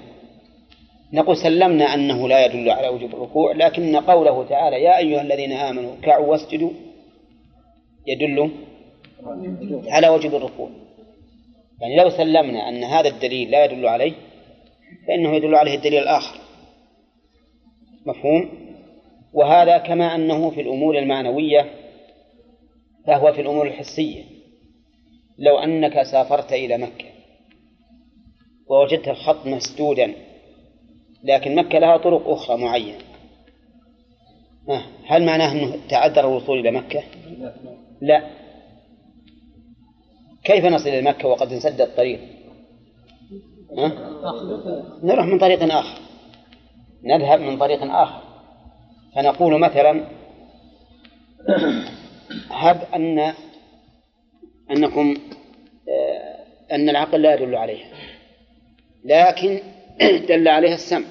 نقول 1.13 1.37
سلمنا 1.37 1.95
أنه 1.95 2.29
لا 2.29 2.47
يدل 2.47 2.71
على 2.71 2.89
وجوب 2.89 3.15
الركوع 3.15 3.53
لكن 3.53 3.97
قوله 3.97 4.45
تعالى 4.49 4.83
يا 4.83 4.99
أيها 4.99 5.21
الذين 5.21 5.53
آمنوا 5.53 5.93
اركعوا 5.93 6.27
واسجدوا 6.27 6.71
يدل 8.07 8.51
على 9.89 10.09
وجوب 10.09 10.35
الركوع. 10.35 10.71
يعني 11.81 11.97
لو 11.97 12.11
سلمنا 12.11 12.69
أن 12.69 12.85
هذا 12.85 13.09
الدليل 13.09 13.51
لا 13.51 13.65
يدل 13.65 13.87
عليه 13.87 14.13
فإنه 15.09 15.35
يدل 15.37 15.55
عليه 15.55 15.75
الدليل 15.75 16.03
الآخر. 16.03 16.39
مفهوم؟ 18.07 18.51
وهذا 19.33 19.79
كما 19.79 20.15
أنه 20.15 20.51
في 20.51 20.61
الأمور 20.61 20.99
المعنوية 20.99 21.71
فهو 23.07 23.33
في 23.33 23.41
الأمور 23.41 23.67
الحسية. 23.67 24.25
لو 25.39 25.59
أنك 25.59 26.03
سافرت 26.03 26.53
إلى 26.53 26.79
مكة 26.79 27.05
ووجدت 28.67 29.09
الخط 29.09 29.47
مسدودا 29.47 30.13
لكن 31.25 31.55
مكة 31.55 31.79
لها 31.79 31.97
طرق 31.97 32.29
أخرى 32.29 32.57
معينة. 32.57 32.99
هل 35.07 35.25
معناه 35.27 35.53
أنه 35.53 35.77
تعذر 35.89 36.21
الوصول 36.21 36.59
إلى 36.59 36.71
مكة؟ 36.71 37.03
لا. 38.03 38.23
كيف 40.45 40.65
نصل 40.65 40.89
إلى 40.89 41.03
مكة 41.03 41.29
وقد 41.29 41.53
انسد 41.53 41.81
الطريق؟ 41.81 42.21
نروح 45.03 45.27
من 45.27 45.39
طريق 45.39 45.63
آخر. 45.63 46.01
نذهب 47.05 47.41
من 47.41 47.59
طريق 47.59 47.83
آخر. 47.83 48.23
فنقول 49.17 49.61
مثلا 49.61 50.05
هب 52.51 52.83
أن 52.95 53.35
أنكم 54.71 55.17
آه، 55.89 56.75
أن 56.75 56.89
العقل 56.89 57.23
لا 57.23 57.35
يدل 57.35 57.55
عليها. 57.55 57.89
لكن 59.05 59.61
دل 60.29 60.49
عليها 60.49 60.75
السمع. 60.75 61.07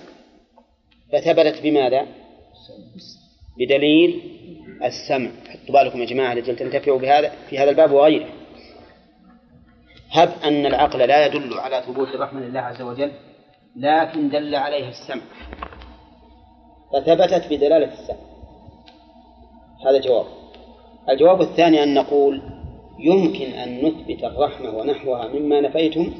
فثبتت 1.12 1.62
بماذا؟ 1.64 2.08
بدليل 3.58 4.22
السمع. 4.84 5.32
حطوا 5.64 5.84
بالكم 5.84 6.02
يا 6.02 6.06
جماعة 6.06 6.34
لجل 6.34 6.56
تنتفعوا 6.56 7.00
بهذا 7.00 7.32
في 7.50 7.60
هذا 7.60 7.70
الباب 7.70 7.92
وغيره. 7.92 8.28
هب 10.12 10.32
أن 10.44 10.66
العقل 10.66 11.00
لا 11.00 11.26
يدل 11.26 11.54
على 11.54 11.84
ثبوت 11.88 12.08
الرحمة 12.08 12.40
لله 12.40 12.60
عز 12.60 12.82
وجل 12.82 13.12
لكن 13.76 14.30
دل 14.30 14.56
عليها 14.56 14.90
السمع. 14.90 15.22
فثبتت 16.94 17.48
بدلالة 17.54 17.94
السمع. 17.94 18.18
هذا 19.86 20.02
جواب. 20.02 20.26
الجواب 21.10 21.42
الثاني 21.42 21.84
أن 21.84 21.94
نقول 21.94 22.42
يمكن 23.00 23.46
أن 23.46 23.86
نثبت 23.86 24.24
الرحمة 24.24 24.70
ونحوها 24.70 25.28
مما 25.28 25.62
نفيتم 25.62 26.14